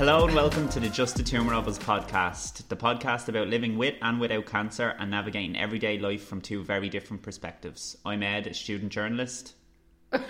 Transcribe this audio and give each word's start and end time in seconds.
Hello 0.00 0.24
and 0.24 0.34
welcome 0.34 0.66
to 0.70 0.80
the 0.80 0.88
Just 0.88 1.18
a 1.18 1.22
Tumour 1.22 1.52
of 1.52 1.68
Us 1.68 1.78
podcast, 1.78 2.66
the 2.68 2.74
podcast 2.74 3.28
about 3.28 3.48
living 3.48 3.76
with 3.76 3.96
and 4.00 4.18
without 4.18 4.46
cancer 4.46 4.94
and 4.98 5.10
navigating 5.10 5.58
everyday 5.58 5.98
life 5.98 6.24
from 6.24 6.40
two 6.40 6.64
very 6.64 6.88
different 6.88 7.20
perspectives. 7.20 7.98
I'm 8.06 8.22
Ed, 8.22 8.46
a 8.46 8.54
student 8.54 8.92
journalist. 8.92 9.52
and 10.10 10.24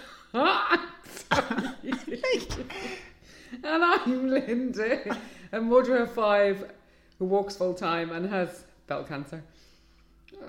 I'm 3.63 4.29
Linda, 4.29 5.17
a 5.53 5.61
mother 5.61 5.99
of 5.99 6.13
five 6.15 6.73
who 7.21 7.27
works 7.27 7.55
full 7.55 7.75
time 7.75 8.11
and 8.11 8.29
has 8.29 8.65
bowel 8.89 9.05
cancer. 9.05 9.45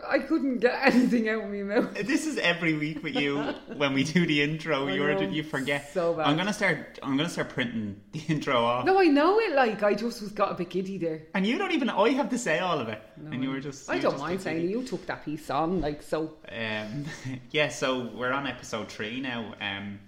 I 0.07 0.19
couldn't 0.19 0.59
get 0.59 0.77
anything 0.83 1.29
out 1.29 1.43
of 1.43 1.49
my 1.49 1.63
mouth. 1.63 1.93
This 2.05 2.25
is 2.25 2.37
every 2.37 2.73
week 2.73 3.03
with 3.03 3.15
you 3.15 3.39
when 3.75 3.93
we 3.93 4.03
do 4.03 4.25
the 4.25 4.41
intro. 4.41 4.87
I 4.87 4.93
You're 4.93 5.13
know, 5.13 5.21
you 5.21 5.43
forget. 5.43 5.93
so 5.93 6.13
bad. 6.13 6.27
I'm 6.27 6.37
gonna 6.37 6.53
start. 6.53 6.99
I'm 7.03 7.17
gonna 7.17 7.29
start 7.29 7.49
printing 7.49 8.01
the 8.11 8.19
intro 8.27 8.63
off. 8.63 8.85
No, 8.85 8.99
I 8.99 9.05
know 9.05 9.39
it. 9.39 9.55
Like 9.55 9.83
I 9.83 9.93
just 9.93 10.21
was 10.21 10.31
got 10.31 10.51
a 10.51 10.55
bit 10.55 10.69
giddy 10.69 10.97
there. 10.97 11.23
And 11.33 11.45
you 11.45 11.57
don't 11.57 11.71
even. 11.71 11.89
I 11.89 12.09
have 12.09 12.29
to 12.29 12.37
say 12.37 12.59
all 12.59 12.79
of 12.79 12.87
it, 12.89 13.01
and 13.31 13.43
you 13.43 13.51
were 13.51 13.59
just. 13.59 13.89
I 13.89 13.99
don't 13.99 14.13
just 14.13 14.23
mind 14.23 14.41
saying 14.41 14.69
you 14.69 14.83
took 14.83 15.05
that 15.05 15.23
piece 15.25 15.49
on, 15.49 15.81
like 15.81 16.01
so. 16.01 16.33
Um, 16.51 17.05
yeah, 17.51 17.69
so 17.69 18.09
we're 18.15 18.31
on 18.31 18.47
episode 18.47 18.89
three 18.89 19.19
now. 19.21 19.53
Um, 19.61 19.99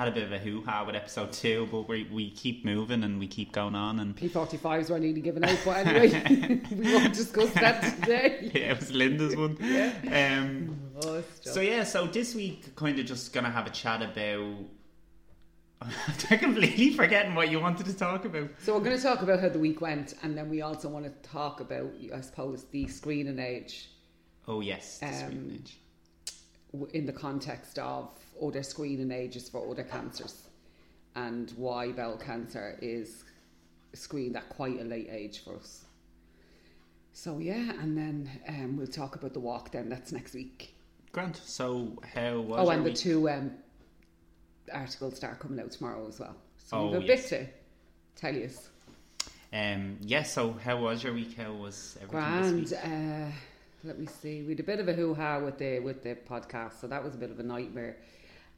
had 0.00 0.08
a 0.08 0.12
bit 0.12 0.22
of 0.22 0.32
a 0.32 0.38
hoo 0.38 0.62
ha 0.64 0.82
with 0.86 0.96
episode 0.96 1.30
two, 1.30 1.68
but 1.70 1.86
we 1.86 2.08
we 2.10 2.30
keep 2.30 2.64
moving 2.64 3.04
and 3.04 3.18
we 3.20 3.26
keep 3.26 3.52
going 3.52 3.74
on. 3.74 4.00
And 4.00 4.16
P45s 4.16 4.88
were 4.88 4.98
nearly 4.98 5.20
given 5.20 5.44
out, 5.44 5.58
but 5.62 5.86
anyway, 5.86 6.62
we 6.74 6.94
won't 6.94 7.12
discuss 7.12 7.50
that 7.50 8.00
today. 8.00 8.50
yeah, 8.54 8.70
it 8.72 8.78
was 8.80 8.90
Linda's 8.90 9.36
one. 9.36 9.58
Um, 10.10 10.76
Oh, 11.02 11.22
so 11.40 11.60
yeah, 11.60 11.84
so 11.84 12.06
this 12.06 12.34
week 12.34 12.74
kind 12.76 12.98
of 12.98 13.04
just 13.06 13.32
gonna 13.34 13.50
have 13.50 13.66
a 13.66 13.70
chat 13.70 14.00
about. 14.02 14.54
I'm 15.82 16.38
completely 16.38 16.92
forgetting 16.94 17.34
what 17.34 17.50
you 17.50 17.60
wanted 17.60 17.84
to 17.86 17.94
talk 17.94 18.24
about. 18.24 18.48
So 18.62 18.74
we're 18.74 18.84
going 18.84 18.98
to 18.98 19.02
talk 19.02 19.22
about 19.22 19.40
how 19.40 19.48
the 19.48 19.58
week 19.58 19.80
went, 19.80 20.12
and 20.22 20.36
then 20.36 20.50
we 20.50 20.60
also 20.60 20.90
want 20.90 21.06
to 21.06 21.28
talk 21.30 21.60
about, 21.60 21.90
I 22.14 22.20
suppose, 22.20 22.64
the 22.64 22.86
screening 22.86 23.38
age 23.38 23.88
Oh 24.46 24.60
yes, 24.60 24.98
the 24.98 25.06
Um, 25.06 25.14
screen 25.14 25.52
age. 25.54 25.78
in 26.92 27.06
the 27.06 27.14
context 27.14 27.78
of 27.78 28.10
other 28.42 28.62
screening 28.62 29.10
ages 29.12 29.48
for 29.48 29.70
other 29.70 29.82
cancers, 29.84 30.48
and 31.14 31.50
why 31.56 31.92
bowel 31.92 32.16
cancer 32.16 32.78
is 32.80 33.24
screened 33.92 34.36
at 34.36 34.48
quite 34.48 34.80
a 34.80 34.84
late 34.84 35.08
age 35.10 35.42
for 35.44 35.56
us. 35.56 35.84
So 37.12 37.38
yeah, 37.38 37.72
and 37.80 37.96
then 37.96 38.30
um, 38.48 38.76
we'll 38.76 38.86
talk 38.86 39.16
about 39.16 39.32
the 39.34 39.40
walk. 39.40 39.72
Then 39.72 39.88
that's 39.88 40.12
next 40.12 40.34
week. 40.34 40.74
Grant. 41.12 41.36
So 41.36 41.98
how 42.14 42.38
was 42.40 42.60
oh, 42.68 42.70
and 42.70 42.84
the 42.84 42.90
week? 42.90 42.98
two 42.98 43.28
um, 43.28 43.50
articles 44.72 45.16
start 45.16 45.40
coming 45.40 45.58
out 45.60 45.72
tomorrow 45.72 46.06
as 46.08 46.20
well. 46.20 46.36
So 46.66 46.76
Oh, 46.78 46.86
we've 46.92 47.02
a 47.02 47.04
yes. 47.04 47.30
bit 47.30 47.40
to 47.40 48.20
tell 48.20 48.34
you. 48.34 48.48
Um, 49.52 49.98
yeah. 50.02 50.22
So 50.22 50.52
how 50.52 50.76
was 50.80 51.02
your 51.02 51.12
week? 51.14 51.36
How 51.36 51.52
was 51.52 51.98
everything 52.00 52.60
this 52.62 52.70
week? 52.70 52.80
Uh, 52.84 53.26
let 53.82 53.98
me 53.98 54.06
see. 54.06 54.42
We 54.42 54.50
had 54.50 54.60
a 54.60 54.64
bit 54.64 54.80
of 54.80 54.88
a 54.88 54.92
hoo 54.92 55.14
ha 55.14 55.38
with 55.38 55.58
the 55.58 55.78
with 55.80 56.02
the 56.02 56.14
podcast, 56.14 56.80
so 56.80 56.86
that 56.86 57.02
was 57.02 57.14
a 57.14 57.18
bit 57.18 57.30
of 57.30 57.38
a 57.40 57.42
nightmare. 57.42 57.96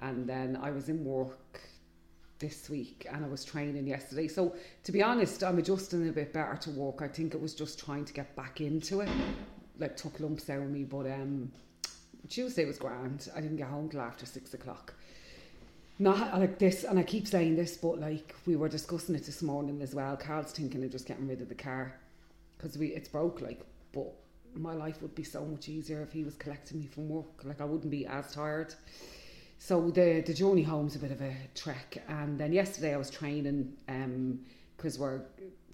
And 0.01 0.29
then 0.29 0.59
I 0.61 0.70
was 0.70 0.89
in 0.89 1.05
work 1.05 1.61
this 2.39 2.69
week, 2.69 3.06
and 3.11 3.25
I 3.25 3.29
was 3.29 3.45
training 3.45 3.87
yesterday. 3.87 4.27
So 4.27 4.55
to 4.84 4.92
be 4.92 5.03
honest, 5.03 5.45
I'm 5.45 5.59
adjusting 5.59 6.09
a 6.09 6.12
bit 6.12 6.33
better 6.33 6.56
to 6.62 6.70
work. 6.70 7.03
I 7.03 7.09
think 7.09 7.34
it 7.34 7.41
was 7.41 7.55
just 7.55 7.79
trying 7.79 8.05
to 8.06 8.12
get 8.12 8.34
back 8.34 8.61
into 8.61 9.01
it. 9.01 9.09
Like 9.79 9.97
took 9.97 10.19
lumps 10.19 10.51
out 10.51 10.62
of 10.62 10.70
me, 10.70 10.84
but 10.84 11.06
um, 11.06 11.53
Tuesday 12.29 12.64
was 12.64 12.79
grand. 12.79 13.31
I 13.34 13.41
didn't 13.41 13.57
get 13.57 13.69
home 13.69 13.89
till 13.89 14.01
after 14.01 14.27
six 14.27 14.55
o'clock. 14.55 14.95
Not 15.98 16.36
like 16.39 16.58
this, 16.58 16.83
and 16.83 16.98
I 16.98 17.05
keep 17.05 17.29
saying 17.29 17.55
this, 17.55 17.77
but 17.77 18.01
like 18.01 18.35
we 18.45 18.57
were 18.57 18.68
discussing 18.68 19.14
it 19.14 19.24
this 19.24 19.41
morning 19.41 19.80
as 19.83 19.95
well. 19.95 20.17
Carl's 20.17 20.51
thinking 20.51 20.83
of 20.83 20.91
just 20.91 21.07
getting 21.07 21.29
rid 21.29 21.41
of 21.41 21.48
the 21.48 21.55
car 21.55 21.95
because 22.57 22.77
we 22.77 22.89
it's 22.89 23.08
broke. 23.08 23.41
Like, 23.41 23.61
but 23.92 24.13
my 24.55 24.74
life 24.74 25.02
would 25.02 25.14
be 25.14 25.24
so 25.24 25.45
much 25.45 25.68
easier 25.68 26.02
if 26.02 26.13
he 26.13 26.24
was 26.24 26.35
collecting 26.35 26.80
me 26.80 26.86
from 26.86 27.08
work. 27.08 27.45
Like, 27.45 27.61
I 27.61 27.64
wouldn't 27.64 27.90
be 27.90 28.07
as 28.07 28.33
tired. 28.33 28.74
So 29.58 29.90
the 29.90 30.23
the 30.27 30.35
journey 30.35 30.63
home's 30.63 30.96
a 30.96 30.98
bit 30.98 31.13
of 31.13 31.20
a 31.20 31.36
trek. 31.55 32.02
And 32.08 32.39
then 32.39 32.52
yesterday 32.52 32.95
I 32.95 32.96
was 32.96 33.11
training 33.11 33.73
um, 33.89 34.41
because 34.77 34.98
we're 34.98 35.23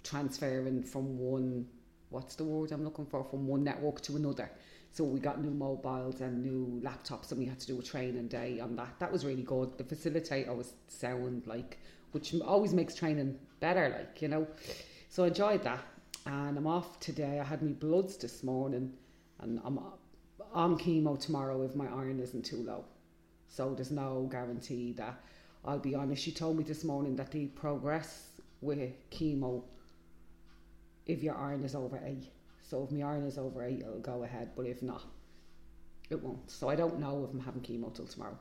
transferring 0.03 0.83
from 0.83 1.17
one 1.17 1.65
what's 2.09 2.35
the 2.35 2.43
word 2.43 2.71
I'm 2.71 2.83
looking 2.83 3.05
for 3.05 3.23
from 3.23 3.47
one 3.47 3.63
network 3.63 4.01
to 4.01 4.15
another. 4.15 4.51
So 4.91 5.03
we 5.03 5.19
got 5.19 5.41
new 5.41 5.51
mobiles 5.51 6.21
and 6.21 6.43
new 6.43 6.81
laptops, 6.83 7.31
and 7.31 7.39
we 7.39 7.45
had 7.45 7.59
to 7.59 7.67
do 7.67 7.79
a 7.79 7.83
training 7.83 8.27
day 8.27 8.59
on 8.59 8.75
that. 8.75 8.99
That 8.99 9.11
was 9.11 9.25
really 9.25 9.43
good. 9.43 9.77
The 9.77 9.83
facilitator 9.83 10.55
was 10.55 10.73
sound 10.87 11.43
like, 11.45 11.77
which 12.11 12.33
always 12.41 12.73
makes 12.73 12.95
training 12.95 13.37
better, 13.59 13.89
like 13.89 14.21
you 14.21 14.27
know. 14.27 14.47
So 15.09 15.23
I 15.23 15.27
enjoyed 15.27 15.63
that, 15.63 15.83
and 16.29 16.57
I'm 16.57 16.67
off 16.67 16.99
today. 16.99 17.39
I 17.39 17.43
had 17.43 17.63
my 17.63 17.71
bloods 17.71 18.17
this 18.17 18.43
morning, 18.43 18.93
and 19.39 19.59
I'm 19.65 19.79
on 20.53 20.77
chemo 20.77 21.19
tomorrow 21.19 21.63
if 21.63 21.75
my 21.75 21.87
iron 21.87 22.19
isn't 22.19 22.45
too 22.45 22.57
low. 22.57 22.85
So 23.47 23.73
there's 23.73 23.89
no 23.91 24.27
guarantee 24.31 24.93
that 24.93 25.19
I'll 25.65 25.79
be 25.79 25.95
honest. 25.95 26.21
She 26.23 26.31
told 26.31 26.57
me 26.57 26.63
this 26.63 26.83
morning 26.83 27.15
that 27.15 27.31
they 27.31 27.45
progress 27.45 28.29
with 28.61 28.91
chemo 29.09 29.63
if 31.07 31.23
your 31.23 31.35
iron 31.35 31.63
is 31.63 31.73
over 31.73 31.99
eight. 32.05 32.25
So 32.61 32.83
if 32.83 32.91
my 32.91 33.01
iron 33.07 33.23
is 33.23 33.39
over 33.39 33.63
eight, 33.65 33.79
it'll 33.79 33.99
go 33.99 34.23
ahead. 34.23 34.51
But 34.55 34.67
if 34.67 34.83
not, 34.83 35.01
it 36.11 36.21
won't. 36.21 36.51
So 36.51 36.69
I 36.69 36.75
don't 36.75 36.99
know 36.99 37.25
if 37.27 37.33
I'm 37.33 37.39
having 37.39 37.61
chemo 37.61 37.93
till 37.93 38.05
tomorrow. 38.05 38.37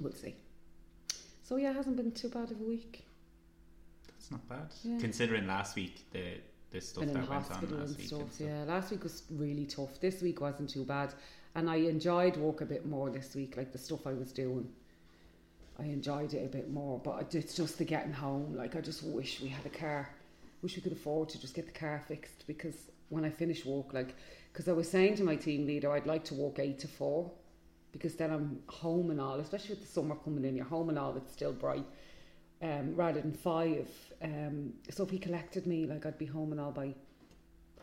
We'll 0.00 0.14
see. 0.14 0.36
So 1.44 1.56
yeah, 1.56 1.70
it 1.70 1.76
hasn't 1.76 1.96
been 1.96 2.12
too 2.12 2.30
bad 2.30 2.50
of 2.50 2.60
a 2.60 2.64
week. 2.64 3.04
That's 4.06 4.30
not 4.30 4.48
bad. 4.48 4.72
Yeah. 4.82 4.98
Considering 4.98 5.46
last 5.46 5.76
week 5.76 6.06
the 6.12 6.38
the 6.70 6.80
stuff 6.80 7.00
Been 7.00 7.10
in 7.10 7.14
that 7.14 7.28
went 7.28 7.32
on 7.32 7.42
hospital 7.42 7.78
last 7.78 7.88
and 7.88 7.98
week. 7.98 8.06
stuff. 8.06 8.20
and 8.20 8.32
stuff. 8.32 8.46
Yeah, 8.48 8.64
last 8.64 8.90
week 8.90 9.02
was 9.02 9.22
really 9.30 9.66
tough. 9.66 10.00
This 10.00 10.22
week 10.22 10.40
wasn't 10.40 10.70
too 10.70 10.84
bad, 10.84 11.14
and 11.54 11.68
I 11.70 11.76
enjoyed 11.76 12.36
work 12.36 12.60
a 12.60 12.66
bit 12.66 12.86
more 12.86 13.10
this 13.10 13.34
week. 13.34 13.56
Like 13.56 13.72
the 13.72 13.78
stuff 13.78 14.06
I 14.06 14.12
was 14.12 14.32
doing, 14.32 14.68
I 15.78 15.84
enjoyed 15.84 16.34
it 16.34 16.44
a 16.44 16.48
bit 16.48 16.70
more. 16.70 17.00
But 17.02 17.34
it's 17.34 17.54
just 17.54 17.78
the 17.78 17.84
getting 17.84 18.12
home. 18.12 18.54
Like 18.56 18.76
I 18.76 18.80
just 18.80 19.02
wish 19.02 19.40
we 19.40 19.48
had 19.48 19.64
a 19.64 19.70
car. 19.70 20.10
Wish 20.62 20.76
we 20.76 20.82
could 20.82 20.92
afford 20.92 21.28
to 21.30 21.40
just 21.40 21.54
get 21.54 21.66
the 21.66 21.78
car 21.78 22.02
fixed 22.08 22.46
because 22.46 22.74
when 23.10 23.24
I 23.24 23.30
finish 23.30 23.64
work, 23.64 23.94
like, 23.94 24.14
because 24.52 24.68
I 24.68 24.72
was 24.72 24.90
saying 24.90 25.16
to 25.16 25.22
my 25.24 25.36
team 25.36 25.66
leader, 25.66 25.92
I'd 25.92 26.06
like 26.06 26.24
to 26.24 26.34
work 26.34 26.58
eight 26.58 26.80
to 26.80 26.88
four, 26.88 27.30
because 27.92 28.16
then 28.16 28.30
I'm 28.30 28.58
home 28.66 29.10
and 29.10 29.20
all. 29.20 29.38
Especially 29.40 29.70
with 29.70 29.82
the 29.82 29.86
summer 29.86 30.16
coming 30.16 30.44
in, 30.44 30.56
you're 30.56 30.66
home 30.66 30.88
and 30.88 30.98
all. 30.98 31.16
It's 31.16 31.32
still 31.32 31.52
bright. 31.52 31.86
Um, 32.60 32.96
rather 32.96 33.20
than 33.20 33.32
five. 33.32 33.88
Um, 34.20 34.72
so 34.90 35.04
if 35.04 35.10
he 35.10 35.18
collected 35.18 35.66
me, 35.66 35.86
like 35.86 36.04
I'd 36.06 36.18
be 36.18 36.26
home 36.26 36.50
and 36.52 36.60
all 36.60 36.72
by 36.72 36.94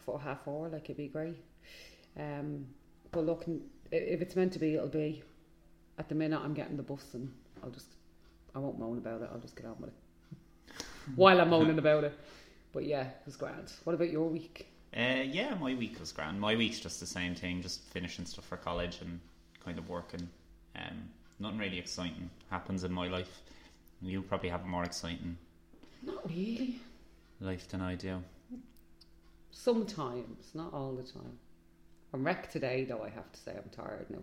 four 0.05 0.19
half 0.19 0.43
four, 0.43 0.67
like 0.67 0.85
it'd 0.85 0.97
be 0.97 1.07
great. 1.07 1.37
Um, 2.19 2.67
but 3.11 3.25
look, 3.25 3.45
if 3.91 4.21
it's 4.21 4.35
meant 4.35 4.53
to 4.53 4.59
be, 4.59 4.75
it'll 4.75 4.87
be. 4.87 5.23
At 5.97 6.09
the 6.09 6.15
minute, 6.15 6.41
I'm 6.43 6.53
getting 6.53 6.75
the 6.75 6.83
bus, 6.83 7.13
and 7.13 7.31
I'll 7.63 7.69
just, 7.69 7.87
I 8.53 8.59
won't 8.59 8.77
moan 8.77 8.97
about 8.97 9.21
it. 9.21 9.29
I'll 9.31 9.39
just 9.39 9.55
get 9.55 9.65
on 9.65 9.77
with 9.79 9.91
it 9.91 9.95
while 11.15 11.39
I'm 11.39 11.49
moaning 11.51 11.79
about 11.79 12.03
it. 12.03 12.17
But 12.71 12.85
yeah, 12.85 13.03
it 13.03 13.21
was 13.25 13.35
grand. 13.35 13.71
What 13.83 13.93
about 13.93 14.11
your 14.11 14.27
week? 14.27 14.67
Uh, 14.95 15.23
yeah, 15.25 15.55
my 15.55 15.73
week 15.73 15.99
was 15.99 16.11
grand. 16.11 16.39
My 16.39 16.55
week's 16.55 16.79
just 16.79 16.99
the 16.99 17.05
same 17.05 17.35
thing, 17.35 17.61
just 17.61 17.81
finishing 17.91 18.25
stuff 18.25 18.45
for 18.45 18.57
college 18.57 18.99
and 19.01 19.19
kind 19.63 19.77
of 19.77 19.89
working. 19.89 20.27
Um, 20.75 21.09
nothing 21.39 21.57
really 21.57 21.79
exciting 21.79 22.29
happens 22.49 22.83
in 22.83 22.91
my 22.91 23.07
life. 23.07 23.41
You 24.05 24.21
probably 24.21 24.49
have 24.49 24.63
a 24.63 24.67
more 24.67 24.83
exciting 24.83 25.37
Not 26.03 26.29
really. 26.29 26.79
life 27.39 27.67
than 27.67 27.81
I 27.81 27.95
do. 27.95 28.21
Sometimes, 29.51 30.51
not 30.53 30.73
all 30.73 30.93
the 30.93 31.03
time. 31.03 31.39
I'm 32.13 32.23
wrecked 32.23 32.51
today, 32.51 32.85
though. 32.85 33.01
I 33.03 33.09
have 33.09 33.31
to 33.31 33.39
say 33.39 33.53
I'm 33.57 33.69
tired 33.71 34.05
now 34.09 34.19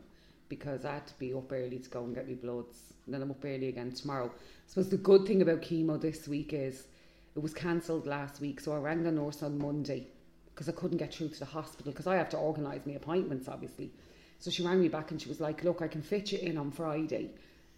because 0.48 0.84
I 0.84 0.94
had 0.94 1.06
to 1.08 1.18
be 1.18 1.34
up 1.34 1.50
early 1.50 1.78
to 1.78 1.90
go 1.90 2.04
and 2.04 2.14
get 2.14 2.28
my 2.28 2.34
bloods. 2.34 2.92
And 3.06 3.14
then 3.14 3.22
I'm 3.22 3.30
up 3.30 3.44
early 3.44 3.68
again 3.68 3.90
tomorrow. 3.90 4.26
I 4.26 4.68
suppose 4.68 4.88
the 4.88 4.98
good 4.98 5.26
thing 5.26 5.42
about 5.42 5.62
chemo 5.62 6.00
this 6.00 6.28
week 6.28 6.52
is 6.52 6.86
it 7.34 7.42
was 7.42 7.52
cancelled 7.52 8.06
last 8.06 8.40
week, 8.40 8.60
so 8.60 8.72
I 8.72 8.78
rang 8.78 9.02
the 9.02 9.10
nurse 9.10 9.42
on 9.42 9.58
Monday 9.58 10.06
because 10.54 10.68
I 10.68 10.72
couldn't 10.72 10.98
get 10.98 11.12
through 11.12 11.30
to 11.30 11.38
the 11.40 11.44
hospital 11.46 11.90
because 11.90 12.06
I 12.06 12.16
have 12.16 12.28
to 12.30 12.36
organise 12.36 12.82
my 12.86 12.92
appointments, 12.92 13.48
obviously. 13.48 13.90
So 14.38 14.50
she 14.50 14.62
rang 14.62 14.80
me 14.80 14.88
back 14.88 15.10
and 15.10 15.20
she 15.20 15.28
was 15.28 15.40
like, 15.40 15.64
"Look, 15.64 15.82
I 15.82 15.88
can 15.88 16.02
fit 16.02 16.30
you 16.30 16.38
in 16.38 16.56
on 16.58 16.70
Friday, 16.70 17.30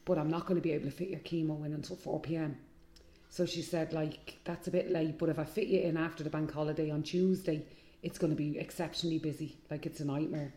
but 0.04 0.18
I'm 0.18 0.30
not 0.30 0.46
going 0.46 0.56
to 0.56 0.62
be 0.62 0.72
able 0.72 0.86
to 0.86 0.90
fit 0.90 1.08
your 1.08 1.20
chemo 1.20 1.64
in 1.64 1.72
until 1.72 1.96
four 1.96 2.20
pm." 2.20 2.56
So 3.30 3.46
she 3.46 3.62
said, 3.62 3.92
like, 3.92 4.38
that's 4.44 4.68
a 4.68 4.70
bit 4.70 4.92
late, 4.92 5.18
but 5.18 5.28
if 5.28 5.40
I 5.40 5.44
fit 5.44 5.66
you 5.66 5.80
in 5.80 5.96
after 5.96 6.22
the 6.22 6.30
bank 6.30 6.52
holiday 6.52 6.90
on 6.90 7.02
Tuesday, 7.02 7.64
it's 8.02 8.16
going 8.16 8.30
to 8.30 8.36
be 8.36 8.58
exceptionally 8.58 9.18
busy. 9.18 9.56
Like, 9.70 9.86
it's 9.86 9.98
a 9.98 10.04
nightmare. 10.04 10.52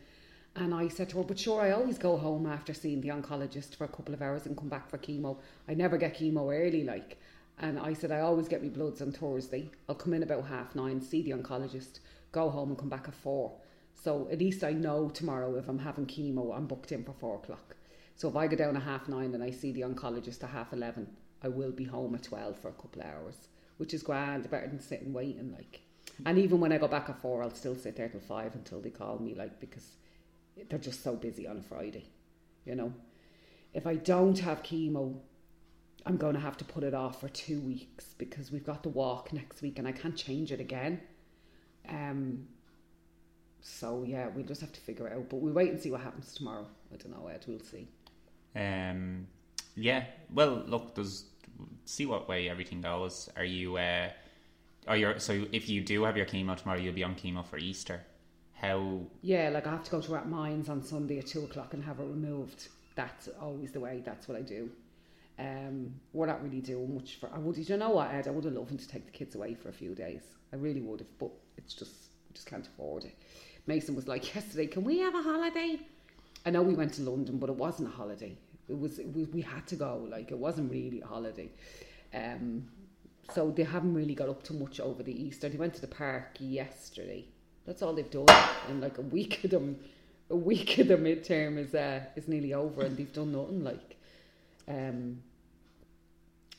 And 0.55 0.73
I 0.73 0.87
said 0.87 1.09
to 1.09 1.17
her, 1.17 1.23
but 1.23 1.39
sure, 1.39 1.61
I 1.61 1.71
always 1.71 1.97
go 1.97 2.17
home 2.17 2.45
after 2.45 2.73
seeing 2.73 3.01
the 3.01 3.09
oncologist 3.09 3.75
for 3.75 3.85
a 3.85 3.87
couple 3.87 4.13
of 4.13 4.21
hours 4.21 4.45
and 4.45 4.57
come 4.57 4.69
back 4.69 4.89
for 4.89 4.97
chemo. 4.97 5.37
I 5.67 5.73
never 5.73 5.97
get 5.97 6.17
chemo 6.17 6.53
early, 6.53 6.83
like. 6.83 7.17
And 7.59 7.79
I 7.79 7.93
said, 7.93 8.11
I 8.11 8.19
always 8.19 8.47
get 8.47 8.61
my 8.61 8.69
bloods 8.69 9.01
on 9.01 9.11
Thursday. 9.11 9.71
I'll 9.87 9.95
come 9.95 10.13
in 10.13 10.21
about 10.21 10.45
half 10.45 10.75
nine, 10.75 11.01
see 11.01 11.23
the 11.23 11.31
oncologist, 11.31 11.99
go 12.31 12.49
home 12.49 12.69
and 12.69 12.77
come 12.77 12.89
back 12.89 13.07
at 13.07 13.15
four. 13.15 13.53
So 13.95 14.27
at 14.31 14.39
least 14.39 14.63
I 14.63 14.73
know 14.73 15.09
tomorrow 15.09 15.55
if 15.55 15.67
I'm 15.67 15.79
having 15.79 16.05
chemo, 16.05 16.55
I'm 16.55 16.67
booked 16.67 16.91
in 16.91 17.03
for 17.03 17.13
four 17.13 17.37
o'clock. 17.37 17.76
So 18.17 18.27
if 18.27 18.35
I 18.35 18.47
go 18.47 18.55
down 18.55 18.75
at 18.75 18.81
half 18.81 19.07
nine 19.07 19.35
and 19.35 19.43
I 19.43 19.51
see 19.51 19.71
the 19.71 19.81
oncologist 19.81 20.43
at 20.43 20.49
half 20.49 20.73
eleven, 20.73 21.07
I 21.43 21.49
will 21.49 21.71
be 21.71 21.83
home 21.83 22.15
at 22.15 22.23
twelve 22.23 22.57
for 22.57 22.69
a 22.69 22.73
couple 22.73 23.03
of 23.03 23.07
hours, 23.07 23.47
which 23.77 23.93
is 23.93 24.01
grand, 24.01 24.49
better 24.49 24.67
than 24.67 24.81
sitting 24.81 25.13
waiting. 25.13 25.53
Like, 25.55 25.81
and 26.25 26.39
even 26.39 26.59
when 26.59 26.71
I 26.71 26.79
go 26.79 26.87
back 26.87 27.09
at 27.09 27.21
four, 27.21 27.43
I'll 27.43 27.53
still 27.53 27.75
sit 27.75 27.95
there 27.95 28.09
till 28.09 28.19
five 28.19 28.55
until 28.55 28.81
they 28.81 28.89
call 28.89 29.19
me. 29.19 29.35
Like 29.35 29.59
because 29.59 29.87
they're 30.67 30.79
just 30.79 31.03
so 31.03 31.15
busy 31.15 31.47
on 31.47 31.57
a 31.59 31.61
Friday, 31.61 32.05
you 32.65 32.73
know. 32.73 32.91
If 33.75 33.85
I 33.85 33.93
don't 33.93 34.39
have 34.39 34.63
chemo, 34.63 35.19
I'm 36.03 36.17
going 36.17 36.33
to 36.33 36.39
have 36.39 36.57
to 36.57 36.65
put 36.65 36.83
it 36.83 36.95
off 36.95 37.21
for 37.21 37.29
two 37.29 37.59
weeks 37.59 38.15
because 38.17 38.51
we've 38.51 38.65
got 38.65 38.81
the 38.81 38.89
walk 38.89 39.31
next 39.31 39.61
week 39.61 39.77
and 39.77 39.87
I 39.87 39.91
can't 39.91 40.17
change 40.17 40.51
it 40.51 40.59
again. 40.59 41.01
Um. 41.87 42.47
So 43.61 44.03
yeah, 44.07 44.29
we'll 44.29 44.45
just 44.45 44.61
have 44.61 44.73
to 44.73 44.81
figure 44.81 45.05
it 45.07 45.13
out. 45.13 45.29
But 45.29 45.37
we'll 45.37 45.53
wait 45.53 45.69
and 45.69 45.79
see 45.79 45.91
what 45.91 46.01
happens 46.01 46.33
tomorrow. 46.33 46.65
I 46.91 46.95
don't 46.95 47.11
know, 47.11 47.27
Ed. 47.27 47.45
We'll 47.47 47.59
see. 47.59 47.87
Um, 48.57 49.27
yeah. 49.75 50.05
Well, 50.33 50.63
look, 50.65 50.95
there's 50.95 51.25
see 51.85 52.05
what 52.05 52.27
way 52.27 52.49
everything 52.49 52.81
goes. 52.81 53.29
Are 53.37 53.45
you? 53.45 53.77
Uh, 53.77 54.09
are 54.87 54.97
you? 54.97 55.13
So 55.17 55.45
if 55.51 55.69
you 55.69 55.81
do 55.81 56.03
have 56.03 56.17
your 56.17 56.25
chemo 56.25 56.55
tomorrow, 56.55 56.79
you'll 56.79 56.93
be 56.93 57.03
on 57.03 57.15
chemo 57.15 57.45
for 57.45 57.57
Easter. 57.57 58.01
How? 58.53 59.01
Yeah, 59.21 59.49
like 59.49 59.67
I 59.67 59.71
have 59.71 59.83
to 59.83 59.91
go 59.91 60.01
to 60.01 60.11
Rathmines 60.11 60.69
on 60.69 60.81
Sunday 60.83 61.19
at 61.19 61.27
two 61.27 61.43
o'clock 61.43 61.73
and 61.73 61.83
have 61.83 61.99
it 61.99 62.03
removed. 62.03 62.69
That's 62.95 63.29
always 63.39 63.71
the 63.71 63.79
way. 63.79 64.01
That's 64.03 64.27
what 64.27 64.37
I 64.37 64.41
do. 64.41 64.69
Um, 65.39 65.93
we're 66.13 66.25
not 66.25 66.43
really 66.43 66.61
doing 66.61 66.95
much 66.95 67.17
for. 67.19 67.29
I 67.33 67.37
would. 67.37 67.57
You 67.57 67.77
know 67.77 67.91
what, 67.91 68.11
Ed? 68.11 68.27
I 68.27 68.31
would 68.31 68.45
have 68.45 68.53
loved 68.53 68.79
to 68.79 68.87
take 68.87 69.05
the 69.05 69.11
kids 69.11 69.35
away 69.35 69.53
for 69.53 69.69
a 69.69 69.73
few 69.73 69.93
days. 69.93 70.23
I 70.51 70.55
really 70.55 70.81
would 70.81 71.01
have, 71.01 71.19
but 71.19 71.31
it's 71.57 71.73
just 71.73 71.93
we 72.27 72.33
just 72.33 72.47
can't 72.47 72.65
afford 72.65 73.03
it. 73.05 73.15
Mason 73.67 73.95
was 73.95 74.07
like 74.07 74.33
yesterday, 74.35 74.65
"Can 74.65 74.83
we 74.83 74.99
have 74.99 75.13
a 75.13 75.21
holiday?" 75.21 75.79
I 76.45 76.49
know 76.49 76.61
we 76.61 76.75
went 76.75 76.93
to 76.93 77.01
London, 77.01 77.39
but 77.39 77.49
it 77.49 77.55
wasn't 77.57 77.89
a 77.89 77.91
holiday. 77.91 78.37
It 78.69 78.77
was, 78.77 78.99
it 78.99 79.13
was 79.15 79.27
we 79.29 79.41
had 79.41 79.65
to 79.67 79.75
go. 79.75 80.07
Like 80.09 80.31
it 80.31 80.37
wasn't 80.37 80.71
really 80.71 81.01
a 81.01 81.07
holiday. 81.07 81.49
Um, 82.13 82.67
so 83.33 83.51
they 83.51 83.63
haven't 83.63 83.93
really 83.93 84.15
got 84.15 84.29
up 84.29 84.43
to 84.43 84.53
much 84.53 84.79
over 84.79 85.03
the 85.03 85.11
Easter. 85.11 85.49
They 85.49 85.57
went 85.57 85.73
to 85.75 85.81
the 85.81 85.87
park 85.87 86.37
yesterday. 86.39 87.25
That's 87.65 87.81
all 87.81 87.93
they've 87.93 88.09
done. 88.09 88.25
in 88.69 88.79
like 88.79 88.97
a 88.97 89.01
week 89.01 89.43
of 89.43 89.51
them, 89.51 89.77
a 90.29 90.35
week 90.35 90.77
of 90.77 90.87
the 90.87 90.95
midterm 90.95 91.57
is 91.57 91.75
uh, 91.75 92.05
is 92.15 92.27
nearly 92.27 92.53
over, 92.53 92.83
and 92.83 92.95
they've 92.95 93.11
done 93.11 93.33
nothing. 93.33 93.63
Like, 93.63 93.97
um, 94.67 95.21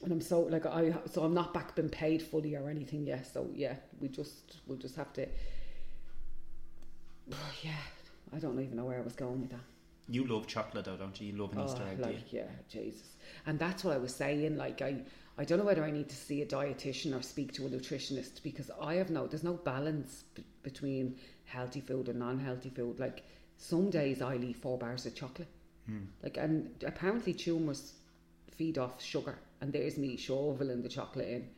and 0.02 0.12
I'm 0.12 0.20
so 0.20 0.40
like 0.40 0.66
I 0.66 0.94
so 1.10 1.24
I'm 1.24 1.34
not 1.34 1.54
back 1.54 1.74
been 1.74 1.88
paid 1.88 2.22
fully 2.22 2.54
or 2.54 2.68
anything 2.68 3.06
yet. 3.06 3.26
So 3.32 3.48
yeah, 3.54 3.76
we 4.00 4.08
just 4.08 4.60
we'll 4.66 4.78
just 4.78 4.96
have 4.96 5.12
to. 5.14 5.26
Yeah, 7.62 7.72
I 8.34 8.38
don't 8.38 8.58
even 8.60 8.76
know 8.76 8.84
where 8.84 8.98
I 8.98 9.02
was 9.02 9.14
going 9.14 9.40
with 9.40 9.50
that. 9.50 9.60
You 10.10 10.24
love 10.26 10.46
chocolate, 10.46 10.84
though, 10.86 10.96
don't 10.96 11.20
you? 11.20 11.32
You 11.32 11.38
love 11.38 11.52
an 11.56 11.64
Easter 11.64 11.82
egg? 11.90 11.98
Oh, 12.00 12.06
like 12.06 12.32
yeah, 12.32 12.46
Jesus, 12.68 13.16
and 13.46 13.58
that's 13.58 13.84
what 13.84 13.94
I 13.94 13.98
was 13.98 14.14
saying. 14.14 14.56
Like 14.56 14.80
I, 14.80 14.96
I 15.36 15.44
don't 15.44 15.58
know 15.58 15.64
whether 15.64 15.84
I 15.84 15.90
need 15.90 16.08
to 16.08 16.16
see 16.16 16.40
a 16.42 16.46
dietitian 16.46 17.18
or 17.18 17.22
speak 17.22 17.52
to 17.54 17.66
a 17.66 17.68
nutritionist 17.68 18.42
because 18.42 18.70
I 18.80 18.94
have 18.94 19.10
no, 19.10 19.26
there's 19.26 19.44
no 19.44 19.54
balance 19.54 20.24
b- 20.34 20.44
between 20.62 21.16
healthy 21.44 21.80
food 21.80 22.08
and 22.08 22.18
non-healthy 22.18 22.70
food. 22.70 22.98
Like 22.98 23.22
some 23.58 23.90
days 23.90 24.22
I'll 24.22 24.42
eat 24.42 24.56
four 24.56 24.78
bars 24.78 25.04
of 25.06 25.14
chocolate, 25.14 25.48
Hmm. 25.86 26.04
like 26.22 26.36
and 26.38 26.70
apparently 26.86 27.34
tumours 27.34 27.92
feed 28.50 28.78
off 28.78 29.02
sugar, 29.02 29.38
and 29.60 29.72
there's 29.72 29.98
me 29.98 30.16
shoveling 30.16 30.82
the 30.82 30.88
chocolate 30.88 31.28
in. 31.28 31.48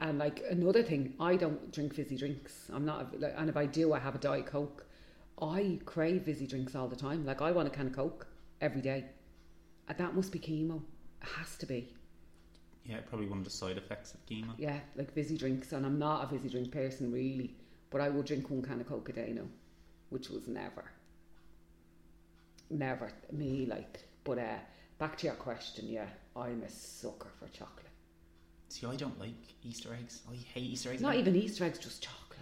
And 0.00 0.18
like 0.18 0.42
another 0.48 0.82
thing, 0.82 1.14
I 1.18 1.36
don't 1.36 1.72
drink 1.72 1.94
fizzy 1.94 2.16
drinks. 2.16 2.70
I'm 2.72 2.84
not, 2.84 3.18
like, 3.20 3.34
and 3.36 3.48
if 3.48 3.56
I 3.56 3.66
do, 3.66 3.92
I 3.92 3.98
have 3.98 4.14
a 4.14 4.18
diet 4.18 4.46
coke. 4.46 4.86
I 5.40 5.78
crave 5.84 6.24
fizzy 6.24 6.46
drinks 6.46 6.74
all 6.74 6.88
the 6.88 6.96
time. 6.96 7.24
Like 7.24 7.40
I 7.42 7.50
want 7.52 7.68
a 7.68 7.70
can 7.70 7.86
of 7.86 7.92
coke 7.92 8.26
every 8.60 8.80
day. 8.80 9.04
And 9.88 9.96
that 9.98 10.14
must 10.14 10.32
be 10.32 10.38
chemo. 10.38 10.82
It 11.22 11.28
has 11.36 11.56
to 11.58 11.66
be. 11.66 11.92
Yeah, 12.84 12.98
probably 13.08 13.26
one 13.26 13.38
of 13.38 13.44
the 13.44 13.50
side 13.50 13.76
effects 13.76 14.14
of 14.14 14.24
chemo. 14.26 14.50
Yeah, 14.58 14.78
like 14.96 15.12
fizzy 15.12 15.36
drinks. 15.36 15.72
And 15.72 15.84
I'm 15.86 15.98
not 15.98 16.24
a 16.24 16.28
fizzy 16.28 16.48
drink 16.48 16.70
person 16.72 17.12
really, 17.12 17.54
but 17.90 18.00
I 18.00 18.08
will 18.08 18.22
drink 18.22 18.50
one 18.50 18.62
can 18.62 18.80
of 18.80 18.88
coke 18.88 19.08
a 19.08 19.12
day 19.12 19.32
now, 19.34 19.46
which 20.10 20.28
was 20.30 20.48
never, 20.48 20.84
never 22.70 23.10
me. 23.32 23.66
Like, 23.66 24.00
but 24.24 24.38
uh, 24.38 24.58
back 24.98 25.16
to 25.18 25.26
your 25.26 25.36
question. 25.36 25.86
Yeah, 25.88 26.06
I'm 26.36 26.62
a 26.62 26.68
sucker 26.70 27.28
for 27.38 27.48
chocolate. 27.48 27.84
See, 28.70 28.86
I 28.86 28.96
don't 28.96 29.18
like 29.18 29.32
Easter 29.64 29.94
eggs. 29.94 30.22
I 30.30 30.34
hate 30.34 30.64
Easter 30.64 30.90
eggs. 30.92 31.00
Not 31.00 31.14
even 31.16 31.34
Easter 31.34 31.64
eggs, 31.64 31.78
just 31.78 32.02
chocolate. 32.02 32.38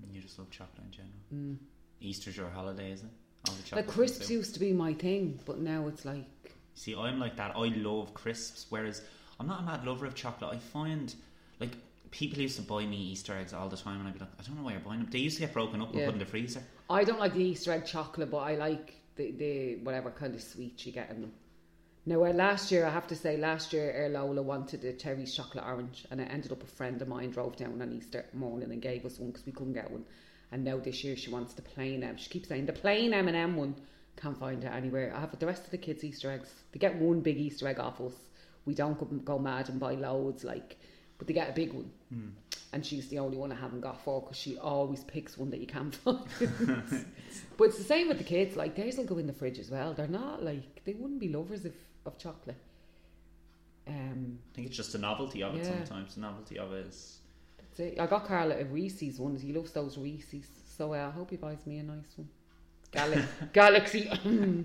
Like, 0.00 0.14
You 0.14 0.20
just 0.20 0.38
love 0.38 0.50
chocolate 0.50 0.84
in 0.84 0.90
general. 0.90 1.14
mm. 1.34 1.56
Easter's 2.00 2.36
your 2.36 2.48
holiday, 2.50 2.92
isn't 2.92 3.06
it? 3.06 3.12
All 3.48 3.54
the 3.54 3.76
like 3.76 3.86
crisps 3.86 4.30
used 4.30 4.54
to 4.54 4.60
be 4.60 4.72
my 4.72 4.92
thing, 4.92 5.40
but 5.46 5.58
now 5.58 5.86
it's 5.88 6.04
like 6.04 6.26
See, 6.74 6.94
I'm 6.94 7.18
like 7.18 7.36
that. 7.36 7.56
I 7.56 7.68
love 7.76 8.14
crisps, 8.14 8.66
whereas 8.70 9.02
I'm 9.38 9.46
not 9.46 9.60
a 9.60 9.62
mad 9.64 9.86
lover 9.86 10.06
of 10.06 10.14
chocolate. 10.14 10.50
I 10.54 10.58
find 10.58 11.14
like 11.58 11.72
people 12.10 12.38
used 12.38 12.56
to 12.56 12.62
buy 12.62 12.84
me 12.86 12.96
Easter 12.96 13.36
eggs 13.36 13.52
all 13.52 13.68
the 13.68 13.76
time, 13.76 14.00
and 14.00 14.08
I'd 14.08 14.14
be 14.14 14.20
like, 14.20 14.30
I 14.38 14.42
don't 14.42 14.56
know 14.56 14.62
why 14.62 14.72
you're 14.72 14.80
buying 14.80 15.00
them. 15.00 15.08
They 15.10 15.18
used 15.18 15.36
to 15.36 15.40
get 15.42 15.52
broken 15.52 15.80
up 15.80 15.90
and 15.90 15.98
Yeah. 15.98 16.06
put 16.06 16.14
in 16.14 16.18
the 16.18 16.26
freezer. 16.26 16.62
I 16.88 17.04
don't 17.04 17.18
like 17.20 17.34
the 17.34 17.44
Easter 17.44 17.72
egg 17.72 17.86
chocolate, 17.86 18.30
but 18.30 18.38
I 18.38 18.56
like 18.56 18.94
the, 19.16 19.30
the 19.32 19.76
whatever 19.76 20.10
kind 20.10 20.34
of 20.34 20.42
sweet 20.42 20.84
you 20.86 20.92
get 20.92 21.10
in 21.10 21.20
them. 21.20 21.32
Now, 22.06 22.24
uh, 22.24 22.32
last 22.32 22.72
year, 22.72 22.86
I 22.86 22.90
have 22.90 23.06
to 23.08 23.14
say, 23.14 23.36
last 23.36 23.72
year, 23.74 23.92
Er 23.94 24.08
Lola 24.08 24.40
wanted 24.42 24.84
a 24.84 24.92
Terry's 24.92 25.34
chocolate 25.34 25.64
orange, 25.64 26.06
and 26.10 26.20
it 26.20 26.28
ended 26.30 26.50
up 26.50 26.62
a 26.62 26.66
friend 26.66 27.00
of 27.02 27.08
mine 27.08 27.30
drove 27.30 27.56
down 27.56 27.80
on 27.82 27.92
Easter 27.92 28.24
morning 28.32 28.72
and 28.72 28.80
gave 28.80 29.04
us 29.04 29.18
one 29.18 29.30
because 29.30 29.44
we 29.44 29.52
couldn't 29.52 29.74
get 29.74 29.90
one. 29.90 30.04
And 30.52 30.64
now 30.64 30.78
this 30.78 31.04
year, 31.04 31.16
she 31.16 31.30
wants 31.30 31.54
the 31.54 31.62
plain 31.62 32.02
M. 32.02 32.16
She 32.16 32.28
keeps 32.28 32.48
saying 32.48 32.66
the 32.66 32.72
plain 32.72 33.14
M 33.14 33.28
and 33.28 33.36
M 33.36 33.56
one. 33.56 33.74
Can't 34.16 34.38
find 34.38 34.62
it 34.64 34.66
anywhere. 34.66 35.12
I 35.16 35.20
have 35.20 35.38
the 35.38 35.46
rest 35.46 35.64
of 35.64 35.70
the 35.70 35.78
kids' 35.78 36.04
Easter 36.04 36.30
eggs. 36.30 36.50
They 36.72 36.78
get 36.78 36.96
one 36.96 37.20
big 37.20 37.38
Easter 37.38 37.68
egg 37.68 37.78
off 37.78 38.00
us. 38.00 38.12
We 38.66 38.74
don't 38.74 39.24
go, 39.24 39.38
mad 39.38 39.68
and 39.70 39.80
buy 39.80 39.94
loads, 39.94 40.44
like, 40.44 40.76
but 41.16 41.26
they 41.26 41.32
get 41.32 41.48
a 41.48 41.52
big 41.52 41.72
one. 41.72 41.90
And 42.72 42.84
she's 42.84 43.08
the 43.08 43.18
only 43.20 43.36
one 43.36 43.50
I 43.52 43.54
haven't 43.54 43.80
got 43.80 44.04
for 44.04 44.20
because 44.20 44.36
she 44.36 44.58
always 44.58 45.02
picks 45.04 45.38
one 45.38 45.50
that 45.50 45.60
you 45.60 45.66
can't 45.66 45.94
find. 45.94 46.20
but 47.56 47.64
it's 47.64 47.78
the 47.78 47.84
same 47.84 48.08
with 48.08 48.18
the 48.18 48.24
kids. 48.24 48.56
Like 48.56 48.76
theirs 48.76 48.96
will 48.98 49.04
go 49.04 49.18
in 49.18 49.26
the 49.26 49.32
fridge 49.32 49.58
as 49.58 49.70
well. 49.70 49.94
They're 49.94 50.06
not 50.08 50.42
like 50.44 50.84
they 50.84 50.92
wouldn't 50.94 51.20
be 51.20 51.28
lovers 51.28 51.64
of, 51.64 51.72
of 52.04 52.18
chocolate. 52.18 52.56
Um, 53.88 54.38
I 54.52 54.54
think 54.54 54.66
it's 54.68 54.76
just 54.76 54.92
the 54.92 54.98
novelty 54.98 55.42
of 55.42 55.54
it 55.54 55.64
Yeah. 55.64 55.84
sometimes. 55.84 56.14
The 56.14 56.20
novelty 56.20 56.58
of 56.58 56.72
it 56.72 56.86
is. 56.86 57.19
It. 57.78 58.00
I 58.00 58.06
got 58.06 58.26
Carla 58.26 58.56
a 58.58 58.64
Reese's 58.64 59.18
one. 59.20 59.36
He 59.36 59.52
loves 59.52 59.72
those 59.72 59.96
Reese's. 59.98 60.46
So 60.76 60.94
uh, 60.94 61.08
I 61.08 61.10
hope 61.10 61.30
he 61.30 61.36
buys 61.36 61.66
me 61.66 61.78
a 61.78 61.82
nice 61.82 62.12
one. 62.16 62.28
Gal- 62.90 63.24
Galaxy. 63.52 64.08
if 64.10 64.64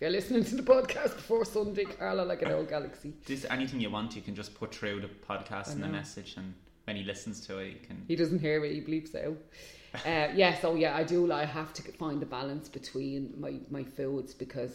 you're 0.00 0.10
listening 0.10 0.44
to 0.44 0.56
the 0.56 0.62
podcast 0.62 1.14
before 1.16 1.44
Sunday, 1.44 1.84
Carla, 1.84 2.22
like 2.22 2.42
an 2.42 2.52
old 2.52 2.68
Galaxy. 2.68 3.12
This 3.26 3.44
anything 3.50 3.80
you 3.80 3.90
want, 3.90 4.16
you 4.16 4.22
can 4.22 4.34
just 4.34 4.54
put 4.54 4.74
through 4.74 5.02
the 5.02 5.10
podcast 5.28 5.72
and 5.72 5.82
the 5.82 5.88
message, 5.88 6.34
and 6.36 6.54
when 6.84 6.96
he 6.96 7.04
listens 7.04 7.46
to 7.46 7.58
it, 7.58 7.68
he 7.68 7.86
can. 7.86 8.04
He 8.08 8.16
doesn't 8.16 8.40
hear 8.40 8.64
it. 8.64 8.72
He 8.72 8.80
bleeps 8.80 9.14
out. 9.14 9.36
Uh, 10.06 10.28
yeah, 10.36 10.56
so 10.60 10.76
yeah, 10.76 10.96
I 10.96 11.02
do. 11.02 11.26
like, 11.26 11.42
I 11.42 11.44
have 11.50 11.72
to 11.72 11.82
find 11.82 12.22
the 12.22 12.26
balance 12.26 12.68
between 12.68 13.34
my 13.36 13.54
my 13.72 13.82
foods 13.82 14.32
because 14.34 14.70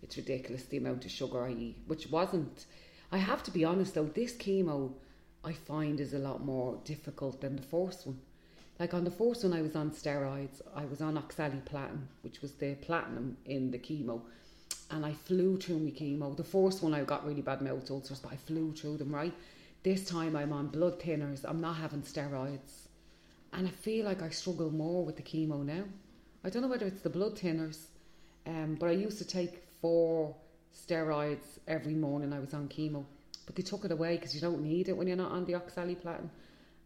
it's 0.00 0.16
ridiculous 0.16 0.62
the 0.66 0.76
amount 0.76 1.04
of 1.04 1.10
sugar 1.10 1.44
I 1.44 1.50
eat, 1.50 1.78
which 1.88 2.08
wasn't. 2.08 2.66
I 3.10 3.18
have 3.18 3.42
to 3.42 3.50
be 3.50 3.64
honest 3.64 3.94
though. 3.96 4.04
This 4.04 4.32
chemo, 4.36 4.92
I 5.44 5.52
find, 5.52 6.00
is 6.00 6.14
a 6.14 6.18
lot 6.18 6.44
more 6.44 6.78
difficult 6.84 7.40
than 7.40 7.56
the 7.56 7.62
first 7.62 8.06
one. 8.06 8.18
Like 8.78 8.94
on 8.94 9.04
the 9.04 9.10
first 9.10 9.44
one, 9.44 9.52
I 9.52 9.62
was 9.62 9.76
on 9.76 9.90
steroids. 9.90 10.60
I 10.74 10.84
was 10.84 11.00
on 11.00 11.16
oxaliplatin, 11.16 12.00
which 12.22 12.40
was 12.40 12.52
the 12.52 12.74
platinum 12.76 13.36
in 13.44 13.70
the 13.70 13.78
chemo, 13.78 14.22
and 14.90 15.04
I 15.04 15.12
flew 15.12 15.58
through 15.58 15.80
my 15.80 15.90
chemo. 15.90 16.36
The 16.36 16.44
first 16.44 16.82
one, 16.82 16.94
I 16.94 17.02
got 17.04 17.26
really 17.26 17.42
bad 17.42 17.62
mouth 17.62 17.90
ulcers, 17.90 18.20
but 18.20 18.32
I 18.32 18.36
flew 18.36 18.72
through 18.72 18.98
them. 18.98 19.14
Right. 19.14 19.34
This 19.82 20.04
time, 20.06 20.36
I'm 20.36 20.52
on 20.52 20.68
blood 20.68 21.00
thinners. 21.00 21.44
I'm 21.44 21.60
not 21.60 21.76
having 21.76 22.02
steroids, 22.02 22.88
and 23.52 23.66
I 23.66 23.70
feel 23.70 24.04
like 24.04 24.22
I 24.22 24.28
struggle 24.28 24.70
more 24.70 25.04
with 25.04 25.16
the 25.16 25.22
chemo 25.22 25.64
now. 25.64 25.84
I 26.44 26.50
don't 26.50 26.62
know 26.62 26.68
whether 26.68 26.86
it's 26.86 27.02
the 27.02 27.10
blood 27.10 27.36
thinners, 27.36 27.84
um, 28.46 28.76
but 28.78 28.88
I 28.88 28.92
used 28.92 29.18
to 29.18 29.26
take 29.26 29.62
four 29.80 30.34
steroids 30.74 31.58
every 31.68 31.94
morning. 31.94 32.32
I 32.32 32.40
was 32.40 32.54
on 32.54 32.68
chemo, 32.68 33.04
but 33.50 33.56
they 33.56 33.62
took 33.68 33.84
it 33.84 33.90
away 33.90 34.14
because 34.14 34.32
you 34.32 34.40
don't 34.40 34.62
need 34.62 34.88
it 34.88 34.96
when 34.96 35.08
you're 35.08 35.16
not 35.16 35.32
on 35.32 35.44
the 35.44 35.54
oxaliplatin. 35.54 36.28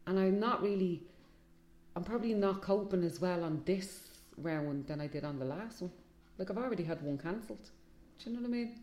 And 0.07 0.19
I'm 0.19 0.41
not 0.41 0.63
really, 0.63 1.03
I'm 1.95 2.05
probably 2.05 2.33
not 2.33 2.63
coping 2.63 3.05
as 3.05 3.21
well 3.21 3.45
on 3.45 3.61
this 3.67 4.09
round 4.39 4.87
than 4.87 4.99
I 4.99 5.09
did 5.09 5.25
on 5.25 5.39
the 5.39 5.45
last 5.45 5.83
one. 5.83 5.91
Like 6.39 6.51
I've 6.51 6.57
already 6.57 6.85
had 6.85 7.03
one 7.03 7.19
cancelled. 7.19 7.69
Do 8.19 8.31
you 8.31 8.37
know 8.37 8.41
what 8.41 8.49
I 8.49 8.53
mean? 8.53 8.81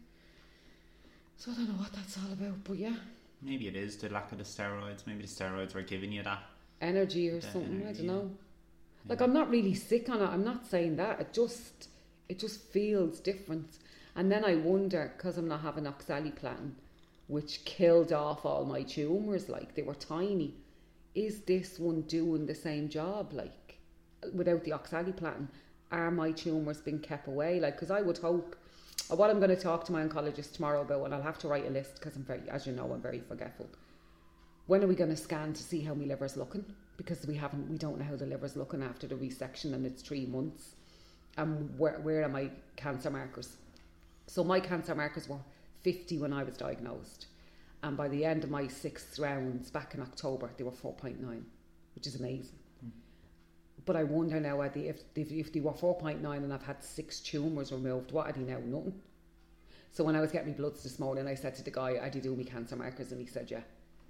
So 1.37 1.51
I 1.51 1.55
don't 1.55 1.69
know 1.69 1.81
what 1.81 1.91
that's 1.91 2.19
all 2.19 2.31
about, 2.31 2.63
but 2.63 2.77
yeah, 2.77 2.93
Maybe 3.41 3.67
it 3.67 3.75
is 3.75 3.97
the 3.97 4.09
lack 4.09 4.31
of 4.31 4.37
the 4.37 4.43
steroids. 4.43 5.07
Maybe 5.07 5.23
the 5.23 5.27
steroids 5.27 5.73
were 5.73 5.81
giving 5.81 6.11
you 6.11 6.21
that. 6.21 6.43
energy 6.81 7.29
or 7.29 7.41
something. 7.41 7.81
I 7.81 7.93
don't 7.93 8.03
yeah. 8.05 8.11
know. 8.11 8.31
Like 9.07 9.21
I'm 9.21 9.33
not 9.33 9.49
really 9.49 9.73
sick 9.73 10.07
on 10.07 10.21
it. 10.21 10.27
I'm 10.27 10.43
not 10.43 10.67
saying 10.67 10.97
that. 10.97 11.19
It 11.19 11.33
just 11.33 11.89
it 12.29 12.37
just 12.37 12.61
feels 12.71 13.19
different. 13.19 13.79
And 14.15 14.31
then 14.31 14.45
I 14.45 14.55
wonder 14.55 15.11
because 15.17 15.39
I'm 15.39 15.47
not 15.47 15.61
having 15.61 15.85
oxaliplatin, 15.85 16.73
which 17.31 17.65
killed 17.65 18.11
off 18.13 18.45
all 18.45 18.65
my 18.65 18.83
tumors. 18.83 19.49
Like 19.49 19.75
they 19.75 19.83
were 19.83 19.95
tiny. 19.95 20.53
Is 21.15 21.41
this 21.41 21.79
one 21.79 22.01
doing 22.01 22.45
the 22.45 22.55
same 22.55 22.89
job? 22.89 23.33
Like 23.33 23.77
without 24.33 24.63
the 24.63 24.71
oxaliplatin, 24.71 25.47
are 25.91 26.11
my 26.11 26.31
tumors 26.31 26.81
being 26.81 26.99
kept 26.99 27.27
away? 27.27 27.59
Like 27.59 27.75
because 27.75 27.91
I 27.91 28.01
would 28.01 28.17
hope. 28.17 28.55
What 29.09 29.29
I'm 29.29 29.39
going 29.39 29.49
to 29.49 29.61
talk 29.61 29.83
to 29.85 29.91
my 29.91 30.05
oncologist 30.05 30.53
tomorrow 30.53 30.81
about, 30.81 31.03
and 31.03 31.13
I'll 31.13 31.21
have 31.21 31.39
to 31.39 31.47
write 31.49 31.67
a 31.67 31.69
list 31.69 31.95
because 31.95 32.15
I'm 32.15 32.23
very, 32.23 32.43
as 32.49 32.65
you 32.65 32.71
know, 32.71 32.89
I'm 32.93 33.01
very 33.01 33.19
forgetful 33.19 33.67
when 34.67 34.81
are 34.83 34.87
we 34.87 34.95
going 34.95 35.09
to 35.09 35.17
scan 35.17 35.51
to 35.51 35.61
see 35.61 35.81
how 35.81 35.93
my 35.93 36.05
liver's 36.05 36.37
looking? 36.37 36.63
Because 36.95 37.25
we 37.27 37.35
haven't, 37.35 37.69
we 37.69 37.77
don't 37.77 37.99
know 37.99 38.05
how 38.05 38.15
the 38.15 38.25
liver's 38.25 38.55
looking 38.55 38.81
after 38.81 39.05
the 39.05 39.15
resection, 39.15 39.73
and 39.73 39.85
it's 39.85 40.01
three 40.01 40.25
months. 40.25 40.75
And 41.37 41.77
where 41.77 41.99
where 41.99 42.23
are 42.23 42.29
my 42.29 42.49
cancer 42.77 43.09
markers? 43.09 43.57
So 44.27 44.45
my 44.45 44.61
cancer 44.61 44.95
markers 44.95 45.27
were 45.27 45.39
50 45.81 46.17
when 46.19 46.33
I 46.33 46.43
was 46.43 46.57
diagnosed. 46.57 47.27
And 47.83 47.97
by 47.97 48.07
the 48.07 48.23
end 48.25 48.43
of 48.43 48.51
my 48.51 48.67
sixth 48.67 49.17
rounds 49.17 49.71
back 49.71 49.95
in 49.95 50.01
October, 50.01 50.51
they 50.57 50.63
were 50.63 50.71
4.9, 50.71 51.17
which 51.95 52.07
is 52.07 52.15
amazing. 52.15 52.59
Hmm. 52.81 52.89
But 53.85 53.95
I 53.95 54.03
wonder 54.03 54.39
now 54.39 54.61
if, 54.61 54.75
if, 54.75 55.03
if 55.15 55.53
they 55.53 55.59
were 55.59 55.71
4.9 55.71 56.23
and 56.23 56.53
I've 56.53 56.63
had 56.63 56.83
six 56.83 57.19
tumours 57.19 57.71
removed, 57.71 58.11
what 58.11 58.27
are 58.27 58.33
they 58.33 58.41
now? 58.41 58.59
Nothing. 58.59 59.01
So 59.93 60.03
when 60.03 60.15
I 60.15 60.21
was 60.21 60.31
getting 60.31 60.51
my 60.51 60.57
bloods 60.57 60.83
this 60.83 60.99
morning, 60.99 61.27
I 61.27 61.35
said 61.35 61.55
to 61.55 61.63
the 61.63 61.71
guy, 61.71 61.99
I 62.01 62.09
did 62.09 62.23
do 62.23 62.35
my 62.35 62.43
cancer 62.43 62.75
markers? 62.75 63.11
And 63.11 63.19
he 63.19 63.27
said, 63.27 63.51
yeah. 63.51 63.61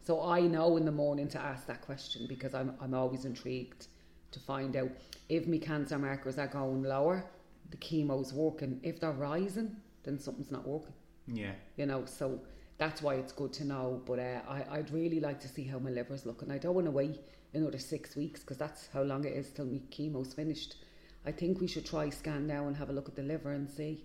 So 0.04 0.24
I 0.24 0.42
know 0.42 0.78
in 0.78 0.86
the 0.86 0.92
morning 0.92 1.28
to 1.30 1.40
ask 1.40 1.66
that 1.68 1.82
question 1.82 2.26
because 2.28 2.54
I'm, 2.54 2.76
I'm 2.82 2.94
always 2.94 3.26
intrigued 3.26 3.88
to 4.32 4.40
find 4.40 4.76
out 4.76 4.90
if 5.30 5.48
my 5.48 5.58
cancer 5.58 5.98
markers 5.98 6.38
are 6.38 6.48
going 6.48 6.84
lower, 6.84 7.26
the 7.70 7.78
chemo's 7.78 8.34
working. 8.34 8.80
If 8.84 9.00
they're 9.00 9.12
rising, 9.12 9.76
then 10.04 10.20
something's 10.20 10.52
not 10.52 10.68
working. 10.68 10.94
Yeah. 11.34 11.52
You 11.78 11.86
know, 11.86 12.06
so 12.06 12.40
that's 12.78 13.02
why 13.02 13.16
it's 13.16 13.32
good 13.32 13.54
to 13.54 13.66
know. 13.66 14.02
But 14.06 14.20
uh, 14.20 14.42
I, 14.48 14.66
I'd 14.78 14.92
really 14.92 15.20
like 15.20 15.40
to 15.42 15.48
see 15.48 15.64
how 15.64 15.80
my 15.80 15.90
liver's 15.92 16.26
looking. 16.26 16.52
I 16.52 16.58
don't 16.58 16.76
want 16.76 16.86
to 16.88 16.92
wait 16.92 17.20
another 17.54 17.80
six 17.80 18.16
weeks 18.16 18.42
because 18.42 18.58
that's 18.58 18.88
how 18.94 19.02
long 19.04 19.26
it 19.26 19.34
is 19.34 19.52
till 19.52 19.66
my 19.66 19.80
chemo's 19.92 20.34
finished. 20.34 20.76
I 21.26 21.32
think 21.32 21.60
we 21.62 21.68
should 21.68 21.86
try 21.86 22.10
scan 22.10 22.48
now 22.48 22.68
and 22.68 22.76
have 22.76 22.90
a 22.90 22.94
look 22.94 23.08
at 23.08 23.16
the 23.16 23.24
liver 23.24 23.52
and 23.52 23.70
see. 23.70 24.04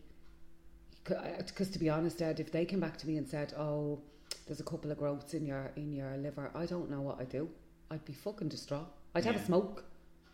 Because 1.05 1.71
to 1.71 1.79
be 1.79 1.89
honest, 1.89 2.21
Ed, 2.21 2.41
if 2.41 2.51
they 2.51 2.65
came 2.65 2.81
back 2.81 2.97
to 2.99 3.07
me 3.07 3.17
and 3.17 3.27
said, 3.29 3.55
"Oh, 3.57 4.01
there's 4.47 4.61
a 4.61 4.65
couple 4.65 4.91
of 4.91 4.99
growths 4.99 5.35
in 5.35 5.47
your 5.47 5.71
in 5.77 5.93
your 5.93 6.17
liver," 6.17 6.51
I 6.55 6.67
don't 6.67 6.91
know 6.91 7.01
what 7.01 7.21
I'd 7.21 7.29
do. 7.31 7.49
I'd 7.91 8.05
be 8.05 8.13
fucking 8.13 8.49
distraught. 8.49 8.89
I'd 9.15 9.25
have 9.25 9.37
Yeah. 9.37 9.43
a 9.43 9.47
smoke 9.47 9.85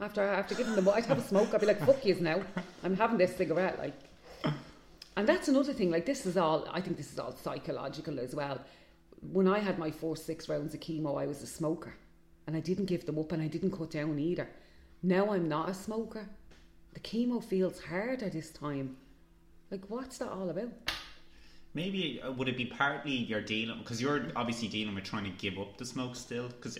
after 0.01 0.23
after 0.23 0.55
giving 0.55 0.75
them. 0.75 0.89
I'd 0.89 1.05
have 1.05 1.19
a 1.19 1.23
smoke. 1.23 1.53
I'd 1.53 1.61
be 1.61 1.67
like, 1.67 1.85
"Fuck 1.85 2.05
yous 2.07 2.21
now. 2.21 2.43
I'm 2.83 2.97
having 2.97 3.19
this 3.19 3.37
cigarette." 3.37 3.79
Like, 3.79 3.93
and 5.17 5.29
that's 5.29 5.49
another 5.49 5.73
thing. 5.73 5.91
Like, 5.91 6.07
this 6.07 6.27
is 6.27 6.37
all. 6.37 6.67
I 6.71 6.81
think 6.81 6.97
this 6.97 7.13
is 7.13 7.19
all 7.19 7.33
psychological 7.33 8.19
as 8.19 8.35
well. 8.35 8.61
When 9.33 9.47
I 9.47 9.59
had 9.59 9.79
my 9.79 9.91
four 9.91 10.17
six 10.17 10.49
rounds 10.49 10.75
of 10.75 10.81
chemo, 10.81 11.21
I 11.21 11.27
was 11.27 11.43
a 11.43 11.47
smoker, 11.47 11.95
and 12.47 12.57
I 12.57 12.61
didn't 12.61 12.87
give 12.87 13.07
them 13.07 13.19
up, 13.19 13.33
and 13.33 13.43
I 13.43 13.47
didn't 13.47 13.73
cut 13.73 13.91
down 13.91 14.19
either. 14.19 14.49
Now 15.03 15.33
I'm 15.33 15.49
not 15.49 15.69
a 15.69 15.75
smoker. 15.75 16.29
The 16.95 17.01
chemo 17.01 17.43
feels 17.43 17.81
harder 17.81 18.29
this 18.29 18.51
time. 18.51 18.97
Like, 19.71 19.89
what's 19.89 20.19
that 20.19 20.31
all 20.31 20.51
about? 20.51 20.71
Maybe 21.75 22.21
uh, 22.23 22.33
would 22.33 22.49
it 22.49 22.57
be 22.57 22.67
partly 22.67 23.13
you're 23.13 23.41
dealing 23.41 23.79
because 23.79 24.01
you're 24.01 24.27
obviously 24.37 24.69
dealing 24.69 24.95
with 24.95 25.05
trying 25.05 25.25
to 25.25 25.31
give 25.31 25.59
up 25.59 25.79
the 25.79 25.87
smoke 25.87 26.17
still 26.17 26.49
because 26.49 26.79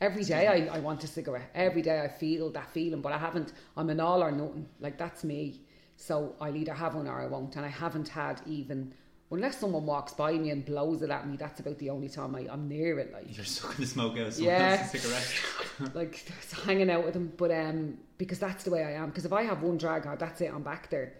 Every 0.00 0.24
day 0.24 0.46
I, 0.48 0.76
I 0.76 0.80
want 0.80 1.02
a 1.04 1.06
cigarette. 1.06 1.50
Every 1.54 1.80
day 1.80 2.00
I 2.00 2.08
feel 2.08 2.50
that 2.50 2.70
feeling, 2.70 3.00
but 3.00 3.12
I 3.12 3.18
haven't. 3.18 3.52
I'm 3.76 3.88
an 3.88 4.00
all 4.00 4.22
or 4.22 4.30
nothing. 4.30 4.68
Like 4.80 4.98
that's 4.98 5.24
me. 5.24 5.62
So 6.02 6.34
I'll 6.40 6.56
either 6.56 6.74
have 6.74 6.96
one 6.96 7.06
or 7.06 7.20
I 7.20 7.26
won't. 7.26 7.54
And 7.54 7.64
I 7.64 7.68
haven't 7.68 8.08
had 8.08 8.40
even, 8.44 8.92
unless 9.30 9.58
someone 9.58 9.86
walks 9.86 10.12
by 10.12 10.32
me 10.32 10.50
and 10.50 10.64
blows 10.64 11.00
it 11.02 11.10
at 11.10 11.28
me, 11.28 11.36
that's 11.36 11.60
about 11.60 11.78
the 11.78 11.90
only 11.90 12.08
time 12.08 12.34
I, 12.34 12.40
I'm 12.50 12.68
near 12.68 12.98
it. 12.98 13.12
Like, 13.12 13.36
you're 13.36 13.44
sucking 13.44 13.76
the 13.78 13.86
smoke 13.86 14.14
out 14.18 14.26
of 14.26 14.34
someone 14.34 14.52
Yeah. 14.54 14.78
else's 14.82 15.00
cigarette. 15.00 15.94
like 15.94 16.24
hanging 16.64 16.90
out 16.90 17.04
with 17.04 17.14
them. 17.14 17.32
But 17.36 17.52
um, 17.52 17.98
because 18.18 18.40
that's 18.40 18.64
the 18.64 18.70
way 18.72 18.82
I 18.82 18.92
am. 18.94 19.10
Because 19.10 19.24
if 19.24 19.32
I 19.32 19.44
have 19.44 19.62
one 19.62 19.78
drag 19.78 20.06
out, 20.08 20.18
that's 20.18 20.40
it. 20.40 20.52
I'm 20.52 20.64
back 20.64 20.90
there. 20.90 21.14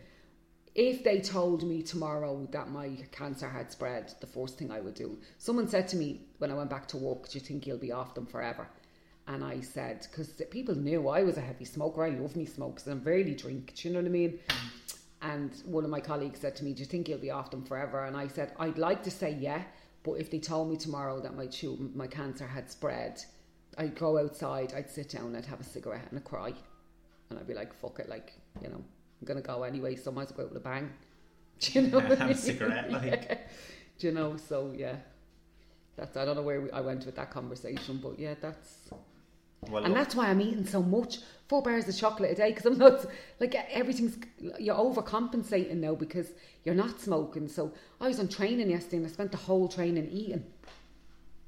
If 0.74 1.04
they 1.04 1.20
told 1.20 1.62
me 1.62 1.82
tomorrow 1.82 2.48
that 2.50 2.68
my 2.70 2.90
cancer 3.12 3.48
had 3.48 3.70
spread, 3.70 4.12
the 4.20 4.26
first 4.26 4.58
thing 4.58 4.72
I 4.72 4.80
would 4.80 4.94
do. 4.94 5.18
Someone 5.38 5.68
said 5.68 5.86
to 5.88 5.96
me 5.96 6.22
when 6.38 6.50
I 6.50 6.54
went 6.54 6.70
back 6.70 6.88
to 6.88 6.96
work, 6.96 7.28
"Do 7.28 7.38
you 7.38 7.44
think 7.44 7.66
you'll 7.66 7.76
be 7.78 7.92
off 7.92 8.14
them 8.14 8.26
forever?" 8.26 8.66
And 9.28 9.44
I 9.44 9.60
said, 9.60 10.06
because 10.10 10.28
people 10.50 10.74
knew 10.74 11.08
I 11.08 11.22
was 11.22 11.36
a 11.36 11.40
heavy 11.40 11.64
smoker. 11.64 12.04
I 12.04 12.10
love 12.10 12.34
me 12.34 12.44
smokes 12.44 12.86
and 12.86 13.00
I 13.00 13.04
rarely 13.04 13.34
drink. 13.34 13.72
Do 13.76 13.88
you 13.88 13.94
know 13.94 14.00
what 14.00 14.06
I 14.06 14.10
mean? 14.10 14.38
And 15.22 15.54
one 15.64 15.84
of 15.84 15.90
my 15.90 16.00
colleagues 16.00 16.40
said 16.40 16.56
to 16.56 16.64
me, 16.64 16.72
"Do 16.72 16.80
you 16.80 16.86
think 16.86 17.08
you'll 17.08 17.18
be 17.18 17.30
off 17.30 17.52
them 17.52 17.62
forever?" 17.64 18.04
And 18.04 18.16
I 18.16 18.26
said, 18.26 18.52
"I'd 18.58 18.76
like 18.76 19.04
to 19.04 19.10
say 19.10 19.30
yeah, 19.30 19.62
but 20.02 20.14
if 20.14 20.30
they 20.32 20.40
told 20.40 20.68
me 20.68 20.76
tomorrow 20.76 21.20
that 21.20 21.36
my 21.36 21.46
tu- 21.46 21.92
my 21.94 22.08
cancer 22.08 22.46
had 22.46 22.68
spread, 22.68 23.22
I'd 23.78 23.94
go 23.94 24.18
outside, 24.18 24.74
I'd 24.74 24.90
sit 24.90 25.10
down, 25.10 25.36
I'd 25.36 25.46
have 25.46 25.60
a 25.60 25.64
cigarette 25.64 26.08
and 26.10 26.18
a 26.18 26.22
cry, 26.22 26.52
and 27.30 27.38
I'd 27.38 27.46
be 27.46 27.54
like, 27.54 27.72
fuck 27.72 28.00
it, 28.00 28.08
like 28.08 28.32
you 28.60 28.68
know, 28.68 28.78
I'm 28.78 29.24
gonna 29.24 29.40
go 29.40 29.62
anyway, 29.62 29.94
so 29.94 30.10
I 30.10 30.14
might 30.14 30.30
as 30.32 30.36
well 30.36 30.38
go 30.38 30.42
out 30.42 30.54
with 30.54 30.62
a 30.62 30.64
bang." 30.64 30.90
Do 31.60 31.80
you 31.80 31.88
know? 31.88 31.98
what 32.00 32.10
I 32.10 32.14
Have 32.16 32.30
a 32.30 32.34
cigarette, 32.34 32.90
like. 32.98 33.04
Yeah. 33.04 33.38
Do 34.00 34.06
you 34.08 34.12
know? 34.12 34.36
So 34.36 34.72
yeah, 34.76 34.96
that's 35.94 36.16
I 36.16 36.24
don't 36.24 36.34
know 36.34 36.42
where 36.42 36.62
we, 36.62 36.70
I 36.72 36.80
went 36.80 37.06
with 37.06 37.14
that 37.14 37.30
conversation, 37.30 38.00
but 38.02 38.18
yeah, 38.18 38.34
that's 38.40 38.90
Well, 39.68 39.84
and 39.84 39.94
look, 39.94 40.02
that's 40.02 40.14
why 40.14 40.28
I'm 40.28 40.40
eating 40.40 40.66
so 40.66 40.82
much. 40.82 41.18
Four 41.48 41.62
bars 41.62 41.88
of 41.88 41.96
chocolate 41.96 42.32
a 42.32 42.34
day 42.34 42.50
because 42.50 42.66
I'm 42.66 42.78
not 42.78 43.06
like 43.38 43.54
everything's 43.70 44.16
you're 44.58 44.74
overcompensating 44.74 45.76
now 45.76 45.94
because 45.94 46.30
you're 46.64 46.74
not 46.74 47.00
smoking. 47.00 47.48
So 47.48 47.72
I 48.00 48.08
was 48.08 48.18
on 48.18 48.28
training 48.28 48.70
yesterday 48.70 48.98
and 48.98 49.06
I 49.06 49.10
spent 49.10 49.30
the 49.30 49.38
whole 49.38 49.68
training 49.68 50.08
eating. 50.10 50.44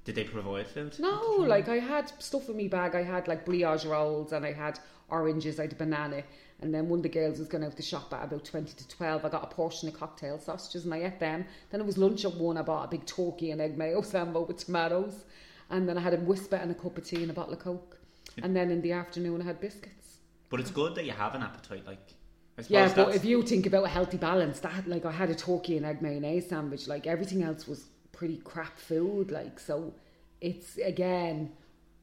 did 0.04 0.14
they 0.14 0.24
provide 0.24 0.66
food? 0.68 0.96
No, 0.98 1.36
like 1.38 1.68
I 1.68 1.78
had 1.78 2.12
stuff 2.22 2.48
in 2.48 2.56
my 2.56 2.68
bag. 2.68 2.94
I 2.94 3.02
had 3.02 3.26
like 3.26 3.44
brioche 3.44 3.84
rolls 3.84 4.32
and 4.32 4.44
I 4.44 4.52
had 4.52 4.78
oranges. 5.08 5.58
I 5.58 5.62
had 5.62 5.72
a 5.72 5.76
banana. 5.76 6.22
And 6.60 6.72
then 6.72 6.88
one 6.88 7.00
of 7.00 7.02
the 7.02 7.08
girls 7.08 7.38
was 7.38 7.48
going 7.48 7.64
out 7.64 7.76
to 7.76 7.82
shop 7.82 8.12
at 8.14 8.24
about 8.24 8.44
20 8.44 8.74
to 8.74 8.88
12. 8.88 9.24
I 9.24 9.28
got 9.28 9.44
a 9.44 9.54
portion 9.54 9.88
of 9.88 9.98
cocktail 9.98 10.38
sausages 10.38 10.84
and 10.84 10.94
I 10.94 11.04
ate 11.04 11.18
them. 11.18 11.46
Then 11.70 11.80
it 11.80 11.86
was 11.86 11.98
lunch 11.98 12.24
at 12.24 12.34
one. 12.36 12.58
I 12.58 12.62
bought 12.62 12.84
a 12.84 12.88
big 12.88 13.06
turkey 13.06 13.50
and 13.50 13.60
egg 13.60 13.76
mayo 13.76 14.02
sambo 14.02 14.42
with 14.42 14.58
tomatoes. 14.58 15.24
And 15.70 15.88
then 15.88 15.98
I 15.98 16.00
had 16.00 16.14
a 16.14 16.18
whisper 16.18 16.56
and 16.56 16.70
a 16.70 16.74
cup 16.74 16.96
of 16.96 17.04
tea 17.04 17.22
and 17.22 17.30
a 17.30 17.34
bottle 17.34 17.54
of 17.54 17.58
Coke. 17.58 17.98
And 18.42 18.54
then 18.54 18.70
in 18.70 18.80
the 18.80 18.92
afternoon 18.92 19.40
I 19.42 19.44
had 19.44 19.60
biscuits. 19.60 20.18
But 20.50 20.60
it's 20.60 20.70
good 20.70 20.94
that 20.94 21.04
you 21.04 21.12
have 21.12 21.34
an 21.34 21.42
appetite. 21.42 21.86
Like, 21.86 22.14
I 22.58 22.62
Yeah, 22.68 22.88
but 22.88 23.06
that's, 23.06 23.16
if 23.16 23.24
you 23.24 23.42
think 23.42 23.66
about 23.66 23.84
a 23.84 23.88
healthy 23.88 24.16
balance, 24.16 24.60
that 24.60 24.86
like 24.86 25.04
I 25.04 25.12
had 25.12 25.30
a 25.30 25.34
turkey 25.34 25.76
and 25.76 25.86
egg 25.86 26.02
mayonnaise 26.02 26.48
sandwich. 26.48 26.86
Like 26.88 27.06
everything 27.06 27.42
else 27.42 27.66
was 27.66 27.86
pretty 28.12 28.38
crap 28.38 28.78
food. 28.78 29.30
Like 29.30 29.58
so, 29.58 29.94
it's 30.40 30.76
again 30.78 31.52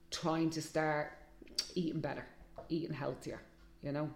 trying 0.10 0.50
to 0.52 0.62
start 0.62 1.14
eating 1.76 2.02
better, 2.02 2.26
eating 2.70 2.94
healthier. 2.94 3.42
You 3.82 3.92
know, 3.92 4.10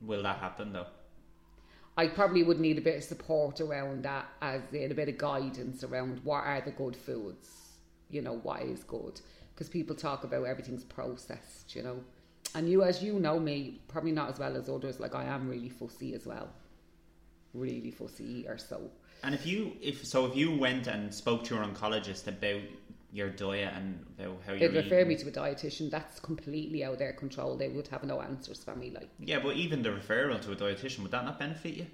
will 0.00 0.22
that 0.22 0.38
happen 0.38 0.72
though? 0.72 0.86
I 1.96 2.06
probably 2.06 2.42
would 2.44 2.60
need 2.60 2.78
a 2.78 2.80
bit 2.80 2.96
of 2.96 3.04
support 3.04 3.60
around 3.60 4.04
that, 4.04 4.26
as 4.40 4.62
in 4.72 4.90
a 4.90 4.94
bit 4.94 5.08
of 5.08 5.18
guidance 5.18 5.84
around 5.84 6.20
what 6.24 6.44
are 6.44 6.60
the 6.60 6.70
good 6.70 6.96
foods. 6.96 7.48
You 8.08 8.22
know, 8.22 8.38
what 8.38 8.62
is 8.62 8.84
good 8.84 9.20
because 9.60 9.68
people 9.68 9.94
talk 9.94 10.24
about 10.24 10.44
everything's 10.44 10.84
processed. 10.84 11.76
You 11.76 11.82
know. 11.82 12.00
And 12.54 12.66
you, 12.66 12.82
as 12.82 13.02
you 13.02 13.20
know 13.20 13.38
me, 13.38 13.78
probably 13.88 14.10
not 14.10 14.30
as 14.30 14.38
well 14.38 14.56
as 14.56 14.70
others. 14.70 14.98
Like 14.98 15.14
I 15.14 15.24
am 15.24 15.50
really 15.50 15.68
fussy 15.68 16.14
as 16.14 16.24
well, 16.24 16.48
really 17.52 17.90
fussy 17.90 18.24
eater. 18.24 18.56
So 18.56 18.90
And 19.22 19.34
if 19.34 19.46
you, 19.46 19.72
if 19.82 20.06
so, 20.06 20.24
if 20.24 20.34
you 20.34 20.56
went 20.56 20.86
and 20.86 21.14
spoke 21.14 21.44
to 21.44 21.54
your 21.54 21.62
oncologist 21.62 22.26
about 22.26 22.62
your 23.12 23.28
diet 23.28 23.74
and 23.74 24.02
about 24.18 24.40
how 24.46 24.54
you're 24.54 24.70
they'd 24.70 24.84
refer 24.84 25.04
me 25.04 25.16
to 25.16 25.28
a 25.28 25.30
dietitian. 25.30 25.90
That's 25.90 26.20
completely 26.20 26.82
out 26.82 26.94
of 26.94 26.98
their 26.98 27.12
control. 27.12 27.56
They 27.56 27.68
would 27.68 27.88
have 27.88 28.02
no 28.04 28.22
answers 28.22 28.64
for 28.64 28.74
me. 28.74 28.90
Like 28.90 29.10
yeah, 29.18 29.40
but 29.40 29.56
even 29.56 29.82
the 29.82 29.90
referral 29.90 30.40
to 30.40 30.52
a 30.52 30.56
dietitian 30.56 31.00
would 31.00 31.10
that 31.10 31.26
not 31.26 31.38
benefit 31.38 31.74
you? 31.74 31.86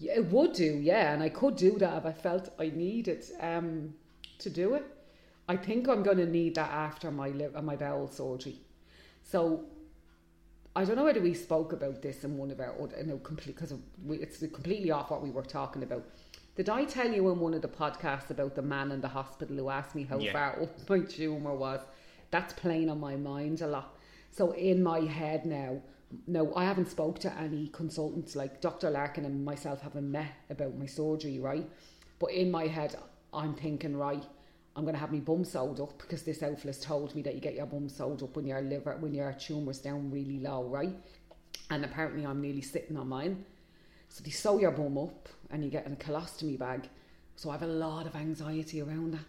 yeah, 0.00 0.14
it 0.14 0.26
would 0.30 0.54
do, 0.54 0.64
yeah, 0.64 1.12
and 1.12 1.22
I 1.22 1.28
could 1.28 1.56
do 1.56 1.76
that 1.78 1.98
if 1.98 2.06
I 2.06 2.12
felt 2.12 2.48
I 2.58 2.70
needed 2.74 3.22
um, 3.38 3.92
to 4.38 4.48
do 4.48 4.74
it. 4.74 4.84
I 5.52 5.56
think 5.56 5.88
I'm 5.88 6.02
going 6.04 6.18
to 6.18 6.26
need 6.26 6.54
that 6.54 6.70
after 6.70 7.10
my 7.10 7.28
li- 7.30 7.54
uh, 7.54 7.62
my 7.62 7.76
bowel 7.84 8.08
surgery. 8.08 8.56
So 9.32 9.64
I 10.76 10.84
don't 10.84 10.96
know 10.96 11.04
whether 11.04 11.20
we 11.20 11.34
spoke 11.34 11.72
about 11.72 12.02
this 12.02 12.22
in 12.22 12.36
one 12.38 12.50
of 12.52 12.60
our 12.60 12.74
other, 12.80 13.02
no, 13.04 13.18
complete 13.18 13.56
because 13.56 13.74
it's 14.08 14.38
completely 14.38 14.90
off 14.92 15.10
what 15.10 15.22
we 15.22 15.30
were 15.30 15.42
talking 15.42 15.82
about. 15.82 16.04
Did 16.54 16.68
I 16.68 16.84
tell 16.84 17.10
you 17.10 17.28
in 17.30 17.40
one 17.40 17.54
of 17.54 17.62
the 17.62 17.68
podcasts 17.82 18.30
about 18.30 18.54
the 18.54 18.62
man 18.62 18.92
in 18.92 19.00
the 19.00 19.08
hospital 19.08 19.56
who 19.56 19.68
asked 19.70 19.94
me 19.96 20.04
how 20.04 20.18
Yeah. 20.18 20.32
far 20.32 20.62
up 20.62 20.70
my 20.88 21.00
tumour 21.00 21.54
was? 21.54 21.80
That's 22.30 22.52
playing 22.52 22.88
on 22.88 23.00
my 23.00 23.16
mind 23.16 23.60
a 23.60 23.66
lot. 23.66 23.96
So 24.30 24.52
in 24.52 24.82
my 24.84 25.00
head 25.00 25.44
now, 25.46 25.82
no, 26.28 26.54
I 26.54 26.64
haven't 26.64 26.88
spoke 26.90 27.18
to 27.20 27.32
any 27.38 27.68
consultants 27.68 28.36
like 28.36 28.60
Dr. 28.60 28.88
Larkin 28.90 29.24
and 29.24 29.44
myself 29.44 29.80
haven't 29.82 30.10
met 30.10 30.32
about 30.48 30.76
my 30.76 30.86
surgery, 30.86 31.40
right? 31.40 31.68
But 32.20 32.30
in 32.32 32.52
my 32.52 32.66
head, 32.68 32.94
I'm 33.32 33.54
thinking, 33.54 33.96
right, 33.96 34.24
I'm 34.76 34.84
going 34.84 34.94
to 34.94 35.00
have 35.00 35.12
my 35.12 35.18
bum 35.18 35.44
sewed 35.44 35.80
up 35.80 35.98
because 35.98 36.22
this 36.22 36.42
outfit 36.42 36.66
has 36.66 36.80
told 36.80 37.14
me 37.14 37.22
that 37.22 37.34
you 37.34 37.40
get 37.40 37.54
your 37.54 37.66
bum 37.66 37.88
sewed 37.88 38.22
up 38.22 38.36
when 38.36 38.46
your 38.46 38.60
liver, 38.60 38.96
when 39.00 39.12
your 39.12 39.32
tumour's 39.32 39.78
down 39.78 40.10
really 40.10 40.38
low, 40.38 40.64
right? 40.64 40.94
And 41.70 41.84
apparently 41.84 42.24
I'm 42.24 42.40
nearly 42.40 42.62
sitting 42.62 42.96
on 42.96 43.08
mine. 43.08 43.44
So 44.08 44.22
they 44.24 44.30
sew 44.30 44.58
your 44.58 44.70
bum 44.70 44.96
up 44.98 45.28
and 45.50 45.64
you 45.64 45.70
get 45.70 45.86
in 45.86 45.92
a 45.92 45.96
colostomy 45.96 46.58
bag. 46.58 46.88
So 47.36 47.50
I 47.50 47.52
have 47.54 47.62
a 47.62 47.66
lot 47.66 48.06
of 48.06 48.14
anxiety 48.14 48.80
around 48.80 49.14
that. 49.14 49.24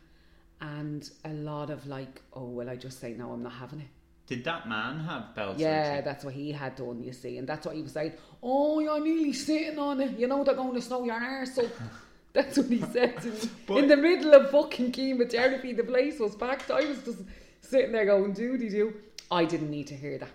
And 0.62 1.10
a 1.25 1.29
lot 1.33 1.71
of 1.71 1.88
like, 1.88 2.21
oh, 2.33 2.45
will 2.45 2.69
I 2.69 2.75
just 2.75 3.00
say, 3.00 3.13
no, 3.13 3.31
I'm 3.31 3.41
not 3.41 3.53
having 3.53 3.79
it. 3.79 3.88
Did 4.27 4.43
that 4.43 4.69
man 4.69 5.00
have 5.00 5.36
bowel 5.36 5.55
Yeah, 5.57 5.86
surgery? 5.86 6.01
that's 6.05 6.24
what 6.24 6.33
he 6.36 6.51
had 6.51 6.75
done, 6.75 7.03
you 7.03 7.12
see. 7.13 7.38
And 7.38 7.48
that's 7.50 7.65
what 7.65 7.75
he 7.75 7.81
was 7.81 7.93
saying. 7.93 8.13
Oh, 8.43 8.79
you're 8.79 9.03
nearly 9.03 9.33
sitting 9.33 9.79
on 9.79 10.00
it. 10.01 10.17
You 10.19 10.27
know, 10.27 10.43
they're 10.43 10.55
going 10.55 10.75
to 10.75 10.81
sew 10.81 11.03
your 11.03 11.15
arse 11.15 11.57
up. 11.57 11.65
That's 12.33 12.57
what 12.57 12.67
he 12.67 12.79
said 12.81 13.21
to 13.21 13.27
me. 13.29 13.38
But- 13.67 13.77
In 13.77 13.88
the 13.88 13.97
middle 13.97 14.33
of 14.33 14.51
fucking 14.51 14.91
chemotherapy, 14.91 15.73
the 15.73 15.83
place 15.83 16.19
was 16.19 16.35
packed. 16.35 16.71
I 16.71 16.85
was 16.85 17.00
just 17.03 17.19
sitting 17.61 17.91
there 17.91 18.05
going, 18.05 18.33
doody 18.33 18.69
do. 18.69 18.93
I 19.29 19.45
didn't 19.45 19.69
need 19.69 19.88
to 19.88 19.95
hear 19.95 20.17
that. 20.17 20.29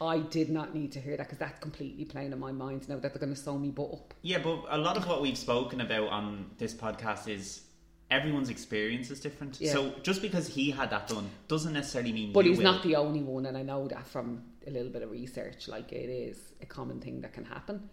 I 0.00 0.18
did 0.18 0.48
not 0.48 0.74
need 0.74 0.92
to 0.92 1.00
hear 1.00 1.16
that 1.16 1.24
because 1.26 1.38
that's 1.38 1.58
completely 1.58 2.04
playing 2.04 2.32
in 2.32 2.38
my 2.38 2.52
mind 2.52 2.88
now 2.88 2.98
that 2.98 3.12
they're 3.12 3.20
going 3.20 3.34
to 3.34 3.40
sew 3.40 3.58
me 3.58 3.70
butt 3.70 3.90
up. 3.92 4.14
Yeah, 4.22 4.38
but 4.38 4.64
a 4.68 4.78
lot 4.78 4.96
of 4.96 5.06
what 5.08 5.20
we've 5.20 5.36
spoken 5.36 5.80
about 5.80 6.08
on 6.08 6.50
this 6.56 6.72
podcast 6.72 7.26
is 7.28 7.62
everyone's 8.10 8.48
experience 8.48 9.10
is 9.10 9.18
different. 9.20 9.60
Yeah. 9.60 9.72
So 9.72 9.92
just 10.02 10.22
because 10.22 10.46
he 10.46 10.70
had 10.70 10.90
that 10.90 11.08
done 11.08 11.28
doesn't 11.48 11.72
necessarily 11.72 12.12
mean 12.12 12.32
But 12.32 12.44
he's 12.46 12.58
will. 12.58 12.64
not 12.64 12.82
the 12.84 12.94
only 12.96 13.22
one, 13.22 13.46
and 13.46 13.56
I 13.58 13.62
know 13.62 13.88
that 13.88 14.06
from 14.06 14.44
a 14.66 14.70
little 14.70 14.90
bit 14.90 15.02
of 15.02 15.10
research. 15.10 15.66
Like 15.66 15.92
it 15.92 16.08
is 16.08 16.38
a 16.62 16.66
common 16.66 17.00
thing 17.00 17.20
that 17.22 17.32
can 17.32 17.44
happen. 17.44 17.90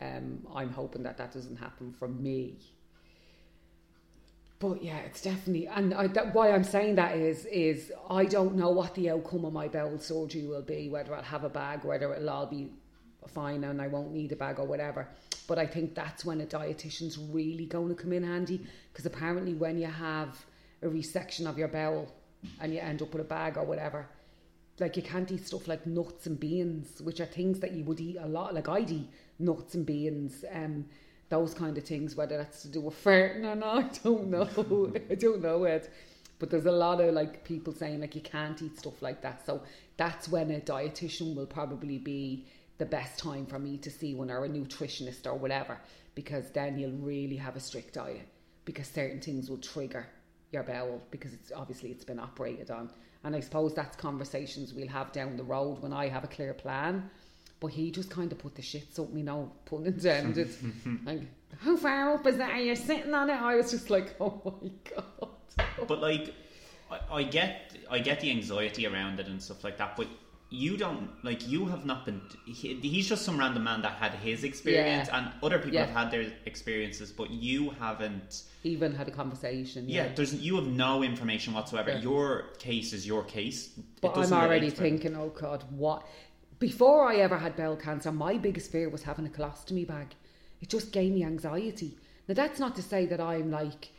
Um, 0.00 0.46
I'm 0.54 0.70
hoping 0.70 1.02
that 1.04 1.16
that 1.18 1.32
doesn't 1.32 1.56
happen 1.56 1.92
for 1.92 2.08
me. 2.08 2.58
But 4.58 4.82
yeah, 4.82 4.98
it's 4.98 5.20
definitely, 5.20 5.66
and 5.66 5.92
I, 5.92 6.06
that, 6.08 6.34
why 6.34 6.50
I'm 6.50 6.64
saying 6.64 6.94
that 6.94 7.16
is, 7.16 7.44
is 7.46 7.92
I 8.08 8.24
don't 8.24 8.56
know 8.56 8.70
what 8.70 8.94
the 8.94 9.10
outcome 9.10 9.44
of 9.44 9.52
my 9.52 9.68
bowel 9.68 9.98
surgery 9.98 10.46
will 10.46 10.62
be. 10.62 10.88
Whether 10.88 11.14
I'll 11.14 11.22
have 11.22 11.44
a 11.44 11.50
bag, 11.50 11.84
whether 11.84 12.12
it'll 12.14 12.30
all 12.30 12.46
be 12.46 12.70
fine, 13.28 13.64
and 13.64 13.82
I 13.82 13.88
won't 13.88 14.12
need 14.12 14.32
a 14.32 14.36
bag 14.36 14.58
or 14.58 14.66
whatever. 14.66 15.08
But 15.46 15.58
I 15.58 15.66
think 15.66 15.94
that's 15.94 16.24
when 16.24 16.40
a 16.40 16.46
dietitian's 16.46 17.18
really 17.18 17.66
going 17.66 17.88
to 17.88 17.94
come 17.94 18.12
in 18.12 18.24
handy 18.24 18.66
because 18.92 19.06
apparently 19.06 19.54
when 19.54 19.78
you 19.78 19.86
have 19.86 20.44
a 20.82 20.86
resection 20.86 21.46
of 21.46 21.58
your 21.58 21.68
bowel 21.68 22.12
and 22.60 22.72
you 22.72 22.80
end 22.80 23.02
up 23.02 23.12
with 23.12 23.20
a 23.20 23.28
bag 23.28 23.56
or 23.56 23.64
whatever, 23.64 24.08
like 24.78 24.96
you 24.96 25.02
can't 25.02 25.30
eat 25.30 25.46
stuff 25.46 25.68
like 25.68 25.86
nuts 25.86 26.26
and 26.26 26.38
beans, 26.38 27.00
which 27.00 27.20
are 27.20 27.26
things 27.26 27.60
that 27.60 27.72
you 27.72 27.84
would 27.84 28.00
eat 28.00 28.16
a 28.20 28.26
lot. 28.26 28.54
Like 28.54 28.68
I'd 28.68 28.90
eat 28.90 29.08
nuts 29.38 29.74
and 29.74 29.86
beans, 29.86 30.44
um, 30.52 30.84
those 31.28 31.54
kind 31.54 31.76
of 31.76 31.84
things. 31.84 32.16
Whether 32.16 32.36
that's 32.36 32.62
to 32.62 32.68
do 32.68 32.80
with 32.80 33.02
farting 33.02 33.44
or 33.44 33.56
not, 33.56 33.84
I 33.84 33.98
don't 34.02 34.28
know. 34.28 34.92
I 35.10 35.14
don't 35.14 35.42
know 35.42 35.64
it. 35.64 35.90
But 36.38 36.50
there's 36.50 36.66
a 36.66 36.72
lot 36.72 37.00
of 37.00 37.14
like 37.14 37.44
people 37.44 37.72
saying 37.72 38.00
like 38.00 38.14
you 38.14 38.20
can't 38.20 38.60
eat 38.60 38.78
stuff 38.78 39.00
like 39.00 39.22
that. 39.22 39.46
So 39.46 39.62
that's 39.96 40.28
when 40.28 40.50
a 40.50 40.60
dietitian 40.60 41.34
will 41.34 41.46
probably 41.46 41.98
be 41.98 42.46
the 42.78 42.84
best 42.84 43.18
time 43.18 43.46
for 43.46 43.58
me 43.58 43.78
to 43.78 43.90
see 43.90 44.14
one 44.14 44.30
or 44.30 44.44
a 44.44 44.48
nutritionist 44.48 45.26
or 45.26 45.34
whatever, 45.34 45.80
because 46.14 46.50
then 46.50 46.78
you'll 46.78 46.90
really 46.90 47.36
have 47.36 47.56
a 47.56 47.60
strict 47.60 47.94
diet 47.94 48.28
because 48.66 48.86
certain 48.86 49.20
things 49.20 49.48
will 49.48 49.58
trigger 49.58 50.06
your 50.52 50.62
bowel 50.62 51.00
because 51.10 51.32
it's 51.32 51.52
obviously 51.52 51.90
it's 51.90 52.04
been 52.04 52.18
operated 52.18 52.70
on. 52.70 52.90
And 53.24 53.34
I 53.34 53.40
suppose 53.40 53.74
that's 53.74 53.96
conversations 53.96 54.74
we'll 54.74 54.88
have 54.88 55.12
down 55.12 55.36
the 55.36 55.42
road 55.42 55.80
when 55.80 55.92
I 55.92 56.08
have 56.08 56.24
a 56.24 56.28
clear 56.28 56.52
plan. 56.52 57.10
But 57.58 57.68
he 57.68 57.90
just 57.90 58.10
kind 58.10 58.30
of 58.32 58.38
put 58.38 58.54
the 58.54 58.62
shits 58.62 58.98
up 59.00 59.10
me 59.12 59.22
now, 59.22 59.50
pun 59.64 59.86
intended. 59.86 60.50
like, 61.06 61.22
how 61.58 61.76
far 61.76 62.14
up 62.14 62.26
is 62.26 62.36
that? 62.36 62.50
Are 62.52 62.60
you 62.60 62.76
sitting 62.76 63.14
on 63.14 63.30
it? 63.30 63.40
I 63.40 63.56
was 63.56 63.70
just 63.70 63.88
like, 63.88 64.14
oh 64.20 64.58
my 64.62 64.70
god. 64.94 65.28
But 65.88 66.00
like, 66.00 66.34
I, 66.90 66.98
I 67.10 67.22
get, 67.22 67.74
I 67.90 67.98
get 67.98 68.20
the 68.20 68.30
anxiety 68.30 68.86
around 68.86 69.20
it 69.20 69.26
and 69.28 69.42
stuff 69.42 69.64
like 69.64 69.78
that. 69.78 69.96
But 69.96 70.06
you 70.48 70.76
don't 70.76 71.10
like 71.24 71.48
you 71.48 71.66
have 71.66 71.84
not 71.86 72.04
been. 72.04 72.20
He, 72.46 72.74
he's 72.74 73.08
just 73.08 73.24
some 73.24 73.36
random 73.38 73.64
man 73.64 73.82
that 73.82 73.92
had 73.94 74.12
his 74.12 74.44
experience, 74.44 75.08
Yeah. 75.08 75.18
and 75.18 75.32
other 75.42 75.58
people 75.58 75.74
Yeah. 75.74 75.86
have 75.86 75.96
had 75.96 76.10
their 76.12 76.30
experiences, 76.44 77.10
but 77.10 77.30
you 77.30 77.70
haven't. 77.80 78.44
Even 78.62 78.94
had 78.94 79.08
a 79.08 79.10
conversation. 79.10 79.88
Yeah, 79.88 80.12
there's 80.14 80.34
you 80.34 80.54
have 80.56 80.66
no 80.68 81.02
information 81.02 81.52
whatsoever. 81.54 81.90
Yeah. 81.90 82.00
Your 82.00 82.44
case 82.58 82.92
is 82.92 83.06
your 83.06 83.24
case. 83.24 83.70
But 84.00 84.16
I'm 84.16 84.32
already 84.32 84.70
thinking, 84.70 85.16
oh 85.16 85.30
God, 85.30 85.64
what? 85.70 86.06
Before 86.58 87.06
I 87.06 87.16
ever 87.16 87.36
had 87.36 87.54
bowel 87.54 87.76
cancer, 87.76 88.10
my 88.10 88.38
biggest 88.38 88.72
fear 88.72 88.88
was 88.88 89.02
having 89.02 89.26
a 89.26 89.30
colostomy 89.30 89.86
bag. 89.86 90.14
It 90.62 90.70
just 90.70 90.90
gave 90.90 91.12
me 91.12 91.22
anxiety. 91.22 91.98
Now 92.28 92.34
that's 92.34 92.58
not 92.58 92.74
to 92.76 92.82
say 92.82 93.04
that 93.06 93.20
I'm 93.20 93.50
like, 93.50 93.90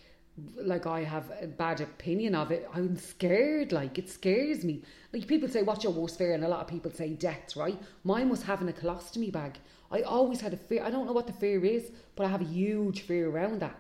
like 0.56 0.88
I 0.88 1.04
have 1.04 1.32
a 1.40 1.46
bad 1.46 1.82
opinion 1.82 2.34
of 2.34 2.52
it. 2.52 2.68
I'm 2.74 2.98
scared. 2.98 3.72
Like 3.72 4.00
it 4.00 4.10
scares 4.10 4.64
me. 4.64 4.82
Like 5.14 5.28
people 5.28 5.48
say, 5.48 5.62
what's 5.62 5.84
your 5.84 5.94
worst 5.94 6.18
fear? 6.18 6.34
And 6.34 6.44
a 6.44 6.48
lot 6.48 6.62
of 6.62 6.68
people 6.68 6.90
say 6.90 7.10
death. 7.10 7.56
Right? 7.56 7.80
Mine 8.04 8.28
was 8.28 8.42
having 8.42 8.70
a 8.70 8.74
colostomy 8.74 9.32
bag. 9.32 9.60
I 9.92 10.02
always 10.02 10.42
had 10.42 10.54
a 10.54 10.58
fear. 10.58 10.84
I 10.84 10.90
don't 10.90 11.06
know 11.06 11.14
what 11.14 11.28
the 11.28 11.34
fear 11.34 11.64
is, 11.64 11.92
but 12.16 12.26
I 12.26 12.30
have 12.30 12.42
a 12.42 12.46
huge 12.46 13.02
fear 13.02 13.30
around 13.30 13.62
that 13.62 13.80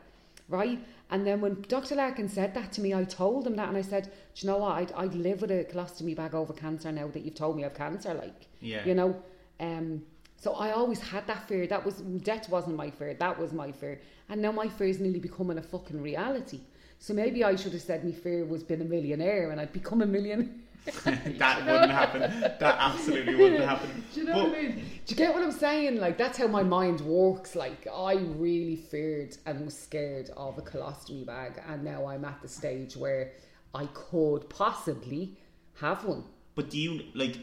right? 0.49 0.79
And 1.09 1.25
then 1.25 1.39
when 1.39 1.61
Dr. 1.69 1.95
Larkin 1.95 2.27
said 2.27 2.53
that 2.55 2.71
to 2.73 2.81
me, 2.81 2.93
I 2.93 3.05
told 3.05 3.47
him 3.47 3.55
that, 3.55 3.69
and 3.69 3.77
I 3.77 3.81
said, 3.81 4.03
Do 4.05 4.45
you 4.45 4.47
know 4.51 4.57
what? 4.57 4.73
I'd, 4.73 4.91
I'd 4.93 5.15
live 5.15 5.41
with 5.41 5.51
a 5.51 5.63
colostomy 5.63 6.15
bag 6.15 6.35
over 6.35 6.51
cancer 6.53 6.91
now 6.91 7.07
that 7.07 7.23
you've 7.23 7.35
told 7.35 7.55
me 7.55 7.63
I 7.63 7.67
have 7.69 7.77
cancer. 7.77 8.13
Like, 8.13 8.47
Yeah. 8.59 8.85
you 8.85 8.93
know. 8.93 9.21
Um, 9.59 10.03
so 10.35 10.53
I 10.53 10.71
always 10.71 10.99
had 10.99 11.25
that 11.27 11.47
fear. 11.47 11.65
That 11.65 11.83
was 11.83 11.95
death 11.95 12.49
wasn't 12.49 12.75
my 12.75 12.89
fear. 12.91 13.13
That 13.13 13.39
was 13.39 13.53
my 13.53 13.71
fear, 13.71 14.01
and 14.29 14.41
now 14.41 14.51
my 14.51 14.67
fear 14.67 14.87
is 14.87 14.99
nearly 14.99 15.19
becoming 15.19 15.57
a 15.57 15.63
fucking 15.63 16.01
reality. 16.01 16.59
So 16.99 17.13
maybe 17.13 17.43
I 17.43 17.55
should 17.55 17.73
have 17.73 17.81
said 17.81 18.03
my 18.03 18.11
fear 18.11 18.43
was 18.45 18.63
being 18.63 18.81
a 18.81 18.85
millionaire, 18.85 19.51
and 19.51 19.59
I'd 19.61 19.73
become 19.73 20.01
a 20.01 20.05
millionaire. 20.05 20.49
that 21.03 21.65
wouldn't 21.65 21.91
happen. 21.91 22.21
That 22.41 22.75
absolutely 22.79 23.35
wouldn't 23.35 23.63
happen. 23.73 24.03
Do 24.13 24.19
you 24.21 24.25
know 24.25 24.33
But- 24.33 24.49
what 24.49 24.57
I 24.57 24.61
mean? 24.61 24.75
Do 25.05 25.13
you 25.13 25.15
get 25.15 25.33
what 25.33 25.43
I'm 25.43 25.51
saying? 25.51 25.99
Like 25.99 26.17
that's 26.17 26.37
how 26.37 26.47
my 26.47 26.63
mind 26.63 27.01
works. 27.01 27.55
Like 27.55 27.87
I 27.93 28.13
really 28.13 28.75
feared 28.75 29.37
and 29.45 29.65
was 29.65 29.77
scared 29.77 30.29
of 30.37 30.57
a 30.57 30.61
colostomy 30.61 31.25
bag, 31.25 31.61
and 31.67 31.83
now 31.83 32.05
I'm 32.07 32.25
at 32.25 32.41
the 32.41 32.47
stage 32.47 32.95
where 32.97 33.31
I 33.73 33.85
could 33.87 34.49
possibly 34.49 35.37
have 35.79 36.03
one. 36.05 36.23
But 36.55 36.69
do 36.69 36.77
you 36.77 37.03
like? 37.13 37.37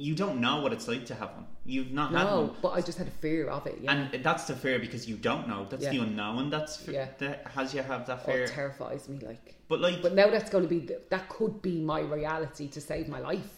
You 0.00 0.14
don't 0.14 0.40
know 0.40 0.62
what 0.62 0.72
it's 0.72 0.88
like 0.88 1.04
to 1.06 1.14
have 1.14 1.30
one. 1.34 1.44
You've 1.66 1.92
not 1.92 2.10
had 2.12 2.24
No, 2.24 2.40
one, 2.40 2.56
but 2.62 2.70
I 2.70 2.80
just 2.80 2.96
had 2.96 3.06
a 3.06 3.10
fear 3.10 3.48
of 3.48 3.66
it. 3.66 3.80
Yeah, 3.82 3.92
and 3.92 4.24
that's 4.24 4.44
the 4.44 4.56
fear 4.56 4.78
because 4.78 5.06
you 5.06 5.16
don't 5.16 5.46
know. 5.46 5.66
That's 5.68 5.84
Yeah. 5.84 5.90
the 5.90 5.98
unknown. 5.98 6.48
That's 6.48 6.88
Yeah. 6.88 7.08
that 7.18 7.46
has 7.48 7.74
you 7.74 7.82
have 7.82 8.06
that 8.06 8.20
oh, 8.22 8.26
fear. 8.32 8.44
it 8.44 8.50
terrifies 8.50 9.10
me. 9.10 9.18
Like, 9.18 9.56
but 9.68 9.78
like, 9.82 10.00
but 10.00 10.14
now 10.14 10.30
that's 10.30 10.48
going 10.48 10.64
to 10.66 10.70
be 10.70 10.88
that 11.10 11.28
could 11.28 11.60
be 11.60 11.80
my 11.82 12.00
reality 12.00 12.66
to 12.68 12.80
save 12.80 13.08
my 13.08 13.20
life. 13.20 13.52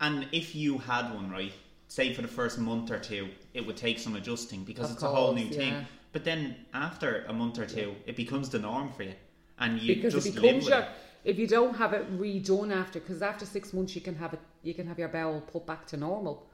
and 0.00 0.28
if 0.30 0.54
you 0.54 0.76
had 0.78 1.04
one, 1.14 1.30
right? 1.30 1.52
Say 1.88 2.12
for 2.12 2.20
the 2.22 2.28
first 2.40 2.58
month 2.58 2.90
or 2.90 2.98
two, 2.98 3.28
it 3.54 3.66
would 3.66 3.78
take 3.78 3.98
some 3.98 4.14
adjusting 4.14 4.64
because 4.64 4.90
Of 4.90 4.96
it's 4.96 5.02
a 5.02 5.08
whole 5.08 5.32
course, 5.32 5.40
new 5.42 5.50
thing. 5.60 5.74
But 6.12 6.24
then 6.24 6.40
after 6.74 7.24
a 7.28 7.32
month 7.32 7.58
or 7.58 7.66
two, 7.66 7.94
it 8.06 8.14
becomes 8.14 8.50
the 8.50 8.58
norm 8.58 8.92
for 8.92 9.04
you, 9.04 9.14
and 9.58 9.80
you 9.80 9.94
because 9.96 10.12
just 10.12 10.26
it 10.28 10.34
live 10.42 10.56
with 10.56 10.68
your 10.68 10.80
it. 10.80 10.88
If 11.24 11.38
you 11.38 11.46
don't 11.46 11.74
have 11.74 11.92
it 11.92 12.18
redone 12.18 12.72
after 12.72 12.98
because 13.00 13.22
after 13.22 13.46
six 13.46 13.72
months 13.72 13.94
you 13.94 14.00
can 14.00 14.16
have 14.16 14.34
it 14.34 14.40
you 14.62 14.74
can 14.74 14.86
have 14.86 14.98
your 14.98 15.08
bowel 15.08 15.40
put 15.40 15.66
back 15.66 15.86
to 15.88 15.96
normal. 15.96 16.46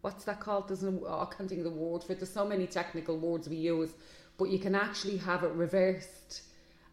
What's 0.00 0.24
that 0.24 0.38
called? 0.38 0.68
There's 0.68 0.82
no, 0.84 1.02
oh, 1.06 1.26
I 1.28 1.34
can't 1.34 1.48
think 1.48 1.58
of 1.58 1.64
the 1.64 1.70
word 1.70 2.04
for 2.04 2.12
it. 2.12 2.20
There's 2.20 2.32
so 2.32 2.46
many 2.46 2.66
technical 2.66 3.18
words 3.18 3.48
we 3.48 3.56
use 3.56 3.90
but 4.36 4.50
you 4.50 4.58
can 4.58 4.74
actually 4.74 5.16
have 5.18 5.42
it 5.42 5.52
reversed 5.52 6.42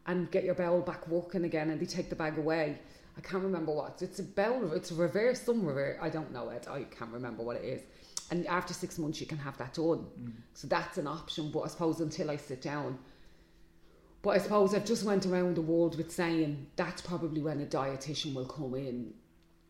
and 0.08 0.30
get 0.32 0.44
your 0.44 0.56
bowel 0.56 0.82
back 0.82 1.08
working 1.08 1.46
again 1.46 1.70
and 1.70 1.80
they 1.80 1.86
take 1.86 2.10
the 2.10 2.16
bag 2.16 2.38
away. 2.38 2.80
I 3.18 3.22
can't 3.22 3.44
remember 3.44 3.74
what. 3.74 4.02
It's 4.02 4.20
a 4.20 4.24
bowel 4.24 4.74
it's 4.74 4.92
a 4.92 4.96
reverse 4.96 5.42
some 5.42 5.66
reverse 5.66 5.98
I 6.02 6.10
don't 6.10 6.32
know 6.32 6.50
it. 6.50 6.68
I 6.70 6.84
can't 6.84 7.12
remember 7.12 7.44
what 7.44 7.58
it 7.58 7.66
is. 7.66 7.82
And 8.32 8.46
after 8.48 8.74
six 8.74 8.98
months 8.98 9.20
you 9.20 9.28
can 9.28 9.38
have 9.40 9.58
that 9.58 9.74
done. 9.74 10.06
Mm. 10.20 10.34
So 10.54 10.68
that's 10.68 10.98
an 10.98 11.08
option 11.08 11.52
but 11.52 11.62
I 11.62 11.68
suppose 11.68 12.02
until 12.02 12.30
I 12.30 12.38
sit 12.38 12.62
down 12.62 13.00
but 14.26 14.32
I 14.32 14.40
suppose 14.40 14.74
I've 14.74 14.88
just 14.88 15.04
went 15.04 15.28
around 15.28 15.56
the 15.56 15.62
world 15.62 15.98
with 15.98 16.12
saying 16.12 16.66
that's 16.78 17.00
probably 17.00 17.44
when 17.44 17.62
a 17.62 17.66
dietitian 17.68 18.34
will 18.34 18.48
come 18.48 18.74
in. 18.74 19.14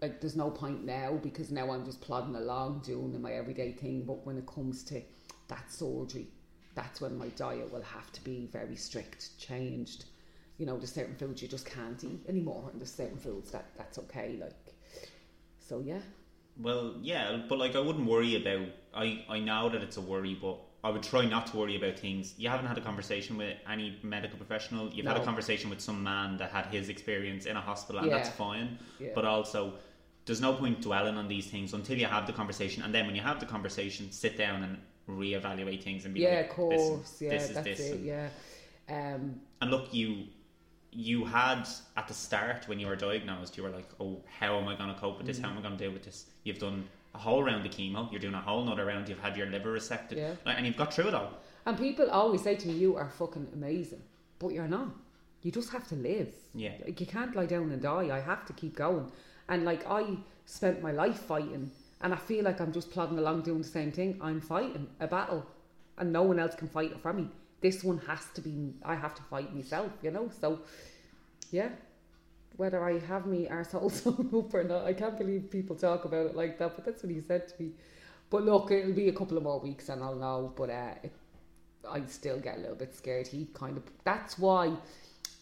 Like 0.01 0.21
there's 0.21 0.37
no 0.37 0.49
point 0.49 0.85
now 0.85 1.19
because 1.21 1.51
now 1.51 1.71
I'm 1.71 1.83
just 1.83 1.99
plodding 1.99 2.37
along 2.37 2.83
doing 2.85 3.21
my 3.21 3.33
everyday 3.33 3.73
thing. 3.73 4.05
But 4.05 4.25
when 4.25 4.37
it 4.37 4.47
comes 4.47 4.81
to 4.85 5.01
that 5.49 5.69
surgery, 5.69 6.29
that's 6.73 7.01
when 7.01 7.17
my 7.17 7.27
diet 7.29 7.69
will 7.69 7.81
have 7.81 8.13
to 8.13 8.23
be 8.23 8.47
very 8.49 8.77
strict, 8.77 9.37
changed. 9.37 10.05
You 10.57 10.65
know, 10.65 10.77
there's 10.77 10.93
certain 10.93 11.17
foods 11.17 11.41
you 11.41 11.49
just 11.49 11.65
can't 11.65 12.01
eat 12.05 12.21
anymore, 12.29 12.69
and 12.71 12.79
there's 12.79 12.93
certain 12.93 13.17
foods 13.17 13.51
that 13.51 13.65
that's 13.77 13.99
okay. 13.99 14.37
Like, 14.39 14.55
so 15.59 15.81
yeah, 15.81 15.99
Well, 16.57 16.95
yeah, 17.01 17.41
but 17.49 17.57
like 17.57 17.75
I 17.75 17.81
wouldn't 17.81 18.07
worry 18.07 18.35
about. 18.37 18.69
I 18.93 19.25
I 19.27 19.39
know 19.41 19.67
that 19.67 19.81
it's 19.81 19.97
a 19.97 20.01
worry, 20.01 20.37
but 20.41 20.59
I 20.85 20.89
would 20.89 21.01
try 21.01 21.25
not 21.25 21.47
to 21.47 21.57
worry 21.57 21.75
about 21.75 21.97
things. 21.97 22.35
You 22.37 22.47
haven't 22.47 22.67
had 22.67 22.77
a 22.77 22.81
conversation 22.81 23.37
with 23.37 23.57
any 23.67 23.97
medical 24.03 24.37
professional. 24.37 24.87
You've 24.89 25.07
had 25.07 25.17
a 25.17 25.23
conversation 25.25 25.71
with 25.71 25.81
some 25.81 26.03
man 26.03 26.37
that 26.37 26.51
had 26.51 26.67
his 26.67 26.89
experience 26.89 27.47
in 27.47 27.57
a 27.57 27.61
hospital, 27.61 28.03
and 28.03 28.11
that's 28.11 28.29
fine. 28.29 28.77
Yeah. 28.99 29.09
But 29.15 29.25
also, 29.25 29.73
there's 30.25 30.41
no 30.41 30.53
point 30.53 30.81
dwelling 30.81 31.17
on 31.17 31.27
these 31.27 31.47
things 31.47 31.73
until 31.73 31.97
you 31.97 32.05
have 32.05 32.27
the 32.27 32.33
conversation, 32.33 32.83
and 32.83 32.93
then 32.93 33.07
when 33.07 33.15
you 33.15 33.23
have 33.23 33.39
the 33.39 33.47
conversation, 33.47 34.11
sit 34.11 34.37
down 34.37 34.61
and 34.61 34.77
reevaluate 35.09 35.81
things 35.81 36.05
and 36.05 36.13
be 36.13 36.19
yeah, 36.19 36.35
like, 36.35 36.49
of 36.51 36.55
course, 36.55 36.99
this, 36.99 37.21
yeah, 37.21 37.29
this 37.29 37.43
is 37.49 37.55
that's 37.55 37.67
this. 37.67 37.79
it, 37.79 37.95
and- 37.95 38.05
yeah. 38.05 38.29
Um, 38.87 39.41
and 39.61 39.71
look, 39.71 39.91
you 39.91 40.25
you 40.91 41.25
had 41.25 41.67
at 41.97 42.07
the 42.07 42.13
start 42.13 42.67
when 42.67 42.79
you 42.79 42.85
were 42.85 42.95
diagnosed, 42.95 43.57
you 43.57 43.63
were 43.63 43.71
like, 43.71 43.89
"Oh, 43.99 44.21
how 44.39 44.59
am 44.59 44.67
I 44.67 44.75
going 44.75 44.93
to 44.93 44.99
cope 44.99 45.17
with 45.17 45.25
this? 45.25 45.39
Mm. 45.39 45.45
How 45.45 45.49
am 45.49 45.57
I 45.57 45.61
going 45.61 45.77
to 45.77 45.83
deal 45.83 45.93
with 45.93 46.03
this?" 46.03 46.27
You've 46.43 46.59
done 46.59 46.87
a 47.15 47.17
whole 47.17 47.41
round 47.43 47.65
of 47.65 47.71
chemo. 47.71 48.11
You're 48.11 48.19
doing 48.19 48.33
a 48.33 48.41
whole 48.41 48.63
nother 48.63 48.85
round. 48.85 49.07
You've 49.09 49.19
had 49.27 49.35
your 49.37 49.47
liver 49.47 49.73
resected, 49.79 50.17
Yeah. 50.17 50.35
like, 50.45 50.57
and 50.57 50.65
you've 50.67 50.77
got 50.83 50.93
through 50.93 51.07
it 51.07 51.13
all. 51.13 51.31
And 51.65 51.77
people 51.77 52.09
always 52.11 52.41
say 52.43 52.55
to 52.55 52.67
me, 52.67 52.73
"You 52.73 52.95
are 52.95 53.09
fucking 53.09 53.47
amazing," 53.53 54.03
but 54.39 54.49
you're 54.55 54.67
not. 54.67 54.89
You 55.41 55.51
just 55.51 55.71
have 55.71 55.87
to 55.89 55.95
live. 55.95 56.31
Yeah. 56.53 56.73
Like, 56.85 56.99
you 56.99 57.07
can't 57.07 57.35
lie 57.35 57.45
down 57.45 57.71
and 57.71 57.81
die. 57.81 58.15
I 58.15 58.19
have 58.19 58.45
to 58.47 58.53
keep 58.53 58.75
going. 58.75 59.11
And 59.47 59.63
like 59.65 59.83
I 59.89 60.17
spent 60.45 60.81
my 60.81 60.91
life 60.91 61.19
fighting, 61.19 61.71
and 62.01 62.13
I 62.13 62.17
feel 62.17 62.43
like 62.43 62.59
I'm 62.61 62.71
just 62.73 62.91
plodding 62.91 63.17
along 63.19 63.43
doing 63.43 63.61
the 63.61 63.67
same 63.79 63.91
thing. 63.91 64.17
I'm 64.21 64.41
fighting 64.41 64.87
a 64.99 65.07
battle, 65.07 65.45
and 65.97 66.11
no 66.11 66.23
one 66.23 66.39
else 66.39 66.55
can 66.55 66.67
fight 66.67 66.91
it 66.91 66.99
for 66.99 67.13
me. 67.13 67.27
this 67.61 67.83
one 67.83 67.97
has 67.99 68.23
to 68.35 68.41
be. 68.41 68.75
I 68.83 68.93
have 68.93 69.15
to 69.15 69.23
fight 69.23 69.55
myself, 69.55 69.91
you 70.03 70.11
know. 70.11 70.29
So, 70.41 70.59
yeah. 71.51 71.69
Whether 72.57 72.83
I 72.83 72.99
have 72.99 73.25
me 73.25 73.47
arsehole 73.49 73.91
sewn 73.91 74.29
up 74.37 74.53
or 74.53 74.63
not, 74.63 74.85
I 74.85 74.93
can't 74.93 75.17
believe 75.17 75.51
people 75.51 75.75
talk 75.75 76.05
about 76.05 76.27
it 76.27 76.35
like 76.35 76.57
that. 76.59 76.75
But 76.75 76.85
that's 76.85 77.03
what 77.03 77.11
he 77.11 77.21
said 77.21 77.47
to 77.49 77.63
me. 77.63 77.71
But 78.29 78.43
look, 78.43 78.71
it'll 78.71 78.93
be 78.93 79.09
a 79.09 79.13
couple 79.13 79.37
of 79.37 79.43
more 79.43 79.59
weeks 79.59 79.89
and 79.89 80.03
I'll 80.03 80.15
know. 80.15 80.53
But 80.55 80.69
uh, 80.69 80.93
I 81.89 82.01
still 82.07 82.39
get 82.39 82.57
a 82.57 82.61
little 82.61 82.75
bit 82.75 82.95
scared. 82.95 83.27
He 83.27 83.47
kind 83.53 83.77
of. 83.77 83.83
That's 84.03 84.39
why 84.39 84.73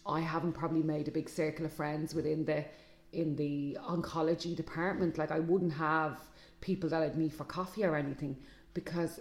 I 0.06 0.20
haven't 0.20 0.52
probably 0.52 0.82
made 0.82 1.08
a 1.08 1.10
big 1.10 1.28
circle 1.28 1.66
of 1.66 1.72
friends 1.72 2.14
within 2.14 2.44
the 2.44 2.64
in 3.12 3.36
the 3.36 3.78
oncology 3.88 4.54
department. 4.56 5.18
Like 5.18 5.30
I 5.30 5.40
wouldn't 5.40 5.74
have 5.74 6.18
people 6.60 6.88
that 6.90 7.02
I'd 7.02 7.16
meet 7.16 7.32
for 7.32 7.44
coffee 7.44 7.84
or 7.84 7.94
anything 7.94 8.36
because 8.72 9.20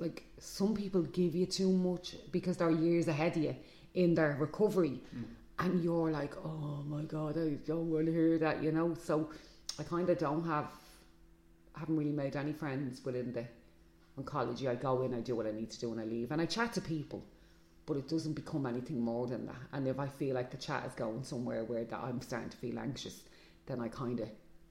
like 0.00 0.24
some 0.38 0.74
people 0.74 1.02
give 1.02 1.34
you 1.34 1.46
too 1.46 1.70
much 1.70 2.16
because 2.32 2.56
they're 2.56 2.70
years 2.70 3.06
ahead 3.08 3.36
of 3.36 3.42
you 3.42 3.54
in 3.94 4.14
their 4.14 4.36
recovery 4.40 5.00
mm. 5.14 5.24
And 5.58 5.82
you're 5.82 6.10
like 6.10 6.34
oh 6.44 6.82
my 6.86 7.02
god 7.02 7.38
I 7.38 7.50
don't 7.66 7.90
want 7.90 8.06
to 8.06 8.12
hear 8.12 8.38
that 8.38 8.62
you 8.62 8.72
know? 8.72 8.94
So 8.94 9.30
I 9.78 9.82
kind 9.82 10.08
of 10.10 10.18
don't 10.18 10.44
have 10.46 10.70
haven't 11.76 11.96
really 11.96 12.12
made 12.12 12.36
any 12.36 12.52
friends 12.52 13.04
within 13.04 13.32
the 13.32 13.44
oncology. 14.20 14.68
I 14.68 14.74
go 14.74 15.02
in 15.02 15.14
I 15.14 15.20
do 15.20 15.34
what 15.34 15.46
I 15.46 15.52
need 15.52 15.70
to 15.70 15.80
do 15.80 15.92
and 15.92 16.00
I 16.00 16.04
leave. 16.04 16.30
And 16.30 16.40
I 16.40 16.46
chat 16.46 16.72
to 16.74 16.80
people 16.80 17.24
but 17.86 17.96
it 17.96 18.08
doesn't 18.08 18.32
become 18.32 18.64
anything 18.64 18.98
more 18.98 19.26
than 19.26 19.44
that. 19.46 19.60
And 19.72 19.86
if 19.86 19.98
I 19.98 20.06
feel 20.08 20.34
like 20.34 20.50
the 20.50 20.56
chat 20.56 20.86
is 20.86 20.94
going 20.94 21.22
somewhere 21.22 21.64
where 21.64 21.84
that 21.84 22.00
I'm 22.00 22.20
starting 22.22 22.50
to 22.50 22.56
feel 22.56 22.78
anxious 22.78 23.22
then 23.66 23.80
I 23.80 23.88
kind 23.88 24.20
of 24.20 24.28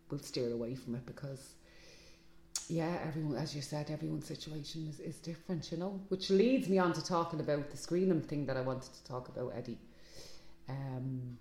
will 0.09 0.19
steer 0.19 0.51
away 0.51 0.75
from 0.75 0.95
it 0.95 1.05
because 1.05 1.55
yeah, 2.69 2.97
everyone, 3.05 3.35
as 3.35 3.55
you 3.55 3.61
said, 3.61 3.89
everyone's 3.89 4.27
situation 4.27 4.87
is, 4.87 4.99
is 4.99 5.17
different, 5.17 5.71
you 5.71 5.77
know, 5.77 5.99
which 6.09 6.29
leads 6.29 6.69
me 6.69 6.77
on 6.77 6.93
to 6.93 7.03
talking 7.03 7.39
about 7.39 7.69
the 7.69 7.77
screening 7.77 8.21
thing 8.21 8.45
that 8.45 8.57
I 8.57 8.61
wanted 8.61 8.93
to 8.93 9.03
talk 9.03 9.27
about, 9.27 9.53
Eddie. 9.55 9.77
Um, 10.69 11.37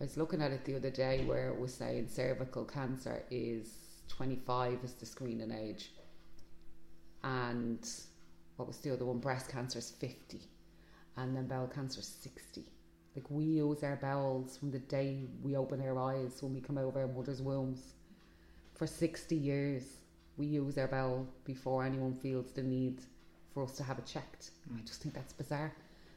I 0.00 0.04
was 0.04 0.16
looking 0.16 0.42
at 0.42 0.50
it 0.50 0.64
the 0.64 0.76
other 0.76 0.90
day 0.90 1.24
where 1.24 1.48
it 1.48 1.58
was 1.58 1.72
saying 1.74 2.08
cervical 2.08 2.64
cancer 2.64 3.22
is 3.30 3.68
25 4.08 4.80
is 4.84 4.94
the 4.94 5.06
screening 5.06 5.52
age, 5.52 5.92
and 7.22 7.88
what 8.56 8.68
was 8.68 8.78
the 8.78 8.92
other 8.92 9.04
one? 9.04 9.18
Breast 9.18 9.48
cancer 9.48 9.78
is 9.78 9.90
50, 9.90 10.40
and 11.16 11.36
then 11.36 11.46
bowel 11.46 11.68
cancer 11.68 12.00
is 12.00 12.06
60. 12.06 12.64
Like 13.14 13.30
we 13.30 13.44
use 13.44 13.82
our 13.82 13.96
bowels 13.96 14.56
from 14.56 14.70
the 14.70 14.78
day 14.78 15.26
we 15.42 15.56
open 15.56 15.82
our 15.82 15.98
eyes 15.98 16.42
when 16.42 16.54
we 16.54 16.60
come 16.60 16.78
out 16.78 16.88
of 16.88 16.96
our 16.96 17.06
mother's 17.06 17.42
wombs 17.42 17.92
for 18.74 18.86
60 18.86 19.36
years 19.36 19.84
we 20.36 20.46
use 20.46 20.78
our 20.78 20.88
bowel 20.88 21.28
before 21.44 21.84
anyone 21.84 22.16
feels 22.16 22.52
the 22.52 22.62
need 22.62 23.00
for 23.52 23.64
us 23.64 23.72
to 23.72 23.82
have 23.82 23.98
it 23.98 24.06
checked. 24.06 24.50
I 24.74 24.80
just 24.80 25.02
think 25.02 25.14
that's 25.14 25.32
bizarre. 25.32 25.72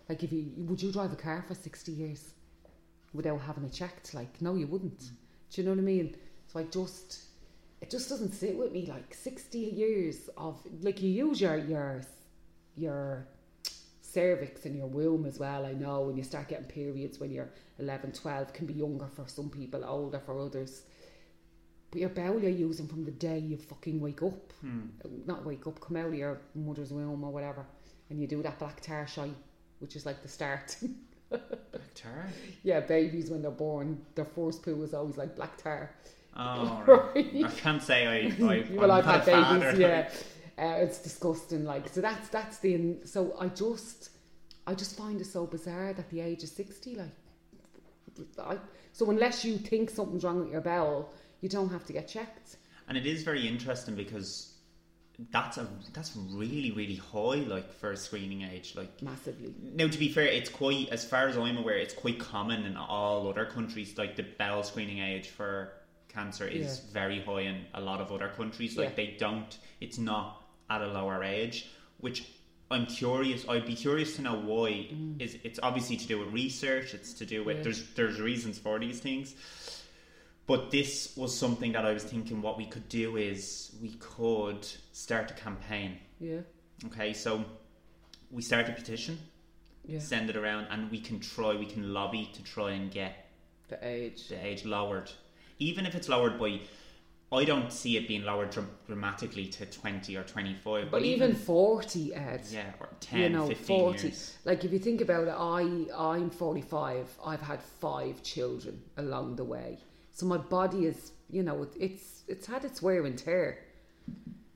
Like, 0.08 0.24
if 0.24 0.32
you 0.32 0.52
would 0.58 0.82
you 0.82 0.92
drive 0.92 1.12
a 1.14 1.16
car 1.16 1.44
for 1.48 1.56
sixty 1.56 1.92
years 1.92 2.34
without 3.14 3.42
having 3.42 3.66
it 3.66 3.74
checked? 3.74 4.14
Like, 4.14 4.42
no, 4.42 4.56
you 4.56 4.68
wouldn't. 4.68 5.00
Mm. 5.00 5.10
Do 5.52 5.62
you 5.62 5.64
know 5.66 5.72
what 5.72 5.80
I 5.80 5.84
mean? 5.84 6.16
So 6.48 6.60
I 6.60 6.64
just 6.64 7.24
it 7.82 7.90
just 7.90 8.10
doesn't 8.10 8.34
sit 8.34 8.58
with 8.58 8.72
me. 8.72 8.86
Like 8.88 9.14
sixty 9.14 9.60
years 9.60 10.30
of 10.38 10.60
like 10.82 11.02
you 11.02 11.10
use 11.10 11.42
your 11.42 11.58
your 11.58 12.02
your 12.76 13.28
cervix 14.02 14.66
and 14.66 14.76
your 14.78 14.88
womb 14.88 15.26
as 15.26 15.40
well. 15.40 15.66
I 15.66 15.74
know 15.74 16.02
when 16.02 16.18
you 16.18 16.24
start 16.24 16.48
getting 16.48 16.66
periods 16.66 17.20
when 17.20 17.32
you're 17.32 17.50
11, 17.80 18.14
12, 18.14 18.54
can 18.54 18.66
be 18.66 18.74
younger 18.74 19.08
for 19.08 19.26
some 19.28 19.50
people, 19.50 19.84
older 19.84 20.20
for 20.20 20.40
others. 20.40 20.84
But 21.92 22.00
your 22.00 22.10
bowel 22.10 22.40
you're 22.40 22.50
using 22.52 22.88
from 22.88 23.04
the 23.04 23.12
day 23.12 23.40
you 23.40 23.58
fucking 23.58 24.00
wake 24.00 24.24
up. 24.24 24.54
Hmm. 24.62 24.88
Not 25.26 25.46
wake 25.46 25.68
up, 25.68 25.82
come 25.82 25.98
out 25.98 26.08
of 26.08 26.16
your 26.16 26.40
mother's 26.56 26.94
womb 26.94 27.24
or 27.24 27.32
whatever. 27.32 27.66
And 28.10 28.20
you 28.22 28.28
do 28.28 28.42
that 28.44 28.58
black 28.58 28.80
tar 28.82 29.06
shy, 29.06 29.30
which 29.80 29.96
is 29.96 30.06
like 30.06 30.22
the 30.22 30.28
start. 30.28 30.78
black 31.30 31.94
tar? 31.96 32.28
Yeah, 32.64 32.80
babies 32.80 33.30
when 33.30 33.42
they're 33.42 33.52
born, 33.52 34.02
their 34.16 34.26
first 34.26 34.64
poo 34.64 34.82
is 34.84 34.94
always 34.94 35.18
like 35.18 35.36
black 35.36 35.62
tar. 35.62 35.92
Oh, 36.36 36.84
right. 37.16 37.46
I 37.46 37.52
can't 37.52 37.82
say 37.82 38.08
I. 38.08 38.46
I 38.46 38.66
well, 38.72 38.92
I've 38.92 39.06
had 39.06 39.26
babies, 39.26 39.80
yeah. 39.80 40.10
Uh, 40.58 40.78
it's 40.80 41.00
disgusting. 41.00 41.66
Like, 41.66 41.90
so 41.90 42.02
that's 42.02 42.30
that's 42.30 42.60
the. 42.60 42.98
So 43.06 43.36
I 43.40 43.48
just, 43.48 44.10
I 44.68 44.74
just 44.74 44.98
find 44.98 45.20
it 45.22 45.26
so 45.26 45.46
bizarre 45.46 45.94
that 45.94 46.10
the 46.10 46.22
age 46.22 46.44
of 46.44 46.50
sixty, 46.50 46.96
like, 46.96 47.10
I. 48.40 48.58
So 48.92 49.10
unless 49.10 49.44
you 49.46 49.58
think 49.58 49.90
something's 49.90 50.24
wrong 50.24 50.40
with 50.40 50.52
your 50.52 50.62
bowel, 50.62 51.14
you 51.42 51.50
don't 51.50 51.70
have 51.70 51.86
to 51.86 51.94
get 51.94 52.08
checked. 52.08 52.58
And 52.88 52.98
it 52.98 53.06
is 53.06 53.24
very 53.24 53.48
interesting 53.48 53.96
because 53.96 54.55
that's 55.32 55.58
a 55.58 55.68
that's 55.94 56.16
really 56.32 56.72
really 56.72 56.96
high 56.96 57.44
like 57.48 57.72
for 57.74 57.92
a 57.92 57.98
screening 57.98 58.42
age 58.42 58.74
like 58.76 59.02
massively 59.02 59.54
now 59.62 59.88
to 59.88 59.98
be 59.98 60.10
fair 60.10 60.26
it's 60.26 60.50
quite 60.50 60.90
as 60.90 61.06
far 61.06 61.28
as 61.28 61.38
i'm 61.38 61.58
aware 61.58 61.78
it's 61.78 61.94
quite 61.94 62.20
common 62.20 62.66
in 62.66 62.76
all 62.76 63.28
other 63.30 63.46
countries 63.46 63.98
like 63.98 64.16
the 64.16 64.26
bowel 64.38 64.64
screening 64.64 65.00
age 65.00 65.30
for 65.30 65.72
cancer 66.10 66.48
is 66.48 66.82
yeah. 66.86 66.94
very 66.94 67.22
high 67.22 67.42
in 67.42 67.66
a 67.74 67.82
lot 67.82 68.02
of 68.02 68.12
other 68.12 68.30
countries 68.30 68.78
like 68.78 68.90
yeah. 68.90 68.96
they 68.96 69.16
don't 69.18 69.58
it's 69.80 69.98
not 69.98 70.44
at 70.70 70.82
a 70.82 70.88
lower 70.88 71.24
age 71.24 71.70
which 72.00 72.26
i'm 72.70 72.86
curious 72.86 73.48
i'd 73.48 73.66
be 73.66 73.76
curious 73.76 74.16
to 74.16 74.22
know 74.22 74.36
why 74.36 74.70
mm. 74.70 75.22
is 75.22 75.38
it's 75.44 75.60
obviously 75.64 75.96
to 75.96 76.08
do 76.08 76.20
with 76.20 76.34
research 76.34 76.94
it's 76.94 77.14
to 77.14 77.26
do 77.26 77.44
with 77.44 77.58
yeah. 77.58 77.64
there's 77.64 77.94
there's 77.94 78.20
reasons 78.20 78.58
for 78.58 78.80
these 78.80 79.00
things 79.00 79.36
but 80.48 80.70
this 80.72 81.16
was 81.18 81.36
something 81.38 81.72
that 81.72 81.86
I 81.86 81.94
was 81.94 82.04
thinking 82.04 82.42
what 82.42 82.58
we 82.58 82.66
could 82.66 82.88
do 82.88 83.18
is 83.18 83.72
we 83.82 83.92
could 84.00 84.66
start 84.92 85.32
a 85.32 85.34
campaign. 85.34 85.98
Yeah. 86.20 86.42
Okay, 86.86 87.14
so 87.14 87.44
we 88.30 88.42
start 88.42 88.70
a 88.70 88.74
petition, 88.74 89.18
yeah. 89.86 90.00
send 90.00 90.30
it 90.30 90.36
around, 90.36 90.68
and 90.70 90.92
we 90.92 91.00
can 91.00 91.20
try, 91.20 91.56
we 91.56 91.66
can 91.66 91.94
lobby 91.94 92.30
to 92.34 92.44
try 92.44 92.72
and 92.72 92.92
get 92.92 93.30
the 93.70 93.80
age, 93.82 94.28
the 94.28 94.46
age 94.46 94.66
lowered. 94.66 95.12
Even 95.58 95.86
if 95.86 95.96
it's 95.96 96.10
lowered 96.10 96.38
by, 96.38 96.60
I 97.32 97.44
don't 97.44 97.72
see 97.72 97.98
it 97.98 98.08
being 98.08 98.24
lowered 98.24 98.52
dr- 98.52 98.68
dramatically 98.86 99.48
to 99.48 99.66
twenty 99.66 100.16
or 100.16 100.24
twenty-five. 100.24 100.92
But, 100.92 101.00
but 101.00 101.02
even, 101.04 101.32
even, 101.32 101.42
forty, 101.42 102.14
Ed. 102.14 102.44
Yeah, 102.52 102.72
or 102.80 102.90
10, 103.00 103.20
you 103.20 103.30
know, 103.30 103.48
15 103.48 103.66
forty. 103.66 104.08
Years. 104.08 104.38
Like 104.44 104.64
if 104.64 104.72
you 104.72 104.80
think 104.80 105.02
about 105.02 105.28
it, 105.28 105.36
I 105.36 105.86
I'm 105.98 106.30
forty-five. 106.30 107.10
I've 107.26 107.42
had 107.42 107.64
five 107.64 108.22
children 108.22 108.82
along 108.98 109.38
the 109.38 109.46
way 109.46 109.80
so 110.16 110.26
my 110.26 110.38
body 110.38 110.86
is, 110.86 111.12
you 111.30 111.44
know, 111.44 111.68
it's 111.78 112.24
it's 112.30 112.48
had 112.48 112.64
its 112.64 112.82
wear 112.82 113.06
and 113.06 113.18
tear. 113.18 113.60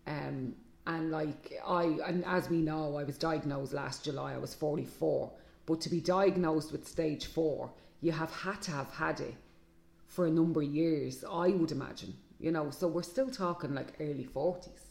Um, 0.08 0.56
and 0.88 1.12
like 1.12 1.54
I, 1.68 1.84
and 2.08 2.24
as 2.24 2.50
we 2.50 2.62
know, 2.62 2.96
I 2.96 3.04
was 3.04 3.18
diagnosed 3.18 3.74
last 3.74 4.06
July. 4.06 4.36
I 4.36 4.38
was 4.38 4.56
forty 4.56 4.86
four. 4.86 5.34
But 5.66 5.82
to 5.82 5.90
be 5.90 6.00
diagnosed 6.00 6.72
with 6.72 6.88
stage 6.88 7.26
four, 7.26 7.72
you 8.00 8.14
have 8.14 8.32
had 8.32 8.62
to 8.64 8.72
have 8.72 8.90
had 8.94 9.20
it 9.20 9.36
for 10.08 10.26
a 10.26 10.32
number 10.32 10.62
of 10.62 10.70
years. 10.70 11.26
I 11.30 11.50
would 11.50 11.74
imagine, 11.74 12.14
you 12.40 12.52
know. 12.52 12.72
So 12.72 12.88
we're 12.88 13.04
still 13.04 13.30
talking 13.30 13.76
like 13.76 13.94
early 14.00 14.24
forties 14.24 14.86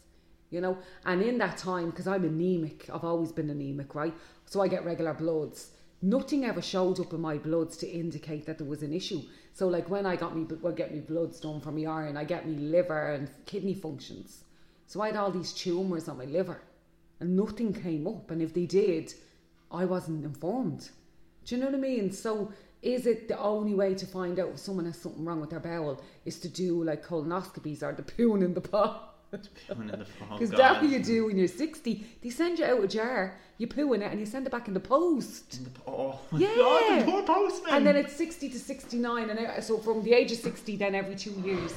you 0.51 0.61
know. 0.61 0.77
And 1.05 1.21
in 1.21 1.37
that 1.39 1.57
time, 1.57 1.91
because 1.91 2.07
I'm 2.07 2.25
anemic, 2.25 2.89
I've 2.91 3.03
always 3.03 3.31
been 3.31 3.49
anemic, 3.49 3.93
right? 3.93 4.13
So 4.45 4.61
I 4.61 4.67
get 4.67 4.83
regular 4.83 5.13
bloods. 5.13 5.71
Nothing 6.01 6.45
ever 6.45 6.61
showed 6.61 6.99
up 6.99 7.13
in 7.13 7.19
my 7.19 7.37
bloods 7.37 7.75
to 7.77 7.89
indicate 7.89 8.45
that 8.45 8.57
there 8.57 8.67
was 8.67 8.83
an 8.83 8.93
issue. 8.93 9.21
So 9.53 9.67
like 9.67 9.89
when 9.89 10.05
I 10.05 10.15
got 10.15 10.35
me, 10.35 10.45
well, 10.61 10.73
get 10.73 10.93
me 10.93 11.01
bloods 11.01 11.39
done 11.41 11.59
from 11.59 11.75
my 11.75 11.91
iron, 11.91 12.15
I 12.15 12.23
get 12.23 12.47
me 12.47 12.55
liver 12.55 13.11
and 13.11 13.29
kidney 13.45 13.73
functions. 13.73 14.43
So 14.87 15.01
I 15.01 15.07
had 15.07 15.17
all 15.17 15.31
these 15.31 15.53
tumours 15.53 16.07
on 16.07 16.17
my 16.17 16.25
liver, 16.25 16.61
and 17.19 17.35
nothing 17.35 17.73
came 17.73 18.07
up. 18.07 18.31
And 18.31 18.41
if 18.41 18.53
they 18.53 18.65
did, 18.65 19.13
I 19.71 19.85
wasn't 19.85 20.23
informed. 20.23 20.89
Do 21.45 21.55
you 21.55 21.61
know 21.61 21.67
what 21.67 21.75
I 21.75 21.79
mean? 21.79 22.11
So 22.11 22.53
is 22.81 23.05
it 23.05 23.27
the 23.27 23.37
only 23.37 23.73
way 23.73 23.93
to 23.93 24.05
find 24.05 24.39
out 24.39 24.51
if 24.53 24.59
someone 24.59 24.85
has 24.85 24.97
something 24.97 25.25
wrong 25.25 25.41
with 25.41 25.49
their 25.49 25.59
bowel 25.59 26.01
is 26.23 26.39
to 26.39 26.47
do 26.47 26.83
like 26.83 27.05
colonoscopies 27.05 27.83
or 27.83 27.91
the 27.91 28.03
pooing 28.13 28.43
in 28.43 28.53
the 28.53 28.61
pot? 28.61 29.08
Because 29.31 30.49
that's 30.49 30.81
what 30.81 30.89
you 30.89 31.03
do 31.03 31.25
when 31.27 31.37
you're 31.37 31.47
60. 31.47 32.05
They 32.21 32.29
send 32.29 32.59
you 32.59 32.65
out 32.65 32.83
a 32.83 32.87
jar, 32.87 33.37
you 33.57 33.67
poo 33.67 33.93
in 33.93 34.01
it, 34.01 34.11
and 34.11 34.19
you 34.19 34.25
send 34.25 34.47
it 34.47 34.51
back 34.51 34.67
in 34.67 34.73
the 34.73 34.79
post. 34.79 35.57
In 35.57 35.63
the, 35.65 35.69
oh, 35.87 36.19
yeah. 36.33 36.55
God, 36.55 36.99
the 36.99 37.11
poor 37.11 37.23
postman. 37.23 37.73
And 37.75 37.87
then 37.87 37.95
it's 37.95 38.15
60 38.15 38.49
to 38.49 38.59
69. 38.59 39.29
And 39.29 39.39
uh, 39.39 39.61
so 39.61 39.77
from 39.77 40.03
the 40.03 40.13
age 40.13 40.31
of 40.31 40.39
60, 40.39 40.77
then 40.77 40.95
every 40.95 41.15
two 41.15 41.31
years, 41.43 41.73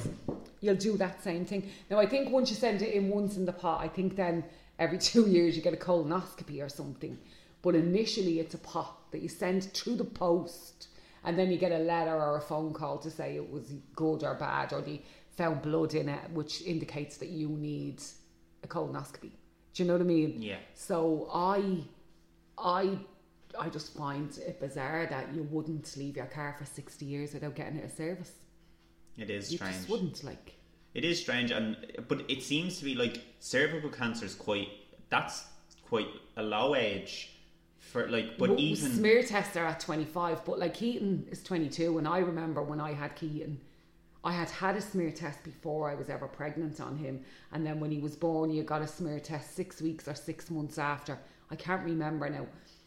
you'll 0.61 0.75
do 0.75 0.97
that 0.97 1.23
same 1.23 1.45
thing. 1.45 1.69
Now, 1.89 1.99
I 1.99 2.05
think 2.05 2.31
once 2.31 2.49
you 2.49 2.55
send 2.55 2.81
it 2.81 2.93
in 2.93 3.09
once 3.09 3.37
in 3.37 3.45
the 3.45 3.53
pot, 3.53 3.81
I 3.81 3.87
think 3.87 4.15
then 4.15 4.43
every 4.79 4.97
two 5.11 5.27
years 5.29 5.55
you 5.55 5.61
get 5.61 5.73
a 5.73 5.77
colonoscopy 5.77 6.63
or 6.63 6.69
something. 6.69 7.17
But 7.61 7.75
initially, 7.75 8.39
it's 8.39 8.55
a 8.55 8.59
pot 8.59 9.11
that 9.11 9.21
you 9.21 9.29
send 9.29 9.71
through 9.73 9.95
the 9.95 10.03
post. 10.03 10.87
And 11.25 11.39
then 11.39 11.51
you 11.51 11.57
get 11.57 11.71
a 11.71 11.77
letter 11.77 12.15
or 12.15 12.35
a 12.37 12.41
phone 12.41 12.73
call 12.73 12.97
to 12.97 13.09
say 13.09 13.37
it 13.37 13.49
was 13.49 13.73
good 13.95 14.23
or 14.23 14.33
bad, 14.35 14.73
or 14.73 14.81
the 14.81 14.99
found 15.37 15.61
blood 15.61 15.93
in 15.93 16.09
it, 16.09 16.31
which 16.31 16.61
indicates 16.61 17.17
that 17.17 17.29
you 17.29 17.49
need 17.49 18.01
a 18.63 18.67
colonoscopy. 18.67 19.31
Do 19.73 19.83
you 19.83 19.85
know 19.85 19.93
what 19.93 20.01
I 20.01 20.05
mean? 20.05 20.41
Yeah. 20.41 20.57
So 20.75 21.29
I, 21.33 21.83
I, 22.57 22.97
I 23.59 23.69
just 23.69 23.95
find 23.95 24.29
it 24.37 24.59
bizarre 24.59 25.07
that 25.07 25.33
you 25.33 25.43
wouldn't 25.43 25.95
leave 25.97 26.15
your 26.17 26.27
car 26.27 26.55
for 26.57 26.65
sixty 26.65 27.05
years 27.05 27.33
without 27.33 27.55
getting 27.55 27.77
it 27.77 27.85
a 27.85 27.89
service. 27.89 28.31
It 29.17 29.29
is 29.29 29.51
you 29.51 29.57
strange. 29.57 29.75
just 29.75 29.89
wouldn't 29.89 30.23
like. 30.23 30.55
It 30.93 31.05
is 31.05 31.19
strange, 31.19 31.51
and 31.51 31.75
but 32.07 32.29
it 32.29 32.43
seems 32.43 32.77
to 32.79 32.85
be 32.85 32.93
like 32.95 33.21
cervical 33.39 33.89
cancer 33.89 34.25
is 34.25 34.35
quite. 34.35 34.67
That's 35.09 35.45
quite 35.87 36.07
a 36.37 36.43
low 36.43 36.75
age 36.75 37.33
for 37.77 38.09
like, 38.09 38.37
but 38.37 38.49
Well, 38.49 38.59
even 38.59 38.91
smear 38.91 39.23
tests 39.23 39.55
are 39.57 39.65
at 39.65 39.79
25 39.79 40.45
but 40.45 40.57
like 40.57 40.73
keaton 40.73 41.27
is 41.29 41.43
22 41.43 41.97
and 41.97 42.07
i 42.07 42.19
remember 42.19 42.63
when 42.63 42.79
i 42.79 42.93
had 42.93 43.15
keaton 43.15 43.59
i 44.23 44.31
had 44.31 44.49
had 44.49 44.75
a 44.75 44.81
smear 44.81 45.11
test 45.11 45.43
before 45.43 45.89
i 45.89 45.95
was 45.95 46.09
ever 46.09 46.27
pregnant 46.27 46.79
on 46.79 46.97
him 46.97 47.23
and 47.51 47.65
then 47.65 47.79
when 47.79 47.91
he 47.91 47.99
was 47.99 48.15
born 48.15 48.49
you 48.49 48.63
got 48.63 48.81
a 48.81 48.87
smear 48.87 49.19
test 49.19 49.55
six 49.55 49.81
weeks 49.81 50.07
or 50.07 50.15
six 50.15 50.49
months 50.49 50.77
after 50.77 51.17
i 51.51 51.55
can't 51.55 51.83
remember 51.83 52.29
now 52.29 52.45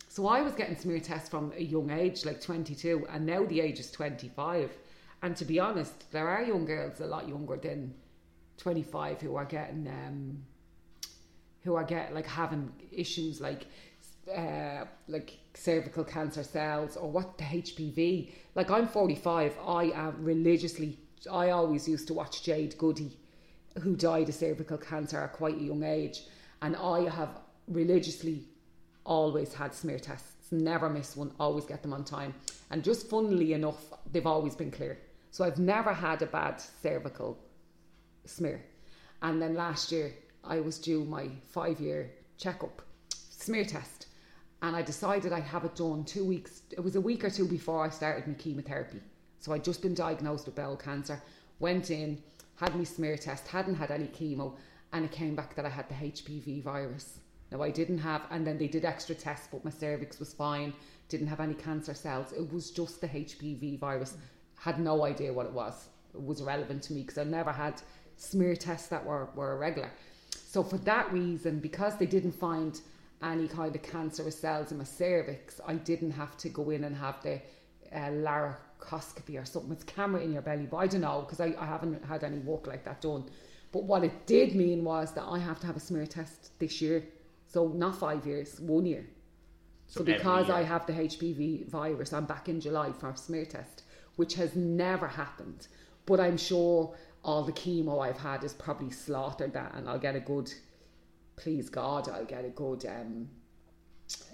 so 0.08 0.26
i 0.26 0.40
was 0.40 0.54
getting 0.54 0.76
smear 0.76 1.00
tests 1.00 1.28
from 1.28 1.52
a 1.56 1.62
young 1.62 1.90
age 1.90 2.24
like 2.24 2.40
22 2.40 3.06
and 3.10 3.26
now 3.26 3.44
the 3.46 3.60
age 3.60 3.78
is 3.78 3.90
25 3.90 4.70
and 5.22 5.36
to 5.36 5.44
be 5.44 5.58
honest 5.58 6.10
there 6.12 6.28
are 6.28 6.42
young 6.42 6.64
girls 6.64 7.00
a 7.00 7.06
lot 7.06 7.28
younger 7.28 7.56
than 7.56 7.94
25 8.58 9.20
who 9.20 9.36
are 9.36 9.44
getting 9.44 9.86
um 9.88 10.42
who 11.62 11.74
are 11.74 11.84
get 11.84 12.14
like 12.14 12.26
having 12.26 12.72
issues 12.92 13.40
like 13.40 13.66
uh, 14.34 14.84
like 15.08 15.38
cervical 15.54 16.04
cancer 16.04 16.42
cells 16.42 16.96
or 16.96 17.10
what 17.10 17.38
the 17.38 17.44
HPV. 17.44 18.30
Like 18.54 18.70
I'm 18.70 18.88
45, 18.88 19.56
I 19.66 19.84
am 19.84 20.16
religiously. 20.24 20.98
I 21.30 21.50
always 21.50 21.88
used 21.88 22.06
to 22.08 22.14
watch 22.14 22.42
Jade 22.42 22.76
Goody, 22.78 23.16
who 23.82 23.96
died 23.96 24.28
of 24.28 24.34
cervical 24.34 24.78
cancer 24.78 25.20
at 25.20 25.32
quite 25.32 25.58
a 25.58 25.62
young 25.62 25.82
age, 25.82 26.22
and 26.62 26.76
I 26.76 27.08
have 27.08 27.30
religiously 27.68 28.44
always 29.04 29.54
had 29.54 29.74
smear 29.74 29.98
tests. 29.98 30.52
Never 30.52 30.88
miss 30.88 31.16
one. 31.16 31.32
Always 31.40 31.64
get 31.64 31.82
them 31.82 31.92
on 31.92 32.04
time. 32.04 32.34
And 32.70 32.84
just 32.84 33.08
funnily 33.08 33.52
enough, 33.52 33.82
they've 34.12 34.26
always 34.26 34.54
been 34.54 34.70
clear. 34.70 34.98
So 35.30 35.44
I've 35.44 35.58
never 35.58 35.92
had 35.92 36.22
a 36.22 36.26
bad 36.26 36.60
cervical 36.82 37.38
smear. 38.24 38.64
And 39.22 39.40
then 39.40 39.54
last 39.54 39.90
year, 39.90 40.12
I 40.44 40.60
was 40.60 40.78
due 40.78 41.04
my 41.04 41.28
five 41.50 41.80
year 41.80 42.10
checkup 42.38 42.82
smear 43.30 43.64
test. 43.64 44.06
And 44.62 44.74
I 44.74 44.82
decided 44.82 45.32
I'd 45.32 45.42
have 45.44 45.64
it 45.64 45.76
done 45.76 46.04
two 46.04 46.24
weeks. 46.24 46.62
It 46.70 46.82
was 46.82 46.96
a 46.96 47.00
week 47.00 47.24
or 47.24 47.30
two 47.30 47.46
before 47.46 47.84
I 47.84 47.90
started 47.90 48.26
my 48.26 48.34
chemotherapy. 48.34 49.00
So 49.46 49.52
I'd 49.52 49.62
just 49.62 49.80
been 49.80 49.94
diagnosed 49.94 50.46
with 50.46 50.56
bowel 50.56 50.76
cancer. 50.76 51.22
Went 51.60 51.92
in, 51.92 52.20
had 52.56 52.74
my 52.74 52.82
smear 52.82 53.16
test, 53.16 53.46
hadn't 53.46 53.76
had 53.76 53.92
any 53.92 54.08
chemo, 54.08 54.56
and 54.92 55.04
it 55.04 55.12
came 55.12 55.36
back 55.36 55.54
that 55.54 55.64
I 55.64 55.68
had 55.68 55.88
the 55.88 55.94
HPV 55.94 56.64
virus. 56.64 57.20
Now 57.52 57.62
I 57.62 57.70
didn't 57.70 57.98
have, 57.98 58.22
and 58.32 58.44
then 58.44 58.58
they 58.58 58.66
did 58.66 58.84
extra 58.84 59.14
tests, 59.14 59.46
but 59.52 59.64
my 59.64 59.70
cervix 59.70 60.18
was 60.18 60.32
fine. 60.34 60.72
Didn't 61.08 61.28
have 61.28 61.38
any 61.38 61.54
cancer 61.54 61.94
cells. 61.94 62.32
It 62.32 62.52
was 62.52 62.72
just 62.72 63.00
the 63.00 63.06
HPV 63.06 63.78
virus. 63.78 64.16
Had 64.58 64.80
no 64.80 65.04
idea 65.04 65.32
what 65.32 65.46
it 65.46 65.52
was. 65.52 65.90
It 66.12 66.24
was 66.24 66.40
irrelevant 66.40 66.82
to 66.82 66.92
me 66.92 67.02
because 67.02 67.18
I 67.18 67.22
never 67.22 67.52
had 67.52 67.80
smear 68.16 68.56
tests 68.56 68.88
that 68.88 69.06
were, 69.06 69.28
were 69.36 69.52
irregular. 69.52 69.92
So 70.32 70.64
for 70.64 70.78
that 70.78 71.12
reason, 71.12 71.60
because 71.60 71.96
they 71.98 72.06
didn't 72.06 72.32
find 72.32 72.80
any 73.22 73.46
kind 73.46 73.76
of 73.76 73.82
cancerous 73.82 74.40
cells 74.40 74.72
in 74.72 74.78
my 74.78 74.84
cervix, 74.84 75.60
I 75.64 75.74
didn't 75.74 76.10
have 76.10 76.36
to 76.38 76.48
go 76.48 76.70
in 76.70 76.82
and 76.82 76.96
have 76.96 77.22
the 77.22 77.40
uh, 77.94 78.10
larynxoscopy 78.80 79.40
or 79.40 79.44
something 79.44 79.70
with 79.70 79.86
camera 79.86 80.20
in 80.22 80.32
your 80.32 80.42
belly. 80.42 80.66
But 80.66 80.78
I 80.78 80.86
don't 80.86 81.00
know 81.00 81.22
because 81.22 81.40
I, 81.40 81.54
I 81.58 81.66
haven't 81.66 82.04
had 82.04 82.24
any 82.24 82.38
work 82.38 82.66
like 82.66 82.84
that 82.84 83.00
done. 83.00 83.24
But 83.72 83.84
what 83.84 84.04
it 84.04 84.26
did 84.26 84.54
mean 84.54 84.84
was 84.84 85.12
that 85.12 85.24
I 85.24 85.38
have 85.38 85.60
to 85.60 85.66
have 85.66 85.76
a 85.76 85.80
smear 85.80 86.06
test 86.06 86.58
this 86.58 86.80
year. 86.80 87.04
So 87.46 87.68
not 87.68 87.96
five 87.96 88.26
years, 88.26 88.60
one 88.60 88.86
year. 88.86 89.06
So, 89.86 90.00
So 90.00 90.04
because 90.04 90.50
I 90.50 90.62
have 90.62 90.86
the 90.86 90.92
HPV 90.92 91.68
virus, 91.68 92.12
I'm 92.12 92.24
back 92.24 92.48
in 92.48 92.60
July 92.60 92.92
for 92.92 93.10
a 93.10 93.16
smear 93.16 93.44
test, 93.44 93.84
which 94.16 94.34
has 94.34 94.56
never 94.56 95.06
happened. 95.06 95.68
But 96.06 96.20
I'm 96.20 96.36
sure 96.36 96.94
all 97.24 97.44
the 97.44 97.52
chemo 97.52 98.04
I've 98.04 98.18
had 98.18 98.42
has 98.42 98.52
probably 98.54 98.90
slaughtered 98.90 99.52
that, 99.52 99.74
and 99.74 99.88
I'll 99.88 99.98
get 99.98 100.16
a 100.16 100.20
good, 100.20 100.52
please 101.36 101.68
God, 101.68 102.08
I'll 102.08 102.24
get 102.24 102.44
a 102.44 102.50
good, 102.50 102.84
um, 102.86 103.28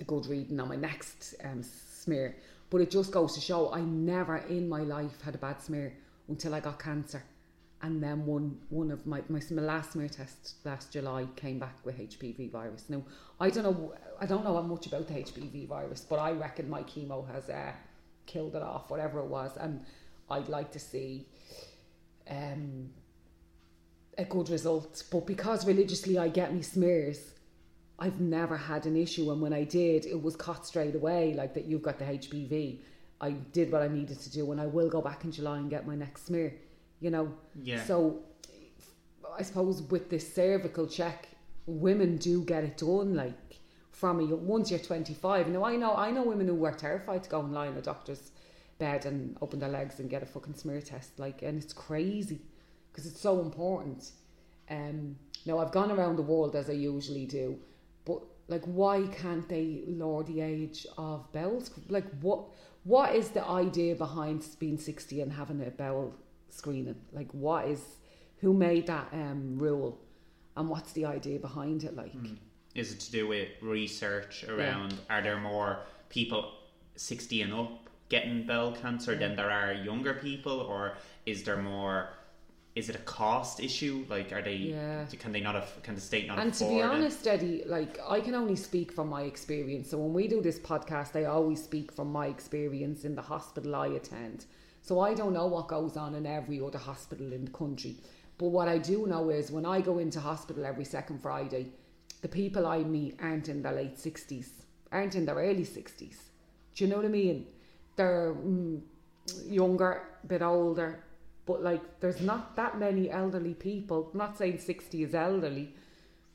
a 0.01 0.05
good 0.05 0.27
reading 0.27 0.61
on 0.61 0.69
my 0.69 0.77
next 0.77 1.35
um, 1.45 1.63
smear. 1.63 2.37
But 2.73 2.81
it 2.81 2.91
just 2.91 3.13
goes 3.13 3.35
to 3.35 3.41
show 3.43 3.71
I 3.71 3.83
never 3.83 4.39
in 4.39 4.67
my 4.67 4.81
life 4.81 5.21
had 5.21 5.35
a 5.35 5.39
bad 5.39 5.61
smear 5.61 5.93
until 6.27 6.55
I 6.55 6.61
got 6.61 6.79
cancer. 6.79 7.23
And 7.83 8.03
then 8.03 8.25
one 8.25 8.57
one 8.71 8.91
of 8.91 9.07
my, 9.07 9.21
my 9.29 9.41
last 9.51 9.93
smear 9.93 10.09
test 10.09 10.55
last 10.65 10.91
July 10.91 11.27
came 11.37 11.59
back 11.59 11.77
with 11.85 11.99
HPV 11.99 12.51
virus. 12.51 12.87
Now 12.89 13.03
I 13.39 13.51
don't 13.51 13.65
know 13.65 13.95
I 14.19 14.25
don't 14.25 14.43
know 14.43 14.63
much 14.63 14.87
about 14.87 15.07
the 15.07 15.15
HPV 15.15 15.69
virus, 15.69 16.01
but 16.09 16.17
I 16.19 16.33
reckon 16.33 16.71
my 16.71 16.83
chemo 16.85 17.31
has 17.31 17.51
uh, 17.51 17.73
killed 18.25 18.57
it 18.57 18.63
off, 18.63 18.89
whatever 18.89 19.21
it 19.21 19.27
was, 19.27 19.55
and 19.59 19.85
I'd 20.31 20.49
like 20.49 20.73
to 20.73 20.79
see 20.79 21.27
um, 22.31 22.89
a 24.17 24.25
good 24.25 24.49
result. 24.49 25.05
But 25.13 25.27
because 25.27 25.67
religiously 25.67 26.17
I 26.17 26.29
get 26.29 26.55
me 26.55 26.63
smears, 26.63 27.33
I've 27.99 28.21
never 28.21 28.57
had 28.57 28.87
an 28.87 28.97
issue, 28.97 29.31
and 29.31 29.41
when 29.41 29.53
I 29.53 29.65
did, 29.65 30.07
it 30.07 30.21
was 30.21 30.35
caught 30.35 30.67
straight 30.67 30.95
away, 30.95 31.35
like 31.35 31.55
that 31.55 31.67
you've 31.67 31.83
got 31.83 31.99
the 31.99 32.05
HPV. 32.05 32.79
I 33.21 33.31
did 33.31 33.71
what 33.71 33.83
I 33.83 33.89
needed 33.89 34.19
to 34.21 34.31
do, 34.31 34.51
and 34.51 34.61
I 34.61 34.67
will 34.67 34.89
go 34.89 35.01
back 35.01 35.25
in 35.25 35.31
July 35.31 35.59
and 35.59 35.71
get 35.71 35.87
my 35.87 35.95
next 35.95 36.27
smear. 36.27 36.55
You 37.01 37.11
know, 37.11 37.33
Yeah. 37.63 37.83
So 37.85 38.21
I 39.39 39.43
suppose 39.43 39.83
with 39.83 40.11
this 40.11 40.35
cervical 40.35 40.87
check, 40.87 41.29
women 41.67 42.17
do 42.17 42.43
get 42.45 42.65
it 42.65 42.77
done. 42.77 43.15
Like 43.15 43.61
from 43.93 44.21
a 44.21 44.25
once 44.35 44.71
you're 44.71 44.81
25. 44.81 45.49
Now 45.49 45.65
I 45.65 45.77
know 45.77 45.95
I 45.95 46.11
know 46.11 46.25
women 46.25 46.49
who 46.49 46.55
were 46.55 46.73
terrified 46.73 47.23
to 47.25 47.31
go 47.31 47.41
and 47.41 47.53
lie 47.53 47.69
in 47.69 47.77
a 47.77 47.83
doctor's 47.83 48.33
bed 48.79 49.07
and 49.07 49.37
open 49.41 49.61
their 49.61 49.69
legs 49.69 50.01
and 50.01 50.11
get 50.11 50.23
a 50.23 50.27
fucking 50.27 50.55
smear 50.55 50.81
test. 50.81 51.19
Like, 51.19 51.43
and 51.43 51.63
it's 51.63 51.73
crazy 51.73 52.41
because 52.91 53.07
it's 53.07 53.21
so 53.21 53.41
important. 53.41 54.11
Um, 54.69 55.17
now 55.47 55.59
I've 55.59 55.71
gone 55.71 55.93
around 55.93 56.17
the 56.17 56.23
world 56.23 56.57
as 56.57 56.69
I 56.69 56.73
usually 56.73 57.27
do, 57.27 57.59
but 58.05 58.23
like, 58.49 58.65
why 58.65 59.07
can't 59.21 59.49
they 59.49 59.83
lower 59.87 60.25
the 60.25 60.41
age 60.41 60.87
of 60.99 61.27
sc- 61.61 61.73
Like, 61.89 62.07
what 62.21 62.45
what 62.85 63.15
is 63.15 63.29
the 63.31 63.47
idea 63.47 63.95
behind 63.95 64.45
being 64.59 64.79
sixty 64.79 65.21
and 65.21 65.33
having 65.33 65.61
a 65.67 65.71
bowel 65.71 66.15
screening? 66.51 66.97
Like, 67.13 67.31
what 67.33 67.67
is 67.69 67.81
who 68.41 68.53
made 68.53 68.87
that 68.89 69.09
um, 69.13 69.59
rule, 69.59 70.01
and 70.57 70.69
what's 70.69 70.93
the 70.93 71.05
idea 71.07 71.39
behind 71.39 71.85
it? 71.85 71.95
Like, 71.97 72.13
Is 72.75 72.93
it 72.93 73.01
to 73.01 73.13
do 73.13 73.29
with 73.29 73.49
research 73.61 74.45
around 74.45 74.95
are 75.11 75.23
there 75.23 75.39
more 75.39 75.81
people 76.09 76.53
60 76.97 77.43
and 77.43 77.53
up 77.53 77.89
getting 78.09 78.47
bowel 78.47 78.73
cancer 78.73 79.15
than 79.17 79.37
there 79.37 79.51
are 79.51 79.73
younger 79.73 80.15
people 80.15 80.61
or 80.61 80.97
is 81.27 81.43
there 81.43 81.57
more 81.57 82.11
is 82.75 82.89
it 82.89 82.97
a 82.97 83.01
cost 83.01 83.61
issue 83.61 84.05
like 84.09 84.33
are 84.33 84.41
they 84.43 84.55
Yeah. 84.57 85.05
can 85.19 85.33
they 85.33 85.41
not 85.41 85.55
have 85.55 85.83
can 85.83 85.95
the 85.95 86.01
state 86.01 86.27
not 86.27 86.39
And 86.39 86.55
to 86.55 86.65
be 86.65 86.79
it? 86.79 86.83
honest, 86.83 87.27
Eddie, 87.27 87.63
like 87.67 87.99
I 88.09 88.21
can 88.21 88.35
only 88.35 88.57
speak 88.57 88.93
from 88.93 89.09
my 89.09 89.23
experience. 89.23 89.91
So 89.91 89.99
when 89.99 90.13
we 90.15 90.27
do 90.27 90.41
this 90.41 90.59
podcast, 90.59 91.15
I 91.15 91.25
always 91.25 91.63
speak 91.63 91.93
from 91.93 92.11
my 92.11 92.27
experience 92.29 93.05
in 93.05 93.15
the 93.15 93.23
hospital 93.23 93.75
I 93.77 93.89
attend. 93.89 94.47
So 94.81 95.01
I 95.01 95.15
don't 95.15 95.33
know 95.35 95.47
what 95.47 95.69
goes 95.69 95.97
on 95.97 96.15
in 96.15 96.27
every 96.27 96.61
other 96.61 96.79
hospital 96.79 97.33
in 97.33 97.45
the 97.45 97.51
country. 97.51 97.97
But 98.39 98.49
what 98.49 98.69
I 98.69 98.79
do 98.79 99.07
know 99.07 99.29
is 99.31 99.51
when 99.53 99.67
I 99.67 99.81
go 99.81 99.99
into 99.99 100.19
hospital 100.21 100.65
every 100.65 100.85
second 100.87 101.21
Friday, 101.21 101.67
the 102.23 102.29
people 102.29 102.67
I 102.67 102.79
meet 102.79 103.19
aren't 103.21 103.49
in 103.49 103.63
their 103.63 103.73
late 103.75 103.97
60s, 103.97 104.49
aren't 104.91 105.15
in 105.15 105.27
their 105.27 105.37
early 105.37 105.65
60s. 105.65 106.17
Do 106.75 106.85
you 106.85 106.91
know 106.91 106.97
what 106.97 107.05
I 107.05 107.09
mean? 107.09 107.47
They're 107.97 108.35
mm, 108.35 108.81
younger, 109.47 110.09
a 110.25 110.27
bit 110.27 110.43
older, 110.43 111.05
but 111.47 111.63
like 111.63 112.01
there's 112.01 112.21
not 112.21 112.57
that 112.57 112.79
many 112.79 113.11
elderly 113.11 113.55
people. 113.55 114.11
I'm 114.13 114.19
not 114.19 114.39
saying 114.39 114.59
60 114.59 115.03
is 115.03 115.15
elderly, 115.15 115.75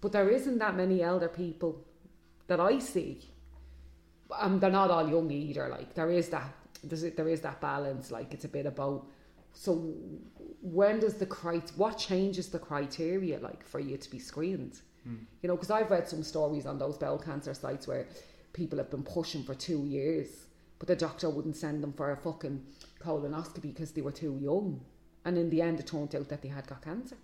but 0.01 0.11
there 0.11 0.29
isn't 0.29 0.57
that 0.59 0.75
many 0.75 1.01
elder 1.01 1.29
people 1.29 1.85
that 2.47 2.59
I 2.59 2.79
see. 2.79 3.21
Um, 4.37 4.59
they're 4.59 4.69
not 4.71 4.91
all 4.91 5.07
young 5.09 5.31
either. 5.31 5.69
Like 5.69 5.93
there 5.93 6.11
is 6.11 6.29
that 6.29 6.53
there's 6.83 7.03
there 7.03 7.29
is 7.29 7.41
that 7.41 7.61
balance. 7.61 8.11
Like 8.11 8.33
it's 8.33 8.45
a 8.45 8.49
bit 8.49 8.65
about. 8.65 9.07
So 9.53 9.93
when 10.61 10.99
does 10.99 11.15
the 11.15 11.25
crit 11.25 11.71
what 11.77 11.97
changes 11.97 12.49
the 12.49 12.59
criteria 12.59 13.39
like 13.39 13.65
for 13.65 13.79
you 13.79 13.97
to 13.97 14.09
be 14.11 14.19
screened? 14.19 14.81
You 15.41 15.47
know, 15.47 15.55
because 15.55 15.71
I've 15.71 15.89
read 15.89 16.07
some 16.07 16.21
stories 16.23 16.65
on 16.65 16.77
those 16.77 16.97
bowel 16.97 17.17
cancer 17.17 17.53
sites 17.53 17.87
where 17.87 18.07
people 18.53 18.77
have 18.77 18.89
been 18.91 19.03
pushing 19.03 19.43
for 19.43 19.55
two 19.55 19.85
years, 19.85 20.47
but 20.79 20.87
the 20.87 20.95
doctor 20.95 21.29
wouldn't 21.29 21.55
send 21.55 21.81
them 21.81 21.93
for 21.93 22.11
a 22.11 22.17
fucking 22.17 22.61
colonoscopy 23.01 23.61
because 23.73 23.91
they 23.91 24.01
were 24.01 24.11
too 24.11 24.37
young, 24.41 24.81
and 25.27 25.37
in 25.37 25.49
the 25.49 25.61
end 25.61 25.79
it 25.79 25.87
turned 25.87 26.15
out 26.15 26.29
that 26.29 26.41
they 26.41 26.47
had 26.47 26.65
got 26.67 26.81
cancer. 26.81 27.17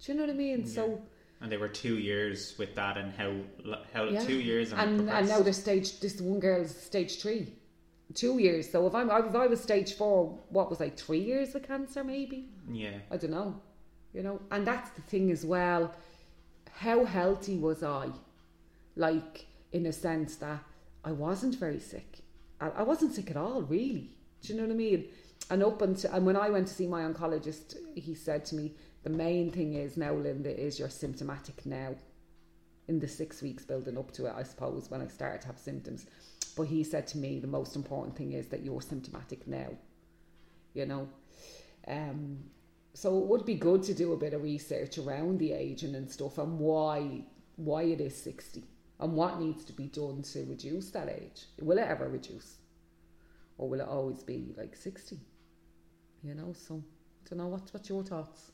Do 0.00 0.12
you 0.12 0.18
know 0.18 0.24
what 0.26 0.30
I 0.30 0.36
mean? 0.46 0.66
So. 0.66 1.00
and 1.40 1.50
they 1.50 1.56
were 1.56 1.68
two 1.68 1.96
years 1.98 2.54
with 2.58 2.74
that 2.74 2.96
and 3.00 3.12
how 3.20 3.30
how 3.94 4.04
Yeah. 4.04 4.24
two 4.30 4.40
years 4.50 4.72
and, 4.72 5.00
and 5.00 5.10
and 5.10 5.28
now 5.28 5.40
they're 5.40 5.54
stage. 5.66 5.88
This 6.00 6.20
one 6.20 6.40
girl's 6.40 6.74
stage 6.90 7.12
three, 7.22 7.44
two 8.14 8.38
years. 8.46 8.70
So 8.72 8.86
if 8.86 8.94
I'm 8.94 9.08
if 9.10 9.34
I 9.34 9.46
was 9.46 9.60
stage 9.60 9.94
four, 10.00 10.38
what 10.56 10.68
was 10.72 10.80
I 10.86 10.90
three 10.90 11.24
years 11.32 11.54
with 11.54 11.64
cancer? 11.72 12.04
Maybe 12.04 12.38
yeah 12.70 12.98
I 13.10 13.16
don't 13.16 13.34
know. 13.38 13.50
You 14.12 14.22
know, 14.26 14.36
and 14.50 14.66
that's 14.66 14.90
the 14.98 15.02
thing 15.12 15.30
as 15.30 15.42
well. 15.54 15.94
How 16.86 16.98
healthy 17.04 17.56
was 17.68 17.82
I? 17.82 18.08
Like 18.96 19.46
in 19.72 19.86
a 19.86 19.92
sense 19.92 20.36
that 20.44 20.60
I 21.04 21.12
wasn't 21.12 21.54
very 21.64 21.80
sick. 21.80 22.10
I, 22.60 22.66
I 22.80 22.82
wasn't 22.82 23.14
sick 23.14 23.30
at 23.30 23.36
all, 23.36 23.62
really. 23.62 24.10
Do 24.42 24.52
you 24.52 24.54
know 24.56 24.66
what 24.66 24.72
I 24.72 24.76
mean? 24.76 25.00
And 25.50 25.62
up 25.64 25.82
until 25.82 26.12
and 26.12 26.24
when 26.24 26.36
I 26.36 26.48
went 26.48 26.68
to 26.68 26.74
see 26.74 26.86
my 26.86 27.02
oncologist, 27.02 27.76
he 27.96 28.14
said 28.14 28.44
to 28.46 28.54
me, 28.54 28.76
"The 29.02 29.10
main 29.10 29.50
thing 29.50 29.74
is 29.74 29.96
now, 29.96 30.14
Linda, 30.14 30.56
is 30.56 30.78
you're 30.78 30.88
symptomatic 30.88 31.66
now." 31.66 31.96
In 32.88 33.00
the 33.00 33.08
six 33.08 33.42
weeks 33.42 33.64
building 33.64 33.98
up 33.98 34.12
to 34.12 34.26
it, 34.26 34.32
I 34.36 34.44
suppose 34.44 34.90
when 34.90 35.00
I 35.00 35.08
started 35.08 35.40
to 35.42 35.46
have 35.48 35.58
symptoms, 35.58 36.06
But 36.56 36.64
he 36.64 36.84
said 36.84 37.06
to 37.08 37.18
me, 37.18 37.38
the 37.38 37.46
most 37.46 37.76
important 37.76 38.16
thing 38.16 38.32
is 38.32 38.48
that 38.48 38.62
you're 38.64 38.82
symptomatic 38.82 39.46
now. 39.46 39.70
You 40.74 40.86
know, 40.86 41.08
um, 41.88 42.38
so 42.94 43.18
it 43.18 43.26
would 43.26 43.44
be 43.44 43.54
good 43.54 43.82
to 43.84 43.94
do 43.94 44.12
a 44.12 44.16
bit 44.16 44.34
of 44.34 44.42
research 44.42 44.98
around 44.98 45.38
the 45.38 45.52
aging 45.52 45.94
and 45.94 46.10
stuff 46.10 46.38
and 46.38 46.58
why 46.58 47.24
why 47.56 47.82
it 47.82 48.00
is 48.00 48.16
sixty 48.16 48.64
and 48.98 49.14
what 49.14 49.40
needs 49.40 49.64
to 49.64 49.72
be 49.72 49.86
done 49.86 50.22
to 50.22 50.44
reduce 50.44 50.90
that 50.90 51.08
age. 51.08 51.46
Will 51.60 51.78
it 51.78 51.86
ever 51.86 52.08
reduce, 52.08 52.56
or 53.58 53.68
will 53.68 53.80
it 53.80 53.88
always 53.88 54.22
be 54.22 54.54
like 54.56 54.76
sixty? 54.76 55.18
You 56.22 56.34
know, 56.34 56.52
so 56.52 56.76
I 56.76 57.28
don't 57.28 57.38
know. 57.38 57.48
What's 57.48 57.72
what's 57.72 57.88
your 57.88 58.02
thoughts? 58.02 58.52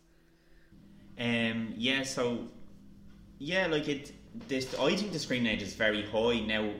Um, 1.18 1.74
yeah, 1.76 2.02
so 2.02 2.48
yeah, 3.38 3.66
like 3.66 3.88
it. 3.88 4.12
This 4.48 4.74
I 4.78 4.94
think 4.94 5.12
the 5.12 5.18
screen 5.18 5.46
age 5.46 5.62
is 5.62 5.74
very 5.74 6.04
high 6.04 6.40
now. 6.40 6.72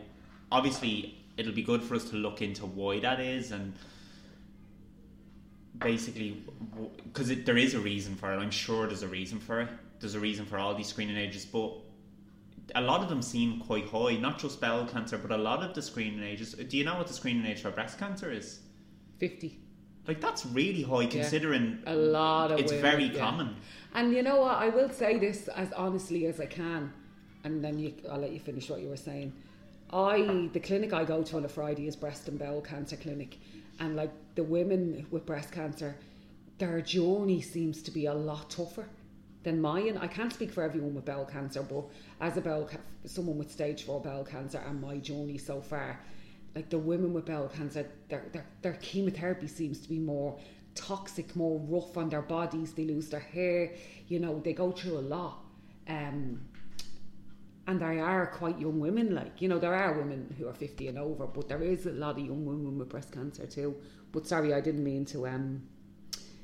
Obviously, 0.52 1.18
it'll 1.36 1.52
be 1.52 1.62
good 1.62 1.82
for 1.82 1.94
us 1.94 2.04
to 2.10 2.16
look 2.16 2.42
into 2.42 2.66
why 2.66 3.00
that 3.00 3.20
is 3.20 3.50
and 3.50 3.74
basically 5.78 6.42
because 7.04 7.28
there 7.44 7.56
is 7.56 7.74
a 7.74 7.80
reason 7.80 8.14
for 8.14 8.32
it. 8.32 8.36
I'm 8.36 8.50
sure 8.50 8.86
there's 8.86 9.02
a 9.02 9.08
reason 9.08 9.38
for 9.38 9.60
it. 9.62 9.68
There's 10.00 10.14
a 10.14 10.20
reason 10.20 10.46
for 10.46 10.58
all 10.58 10.74
these 10.74 10.88
screening 10.88 11.16
ages, 11.16 11.44
but 11.44 11.72
a 12.74 12.80
lot 12.80 13.02
of 13.02 13.08
them 13.08 13.22
seem 13.22 13.60
quite 13.60 13.88
high. 13.88 14.16
Not 14.16 14.38
just 14.38 14.60
bowel 14.60 14.86
cancer, 14.86 15.18
but 15.18 15.30
a 15.30 15.36
lot 15.36 15.62
of 15.62 15.74
the 15.74 15.82
screening 15.82 16.22
ages. 16.22 16.52
Do 16.52 16.76
you 16.76 16.84
know 16.84 16.96
what 16.96 17.06
the 17.06 17.14
screening 17.14 17.46
age 17.46 17.60
for 17.60 17.70
breast 17.70 17.98
cancer 17.98 18.30
is? 18.30 18.60
Fifty. 19.18 19.60
Like 20.08 20.20
that's 20.20 20.46
really 20.46 20.82
high 20.82 21.06
considering 21.06 21.80
a 21.86 21.94
lot 21.94 22.52
of 22.52 22.60
it's 22.60 22.70
women, 22.72 22.82
very 22.82 23.04
yeah. 23.04 23.18
common. 23.18 23.56
And 23.94 24.12
you 24.12 24.22
know 24.22 24.40
what? 24.40 24.56
I 24.56 24.68
will 24.68 24.90
say 24.90 25.18
this 25.18 25.48
as 25.48 25.72
honestly 25.72 26.26
as 26.26 26.40
I 26.40 26.46
can, 26.46 26.92
and 27.44 27.64
then 27.64 27.78
you, 27.78 27.94
I'll 28.10 28.20
let 28.20 28.32
you 28.32 28.40
finish 28.40 28.70
what 28.70 28.80
you 28.80 28.88
were 28.88 28.96
saying. 28.96 29.32
I 29.92 30.48
the 30.52 30.60
clinic 30.60 30.92
I 30.92 31.04
go 31.04 31.22
to 31.22 31.36
on 31.36 31.44
a 31.44 31.48
Friday 31.48 31.86
is 31.88 31.96
breast 31.96 32.28
and 32.28 32.38
bowel 32.38 32.60
cancer 32.60 32.96
clinic, 32.96 33.38
and 33.80 33.96
like 33.96 34.12
the 34.34 34.44
women 34.44 35.06
with 35.10 35.26
breast 35.26 35.50
cancer, 35.52 35.96
their 36.58 36.80
journey 36.80 37.40
seems 37.40 37.82
to 37.82 37.90
be 37.90 38.06
a 38.06 38.14
lot 38.14 38.50
tougher 38.50 38.88
than 39.42 39.60
mine. 39.60 39.96
I 39.96 40.08
can't 40.08 40.32
speak 40.32 40.52
for 40.52 40.62
everyone 40.62 40.94
with 40.94 41.04
bowel 41.04 41.24
cancer, 41.24 41.62
but 41.62 41.84
as 42.20 42.36
a 42.36 42.40
bowel 42.40 42.64
ca- 42.64 42.78
someone 43.04 43.38
with 43.38 43.50
stage 43.50 43.84
four 43.84 44.00
bowel 44.00 44.24
cancer 44.24 44.62
and 44.66 44.80
my 44.80 44.98
journey 44.98 45.38
so 45.38 45.60
far, 45.60 46.00
like 46.56 46.70
the 46.70 46.78
women 46.78 47.12
with 47.12 47.26
bowel 47.26 47.48
cancer, 47.48 47.86
their 48.08 48.24
their, 48.32 48.46
their 48.62 48.72
chemotherapy 48.74 49.46
seems 49.46 49.78
to 49.80 49.88
be 49.88 49.98
more 49.98 50.38
toxic, 50.74 51.36
more 51.36 51.60
rough 51.68 51.96
on 51.96 52.08
their 52.08 52.22
bodies. 52.22 52.72
They 52.72 52.84
lose 52.84 53.08
their 53.10 53.20
hair, 53.20 53.72
you 54.08 54.18
know, 54.18 54.40
they 54.40 54.54
go 54.54 54.72
through 54.72 54.98
a 54.98 55.00
lot. 55.00 55.44
Um, 55.86 56.40
and 57.68 57.80
there 57.80 58.02
are 58.02 58.26
quite 58.26 58.58
young 58.58 58.80
women, 58.80 59.14
like, 59.14 59.42
you 59.42 59.48
know, 59.48 59.58
there 59.58 59.74
are 59.74 59.98
women 59.98 60.34
who 60.38 60.48
are 60.48 60.54
50 60.54 60.88
and 60.88 60.98
over, 60.98 61.26
but 61.26 61.48
there 61.48 61.62
is 61.62 61.86
a 61.86 61.90
lot 61.90 62.18
of 62.18 62.24
young 62.24 62.44
women 62.44 62.78
with 62.78 62.88
breast 62.88 63.12
cancer 63.12 63.44
too. 63.46 63.76
But 64.12 64.26
sorry, 64.26 64.54
I 64.54 64.60
didn't 64.60 64.84
mean 64.84 65.04
to, 65.06 65.26
um, 65.26 65.62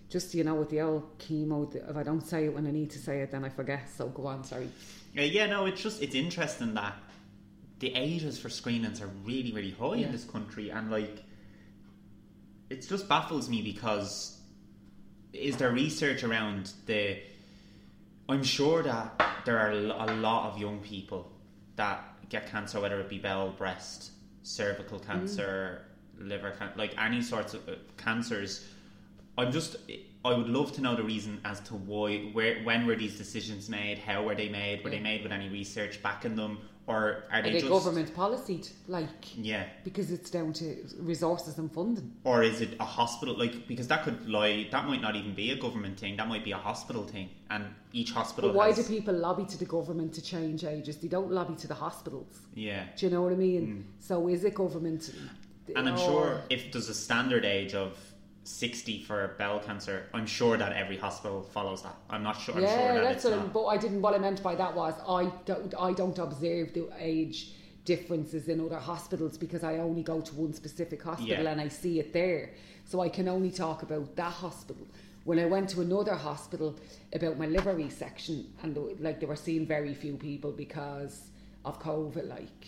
just, 0.09 0.35
you 0.35 0.45
know, 0.45 0.57
with 0.57 0.69
the 0.69 0.81
old 0.81 1.19
chemo, 1.19 1.75
if 1.75 1.97
I 1.97 2.03
don't 2.03 2.21
say 2.21 2.47
it 2.47 2.55
when 2.55 2.67
I 2.67 2.71
need 2.71 2.91
to 2.91 2.99
say 2.99 3.21
it, 3.21 3.31
then 3.31 3.45
I 3.45 3.49
forget. 3.49 3.89
So 3.97 4.09
go 4.09 4.27
on, 4.27 4.45
sorry. 4.45 4.69
Uh, 5.17 5.23
yeah, 5.23 5.47
no, 5.47 5.65
it's 5.67 5.81
just 5.81 6.03
it's 6.03 6.15
interesting 6.15 6.75
that 6.75 6.97
the 7.83 7.93
ages 7.97 8.39
for 8.39 8.49
screenings 8.49 9.03
are 9.03 9.11
really, 9.25 9.51
really 9.53 9.73
high 9.73 9.97
Yeah. 9.97 10.07
in 10.07 10.13
this 10.13 10.25
country, 10.25 10.71
and 10.71 10.89
like 10.91 11.25
it 12.71 12.87
just 12.89 13.09
baffles 13.09 13.51
me 13.51 13.61
because 13.61 14.39
is 15.33 15.57
there 15.57 15.73
research 15.73 16.23
around 16.23 16.73
the? 16.87 17.19
I'm 18.29 18.45
sure 18.45 18.83
that 18.85 19.21
there 19.45 19.59
are 19.59 19.73
a 19.73 20.15
lot 20.15 20.49
of 20.53 20.59
young 20.61 20.79
people 20.79 21.31
that 21.77 22.29
get 22.29 22.47
cancer, 22.47 22.81
whether 22.81 23.01
it 23.01 23.09
be 23.09 23.19
bowel, 23.19 23.51
breast, 23.51 24.13
cervical 24.43 25.01
cancer, 25.01 25.85
liver, 26.19 26.53
can- 26.53 26.73
like 26.77 26.95
any 26.99 27.21
sorts 27.21 27.53
of 27.53 27.69
uh, 27.69 27.73
cancers. 27.97 28.65
I'm 29.37 29.51
just, 29.51 29.77
I 30.25 30.35
would 30.35 30.49
love 30.49 30.73
to 30.75 30.81
know 30.83 30.95
the 30.95 31.03
reason 31.03 31.41
as 31.45 31.59
to 31.61 31.75
why, 31.75 32.19
where, 32.33 32.63
when 32.63 32.87
were 32.87 32.95
these 32.97 33.17
decisions 33.19 33.69
made, 33.69 33.99
how 33.99 34.23
were 34.23 34.35
they 34.35 34.49
made, 34.51 34.85
were 34.85 34.91
they 34.91 35.01
made 35.01 35.23
with 35.23 35.33
any 35.33 35.49
research 35.49 36.03
backing 36.03 36.37
them, 36.37 36.59
or 36.87 36.95
are 36.97 37.25
Are 37.31 37.43
they 37.43 37.53
they 37.53 37.61
just 37.61 37.71
government 37.71 38.13
policy, 38.15 38.61
like, 38.89 39.37
yeah, 39.37 39.65
because 39.85 40.11
it's 40.11 40.31
down 40.31 40.53
to 40.55 40.77
resources 40.99 41.59
and 41.59 41.73
funding. 41.73 42.13
or 42.25 42.43
is 42.43 42.61
it 42.61 42.71
a 42.81 42.85
hospital? 42.85 43.39
Like 43.39 43.69
because 43.69 43.87
that 43.89 44.03
could 44.03 44.29
lie, 44.29 44.69
that 44.73 44.87
might 44.87 45.01
not 45.01 45.15
even 45.15 45.35
be 45.35 45.53
a 45.53 45.57
government 45.57 45.99
thing. 46.01 46.17
That 46.17 46.29
might 46.29 46.45
be 46.45 46.53
a 46.53 46.57
hospital 46.57 47.05
thing, 47.05 47.29
and 47.51 47.67
each 47.93 48.11
hospital. 48.11 48.51
But 48.51 48.57
why 48.57 48.67
has, 48.69 48.77
do 48.77 48.83
people 48.85 49.15
lobby 49.15 49.45
to 49.45 49.59
the 49.59 49.65
government 49.65 50.13
to 50.15 50.23
change 50.23 50.65
ages? 50.65 50.97
They 50.97 51.09
don't 51.09 51.31
lobby 51.31 51.55
to 51.57 51.69
the 51.69 51.75
hospitals. 51.75 52.41
Yeah, 52.55 52.85
Do 52.97 53.07
you 53.07 53.13
know 53.13 53.23
what 53.23 53.33
I 53.33 53.37
mean? 53.37 53.87
So 54.01 54.29
is 54.29 54.43
it 54.45 54.55
government? 54.55 55.03
Mm. 55.03 55.77
and 55.77 55.89
I'm 55.89 55.97
sure 55.97 56.43
if 56.51 56.73
there's 56.73 56.89
a 56.89 56.95
standard 56.95 57.45
age 57.45 57.75
of. 57.75 57.97
60 58.45 59.03
for 59.03 59.35
bowel 59.39 59.61
cancer. 59.61 60.07
I'm 60.13 60.27
sure 60.27 60.57
that 60.57 60.73
every 60.73 60.97
hospital 60.97 61.43
follows 61.43 61.83
that. 61.83 61.97
I'm 62.11 62.23
not 62.23 62.41
sure. 62.41 62.57
I'm 62.57 62.63
yeah, 62.63 62.77
sure 62.93 62.95
that 62.95 63.05
that's 63.05 63.25
what. 63.25 63.35
I, 63.35 63.37
but 63.39 63.67
I 63.67 63.77
didn't. 63.77 64.03
What 64.03 64.15
I 64.15 64.19
meant 64.19 64.43
by 64.43 64.55
that 64.57 64.75
was 64.75 64.95
I 65.09 65.31
don't. 65.45 65.75
I 65.79 65.93
don't 65.93 66.19
observe 66.19 66.73
the 66.75 66.89
age 66.99 67.53
differences 67.85 68.49
in 68.49 68.61
other 68.61 68.79
hospitals 68.79 69.37
because 69.37 69.65
I 69.65 69.79
only 69.79 70.03
go 70.03 70.21
to 70.21 70.35
one 70.35 70.53
specific 70.53 71.03
hospital 71.03 71.43
Yeah. 71.45 71.51
and 71.51 71.61
I 71.61 71.69
see 71.69 71.99
it 71.99 72.13
there. 72.13 72.51
So 72.85 73.01
I 73.01 73.09
can 73.09 73.29
only 73.29 73.51
talk 73.51 73.83
about 73.83 74.15
that 74.17 74.33
hospital. 74.33 74.87
When 75.25 75.39
I 75.39 75.47
went 75.47 75.69
to 75.71 75.81
another 75.81 76.15
hospital 76.15 76.77
about 77.13 77.39
my 77.39 77.47
liver 77.47 77.75
resection, 77.75 78.47
and 78.63 78.75
the- 78.75 78.97
like 79.01 79.21
they 79.21 79.27
were 79.27 79.37
seeing 79.37 79.67
very 79.67 79.95
few 79.95 80.17
people 80.17 80.53
because 80.53 81.31
of 81.65 81.81
COVID, 81.81 82.29
like. 82.29 82.67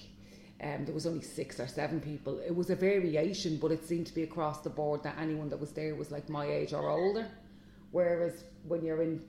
Um, 0.62 0.84
there 0.84 0.94
was 0.94 1.06
only 1.06 1.22
six 1.22 1.58
or 1.60 1.66
seven 1.66 2.00
people. 2.00 2.38
It 2.38 2.54
was 2.54 2.70
a 2.70 2.76
variation, 2.76 3.58
but 3.58 3.72
it 3.72 3.84
seemed 3.84 4.06
to 4.06 4.14
be 4.14 4.22
across 4.22 4.60
the 4.60 4.70
board 4.70 5.02
that 5.02 5.16
anyone 5.18 5.48
that 5.50 5.58
was 5.60 5.72
there 5.72 5.94
was 5.94 6.10
like 6.10 6.28
my 6.28 6.46
age 6.46 6.72
or 6.72 6.88
older. 6.88 7.26
Whereas 7.90 8.44
when 8.66 8.84
you're 8.84 9.02
in 9.02 9.22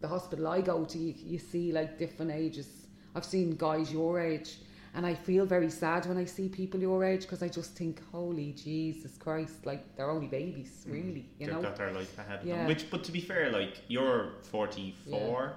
the 0.00 0.08
hospital 0.08 0.48
I 0.48 0.60
go 0.62 0.84
to, 0.84 0.98
you, 0.98 1.14
you 1.16 1.38
see 1.38 1.72
like 1.72 1.98
different 1.98 2.32
ages. 2.32 2.86
I've 3.14 3.24
seen 3.24 3.56
guys 3.56 3.92
your 3.92 4.20
age, 4.20 4.58
and 4.94 5.04
I 5.06 5.14
feel 5.14 5.44
very 5.46 5.70
sad 5.70 6.06
when 6.06 6.16
I 6.16 6.24
see 6.24 6.48
people 6.48 6.80
your 6.80 7.04
age 7.04 7.22
because 7.22 7.42
I 7.42 7.48
just 7.48 7.74
think, 7.76 8.00
holy 8.10 8.52
Jesus 8.52 9.16
Christ, 9.18 9.66
like 9.66 9.96
they're 9.96 10.10
only 10.10 10.28
babies, 10.28 10.84
really, 10.88 11.28
you 11.38 11.46
They've 11.46 11.54
know. 11.56 11.62
got 11.62 11.76
their 11.76 11.92
life 11.92 12.18
ahead 12.18 12.40
of 12.40 12.46
Yeah. 12.46 12.56
them. 12.58 12.66
Which, 12.68 12.90
but 12.90 13.04
to 13.04 13.12
be 13.12 13.20
fair, 13.20 13.50
like 13.50 13.82
you're 13.88 14.32
44. 14.44 15.52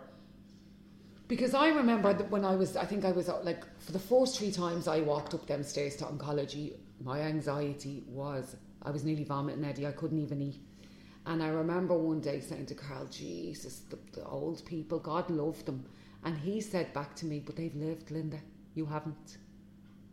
Because 1.34 1.56
I 1.56 1.70
remember 1.70 2.14
that 2.14 2.30
when 2.30 2.46
I 2.46 2.56
was, 2.56 2.78
I 2.78 2.86
think 2.86 3.06
I 3.06 3.12
was 3.12 3.28
uh, 3.28 3.40
like, 3.42 3.64
for 3.80 3.92
the 3.92 3.98
first 3.98 4.38
three 4.38 4.52
times 4.52 4.88
I 4.88 5.00
walked 5.00 5.34
up 5.34 5.48
them 5.48 5.64
stairs 5.64 5.96
to 5.96 6.06
oncology, 6.06 6.74
my 7.04 7.22
anxiety 7.22 8.04
was, 8.06 8.56
I 8.84 8.92
was 8.92 9.04
nearly 9.04 9.24
vomiting, 9.24 9.66
Eddie. 9.66 9.88
I 9.88 9.94
couldn't 9.94 10.22
even 10.22 10.44
eat. 10.44 10.60
And 11.26 11.42
I 11.42 11.48
remember 11.48 11.98
one 11.98 12.22
day 12.22 12.40
saying 12.40 12.68
to 12.68 12.76
Carl, 12.76 13.08
Jesus, 13.08 13.80
the, 13.90 13.98
the 14.12 14.24
old 14.26 14.64
people, 14.68 15.00
God 15.00 15.28
loved 15.32 15.66
them. 15.66 15.84
And 16.24 16.38
he 16.38 16.62
said 16.62 16.94
back 16.94 17.16
to 17.16 17.26
me, 17.26 17.40
but 17.40 17.56
they've 17.56 17.76
lived, 17.76 18.12
Linda. 18.12 18.38
You 18.76 18.86
haven't. 18.86 19.38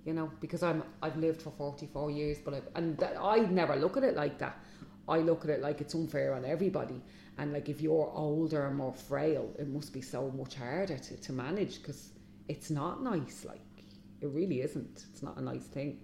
You 0.06 0.14
know, 0.14 0.32
because 0.40 0.62
I'm, 0.62 0.82
I've 1.02 1.18
lived 1.18 1.42
for 1.42 1.50
44 1.50 2.10
years, 2.12 2.38
but 2.42 2.54
I've, 2.54 2.68
and 2.76 2.98
I 3.20 3.40
never 3.40 3.76
look 3.76 3.98
at 3.98 4.04
it 4.04 4.16
like 4.16 4.38
that. 4.38 4.58
I 5.06 5.18
look 5.18 5.44
at 5.44 5.50
it 5.50 5.60
like 5.60 5.82
it's 5.82 5.94
unfair 5.94 6.32
on 6.32 6.46
everybody. 6.46 7.02
And 7.40 7.54
like 7.54 7.70
if 7.70 7.80
you're 7.80 8.12
older 8.14 8.66
and 8.66 8.76
more 8.76 8.92
frail, 8.92 9.50
it 9.58 9.66
must 9.66 9.94
be 9.94 10.02
so 10.02 10.30
much 10.30 10.56
harder 10.56 10.98
to, 10.98 11.16
to 11.16 11.32
manage 11.32 11.80
because 11.80 12.10
it's 12.48 12.68
not 12.70 13.02
nice. 13.02 13.46
Like 13.48 13.62
it 14.20 14.28
really 14.28 14.60
isn't. 14.60 15.06
It's 15.10 15.22
not 15.22 15.38
a 15.38 15.40
nice 15.40 15.64
thing. 15.64 16.00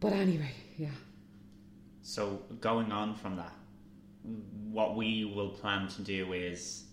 But 0.00 0.14
anyway, 0.14 0.52
yeah. 0.78 0.96
So 2.00 2.40
going 2.62 2.90
on 2.92 3.14
from 3.14 3.36
that, 3.36 3.52
what 4.72 4.96
we 4.96 5.26
will 5.26 5.50
plan 5.50 5.86
to 5.88 6.02
do 6.02 6.32
is 6.32 6.84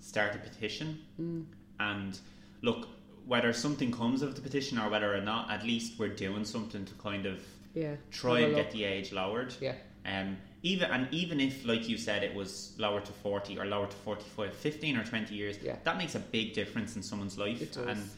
start 0.00 0.34
a 0.34 0.38
petition, 0.38 0.98
Mm. 1.20 1.44
and 1.78 2.18
look 2.62 2.88
whether 3.24 3.52
something 3.52 3.92
comes 3.92 4.20
of 4.22 4.34
the 4.34 4.40
petition 4.40 4.78
or 4.78 4.90
whether 4.90 5.14
or 5.14 5.20
not, 5.20 5.48
at 5.50 5.62
least 5.64 5.98
we're 5.98 6.08
doing 6.26 6.44
something 6.44 6.84
to 6.86 6.94
kind 6.94 7.24
of 7.26 7.40
Yeah. 7.74 7.94
try 8.10 8.40
and 8.40 8.54
get 8.56 8.72
the 8.72 8.82
age 8.82 9.12
lowered. 9.12 9.54
Yeah. 9.60 9.76
Um, 10.04 10.38
even 10.62 10.90
and 10.90 11.06
even 11.12 11.40
if, 11.40 11.64
like 11.64 11.88
you 11.88 11.96
said, 11.96 12.22
it 12.22 12.34
was 12.34 12.74
lower 12.78 13.00
to 13.00 13.12
forty 13.12 13.58
or 13.58 13.64
lower 13.66 13.86
to 13.86 13.96
forty-five, 13.96 14.54
15 14.54 14.96
or 14.96 15.04
twenty 15.04 15.34
years, 15.34 15.56
Yeah. 15.62 15.76
that 15.84 15.96
makes 15.98 16.14
a 16.14 16.20
big 16.20 16.52
difference 16.52 16.96
in 16.96 17.02
someone's 17.02 17.38
life 17.38 17.62
It 17.62 17.72
does. 17.72 17.86
and 17.86 18.10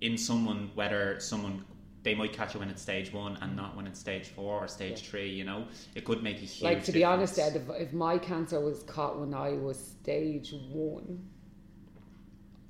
in 0.00 0.16
someone 0.18 0.70
whether 0.74 1.18
someone 1.20 1.64
they 2.02 2.14
might 2.14 2.32
catch 2.32 2.54
it 2.54 2.58
when 2.58 2.70
it's 2.70 2.80
stage 2.80 3.12
one 3.12 3.36
and 3.42 3.54
not 3.54 3.76
when 3.76 3.86
it's 3.86 4.00
stage 4.00 4.28
four 4.28 4.58
or 4.64 4.68
stage 4.68 5.02
Yeah. 5.02 5.10
three. 5.10 5.28
You 5.30 5.44
know, 5.44 5.66
it 5.94 6.04
could 6.04 6.22
make 6.22 6.38
a 6.38 6.40
huge. 6.40 6.62
Like 6.62 6.84
to 6.84 6.92
be 6.92 7.00
difference. 7.00 7.38
honest, 7.38 7.56
Ed, 7.56 7.56
if, 7.56 7.80
if 7.88 7.92
my 7.92 8.16
cancer 8.18 8.58
was 8.60 8.82
caught 8.84 9.18
when 9.20 9.34
I 9.34 9.50
was 9.52 9.78
stage 9.78 10.54
one, 10.72 11.28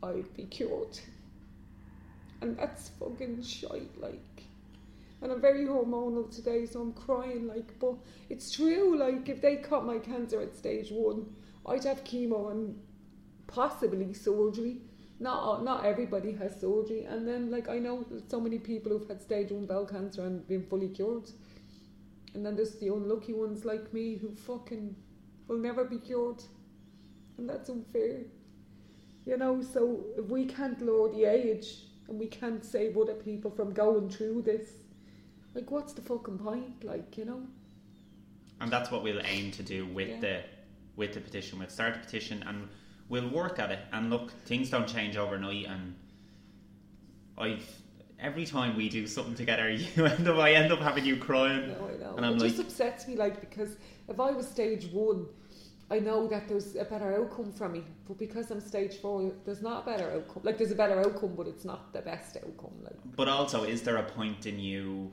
I'd 0.03 0.35
be 0.37 0.45
cured. 0.45 0.99
And 2.41 2.57
that's 2.59 2.89
fucking 2.99 3.43
shite, 3.43 4.01
like. 4.01 4.43
And 5.23 5.31
I'm 5.31 5.41
very 5.41 5.67
hormonal 5.67 6.35
today, 6.35 6.67
so 6.67 6.81
I'm 6.81 6.93
crying, 6.93 7.47
like. 7.47 7.79
But 7.79 7.97
it's 8.29 8.51
true, 8.51 8.97
like, 8.97 9.29
if 9.29 9.43
they 9.43 9.57
caught 9.57 9.85
my 9.85 9.99
cancer 9.99 10.41
at 10.41 10.57
stage 10.57 10.91
one, 10.91 11.27
I'd 11.67 11.85
have 11.85 12.05
chemo 12.05 12.51
and 12.51 12.81
possibly 13.47 14.15
surgery 14.15 14.79
not 15.21 15.61
uh, 15.61 15.63
not 15.63 15.85
everybody 15.85 16.33
has 16.33 16.59
surgery, 16.59 17.05
and 17.05 17.29
then 17.29 17.51
like 17.51 17.69
I 17.69 17.79
know 17.79 18.05
so 18.29 18.41
many 18.41 18.59
people 18.59 18.91
who've 18.91 19.07
had 19.07 19.21
stage 19.21 19.53
one 19.53 19.67
bowel 19.67 19.85
cancer 19.85 20.25
and 20.25 20.47
been 20.49 20.65
fully 20.65 20.89
cured, 20.89 21.31
and 22.35 22.45
then 22.45 22.57
there's 22.57 22.77
the 22.77 22.89
unlucky 22.89 23.35
ones 23.35 23.67
like 23.67 23.93
me 23.93 24.17
who 24.17 24.35
fucking 24.35 24.97
will 25.47 25.59
never 25.59 25.85
be 25.85 25.99
cured, 25.99 26.43
and 27.37 27.49
that's 27.49 27.69
unfair. 27.69 28.23
You 29.27 29.37
know, 29.37 29.61
so 29.61 30.07
if 30.17 30.25
we 30.25 30.47
can't 30.47 30.81
lower 30.81 31.13
the 31.13 31.27
age 31.27 31.85
and 32.09 32.19
we 32.19 32.27
can't 32.27 32.65
save 32.65 32.97
other 32.97 33.15
people 33.15 33.51
from 33.51 33.75
going 33.75 34.09
through 34.09 34.43
this, 34.43 34.71
like 35.55 35.71
what's 35.71 35.93
the 35.93 36.03
fucking 36.03 36.39
point? 36.39 36.85
Like 36.85 37.17
you 37.19 37.25
know. 37.25 37.43
and 38.61 38.71
that's 38.71 38.91
what 38.91 39.03
we'll 39.03 39.23
aim 39.25 39.51
to 39.53 39.63
do 39.63 39.87
with 39.87 40.09
Yeah. 40.09 40.21
the 40.21 40.43
with 40.97 41.15
the 41.15 41.21
petition. 41.21 41.59
We'll 41.59 41.69
start 41.69 41.95
the 41.95 42.01
petition 42.01 42.43
and 42.47 42.69
we'll 43.09 43.29
work 43.31 43.59
at 43.59 43.71
it. 43.71 43.81
And 43.93 44.11
look, 44.11 44.33
things 44.45 44.71
don't 44.71 44.87
change 44.89 45.17
overnight. 45.17 45.67
And 45.67 45.95
I've 47.39 47.67
every 48.19 48.45
time 48.45 48.77
we 48.77 48.89
do 48.89 49.07
something 49.07 49.35
together, 49.35 49.71
you 49.97 50.05
end 50.07 50.29
up 50.29 50.39
I 50.39 50.53
end 50.53 50.73
up 50.73 50.81
having 50.81 51.05
you 51.05 51.17
crying. 51.17 51.69
No, 51.69 51.89
I 51.95 51.97
know. 51.99 52.15
And 52.17 52.27
I'm 52.27 52.37
it 52.37 52.41
just 52.41 52.59
upsets 52.61 53.09
me, 53.09 53.17
like 53.17 53.41
because 53.41 53.77
if 54.09 54.21
I 54.21 54.31
was 54.31 54.47
stage 54.47 54.87
one, 54.93 55.27
I 55.91 55.99
know 55.99 56.27
that 56.29 56.47
there's 56.49 56.77
a 56.77 56.85
better 56.85 57.15
outcome 57.15 57.53
for 57.53 57.69
me. 57.69 57.83
But 58.07 58.19
because 58.19 58.51
I'm 58.51 58.61
stage 58.61 58.97
four, 58.97 59.33
there's 59.45 59.63
not 59.63 59.83
a 59.85 59.87
better 59.91 60.11
outcome. 60.11 60.43
Like 60.45 60.59
there's 60.59 60.71
a 60.73 60.77
better 60.77 61.01
outcome, 61.01 61.35
but 61.35 61.47
it's 61.49 61.65
not 61.65 61.93
the 61.93 62.01
best 62.03 62.37
outcome. 62.37 62.75
Like 62.83 62.97
But 63.17 63.29
also, 63.29 63.65
is 63.65 63.83
there 63.83 63.97
a 63.97 64.03
point 64.03 64.47
in 64.47 64.59
you? 64.59 65.11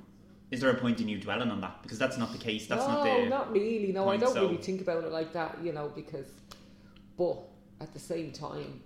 Is 0.49 0.61
there 0.61 0.69
a 0.69 0.75
point 0.75 1.01
in 1.01 1.09
you 1.09 1.17
dwelling 1.19 1.51
on 1.51 1.59
that? 1.61 1.81
Because 1.83 1.99
that's 1.99 2.17
not 2.17 2.31
the 2.31 2.37
case. 2.37 2.67
That's 2.67 2.87
no, 2.87 2.93
not 2.93 3.03
the. 3.03 3.25
not 3.29 3.51
really. 3.51 3.91
No, 3.91 4.03
I 4.03 4.11
point, 4.11 4.21
don't 4.21 4.33
so- 4.33 4.41
really 4.43 4.57
think 4.57 4.81
about 4.81 5.03
it 5.03 5.11
like 5.11 5.33
that. 5.33 5.57
You 5.63 5.73
know, 5.73 5.91
because 5.93 6.27
but 7.17 7.37
at 7.81 7.93
the 7.93 7.99
same 7.99 8.31
time, 8.31 8.81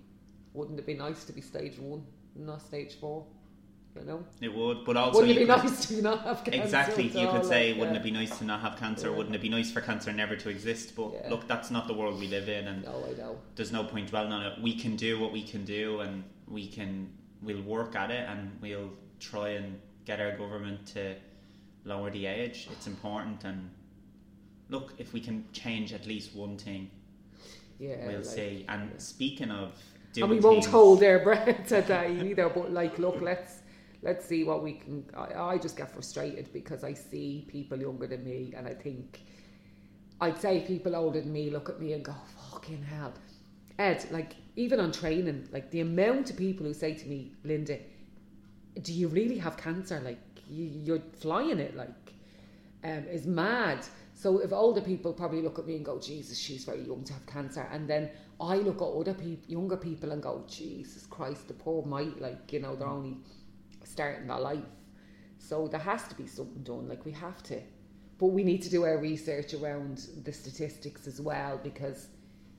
wouldn't 0.54 0.80
it 0.80 0.86
be 0.86 0.96
nice 0.96 1.24
to 1.26 1.34
be 1.34 1.42
stage 1.42 1.78
one, 1.78 2.04
not 2.36 2.62
stage 2.62 2.96
four? 3.00 3.26
You 3.94 4.06
know, 4.06 4.24
It 4.40 4.54
would, 4.54 4.86
but 4.86 4.96
also 4.96 5.20
wouldn't 5.20 5.38
it 5.38 5.42
you 5.42 5.48
be 5.48 5.54
could- 5.54 5.66
nice 5.70 5.86
to 5.90 6.02
not 6.02 6.22
have 6.24 6.46
cancer? 6.46 6.62
Exactly. 6.64 7.04
You 7.08 7.28
could 7.30 7.44
say, 7.44 7.72
Like, 7.72 7.80
wouldn't 7.80 7.96
yeah. 7.96 8.00
it 8.02 8.04
be 8.06 8.12
nice 8.12 8.38
to 8.38 8.46
not 8.46 8.62
have 8.62 8.78
cancer? 8.80 9.10
Yeah. 9.10 9.18
Wouldn't 9.18 9.36
it 9.36 9.42
be 9.42 9.50
nice 9.50 9.70
for 9.70 9.82
cancer 9.82 10.14
never 10.14 10.38
to 10.38 10.50
exist? 10.50 10.96
But 10.96 11.12
Yeah. 11.14 11.30
look, 11.30 11.46
that's 11.46 11.72
not 11.72 11.88
the 11.88 11.94
world 11.94 12.18
we 12.18 12.28
live 12.30 12.48
in, 12.48 12.68
and 12.70 12.86
No, 12.86 13.04
I 13.06 13.18
know. 13.18 13.40
there's 13.56 13.74
no 13.74 13.84
point 13.84 14.08
dwelling 14.10 14.32
on 14.32 14.44
it. 14.46 14.62
We 14.62 14.76
can 14.76 14.96
do 14.96 15.20
what 15.20 15.34
we 15.34 15.44
can 15.44 15.66
do, 15.66 16.00
and 16.00 16.24
we 16.48 16.68
can 16.68 17.12
we'll 17.42 17.62
work 17.64 17.96
at 17.98 18.12
it, 18.12 18.30
and 18.30 18.58
we'll 18.62 18.92
try 19.20 19.50
and 19.50 19.78
get 20.06 20.22
our 20.22 20.38
government 20.38 20.86
to 20.88 21.16
lower 21.84 22.10
the 22.12 22.26
age. 22.26 22.68
It's 22.72 22.88
important, 22.88 23.44
and 23.44 23.70
look, 24.70 24.94
if 24.98 25.14
we 25.14 25.20
can 25.20 25.46
change 25.54 25.94
at 25.94 26.06
least 26.06 26.36
one 26.36 26.58
thing, 26.58 26.90
Yeah, 27.80 28.06
we'll 28.08 28.18
like, 28.18 28.26
see. 28.26 28.66
And 28.70 28.90
yeah. 28.92 28.98
speaking 28.98 29.52
of, 29.52 29.74
and 30.16 30.30
we 30.30 30.40
won't 30.40 30.64
things- 30.64 30.68
hold 30.68 31.00
their 31.00 31.20
breath 31.24 31.72
at 31.72 31.88
that 31.88 32.10
either. 32.12 32.50
But 32.50 32.72
like, 32.72 33.00
look, 33.00 33.22
let's 33.22 33.60
let's 34.04 34.26
see 34.26 34.44
what 34.44 34.64
we 34.64 34.74
can. 34.74 35.06
I, 35.16 35.54
I 35.54 35.58
just 35.58 35.78
get 35.78 35.92
frustrated 35.92 36.52
because 36.54 36.84
I 36.84 36.94
see 36.94 37.46
people 37.50 37.80
younger 37.80 38.08
than 38.08 38.24
me, 38.24 38.54
and 38.56 38.68
I 38.68 38.74
think 38.74 39.24
I'd 40.20 40.40
say 40.40 40.62
people 40.62 40.96
older 40.96 41.22
than 41.22 41.32
me 41.34 41.50
look 41.50 41.70
at 41.70 41.80
me 41.80 41.94
and 41.94 42.04
go, 42.04 42.16
"Fucking 42.52 42.84
hell." 42.84 43.14
Ed, 43.80 44.06
like 44.12 44.34
even 44.58 44.80
on 44.80 44.92
training, 44.92 45.48
like 45.52 45.72
the 45.72 45.80
amount 45.80 46.30
of 46.30 46.38
people 46.38 46.66
who 46.66 46.74
say 46.74 46.94
to 46.94 47.08
me, 47.08 47.32
Linda, 47.44 47.80
do 48.84 48.94
you 48.94 49.08
really 49.08 49.38
have 49.40 49.58
cancer? 49.58 50.00
Like 50.04 50.20
you, 50.52 50.66
you're 50.66 51.04
flying 51.20 51.60
it, 51.60 51.76
like 51.76 52.14
um, 52.84 53.06
is 53.08 53.26
mad. 53.26 53.86
So 54.14 54.40
if 54.40 54.52
older 54.52 54.82
people 54.82 55.14
probably 55.14 55.42
look 55.42 55.58
at 55.58 55.66
me 55.66 55.78
and 55.78 55.86
go, 55.86 56.00
Jesus, 56.00 56.38
she's 56.38 56.66
very 56.66 56.82
young 56.82 57.04
to 57.06 57.14
have 57.14 57.26
cancer, 57.26 57.68
and 57.72 57.90
then 57.90 58.10
I 58.40 58.56
look 58.58 58.82
at 58.82 58.88
other 58.88 59.14
people, 59.14 59.50
younger 59.50 59.78
people, 59.78 60.12
and 60.12 60.22
go, 60.22 60.44
Jesus 60.48 61.06
Christ, 61.06 61.48
the 61.48 61.54
poor 61.54 61.86
mite, 61.86 62.22
like 62.22 62.52
you 62.52 62.60
know, 62.60 62.76
they're 62.76 62.88
only 62.88 63.18
starting 63.84 64.28
their 64.28 64.40
life. 64.40 64.64
So 65.40 65.68
there 65.68 65.80
has 65.80 66.08
to 66.08 66.16
be 66.16 66.28
something 66.28 66.64
done. 66.64 66.88
Like 66.88 67.06
we 67.06 67.12
have 67.14 67.42
to, 67.44 67.62
but 68.18 68.28
we 68.28 68.44
need 68.44 68.62
to 68.64 68.70
do 68.70 68.86
our 68.86 68.98
research 68.98 69.54
around 69.54 70.08
the 70.24 70.32
statistics 70.32 71.08
as 71.08 71.20
well 71.20 71.60
because 71.64 72.08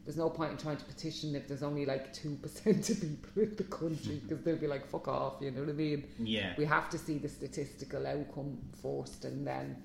there's 0.05 0.17
no 0.17 0.29
point 0.29 0.51
in 0.53 0.57
trying 0.59 0.77
to 0.77 0.85
petition 0.85 1.35
if 1.35 1.47
there's 1.47 1.63
only 1.63 1.87
like 1.87 2.13
two 2.13 2.35
percent 2.43 2.89
of 2.91 3.01
people 3.01 3.43
in 3.43 3.55
the 3.57 3.65
country 3.65 4.21
because 4.27 4.43
they'll 4.45 4.57
be 4.57 4.67
like, 4.67 4.87
fuck 4.89 5.09
off, 5.09 5.35
you 5.41 5.51
know 5.51 5.61
what 5.61 5.69
I 5.71 5.73
mean? 5.73 6.05
Yeah. 6.19 6.55
we 6.59 6.65
have 6.65 6.91
to 6.91 6.99
see 6.99 7.19
the 7.19 7.29
statistical 7.29 8.07
outcome 8.07 8.59
first 8.83 9.25
and 9.25 9.47
then 9.47 9.77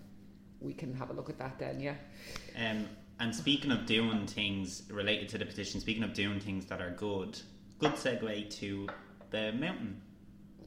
we 0.59 0.73
can 0.73 0.93
have 0.95 1.11
a 1.11 1.13
look 1.13 1.29
at 1.29 1.37
that 1.37 1.59
then 1.59 1.79
yeah 1.79 1.95
Um, 2.57 2.87
and 3.19 3.35
speaking 3.35 3.71
of 3.71 3.85
doing 3.85 4.25
things 4.27 4.83
related 4.91 5.29
to 5.29 5.37
the 5.39 5.45
petition, 5.45 5.79
speaking 5.81 6.03
of 6.03 6.13
doing 6.13 6.39
things 6.39 6.65
that 6.67 6.81
are 6.81 6.91
good, 6.91 7.39
good 7.79 7.93
segue 7.93 8.49
to 8.59 8.87
the 9.31 9.51
mountain 9.53 10.01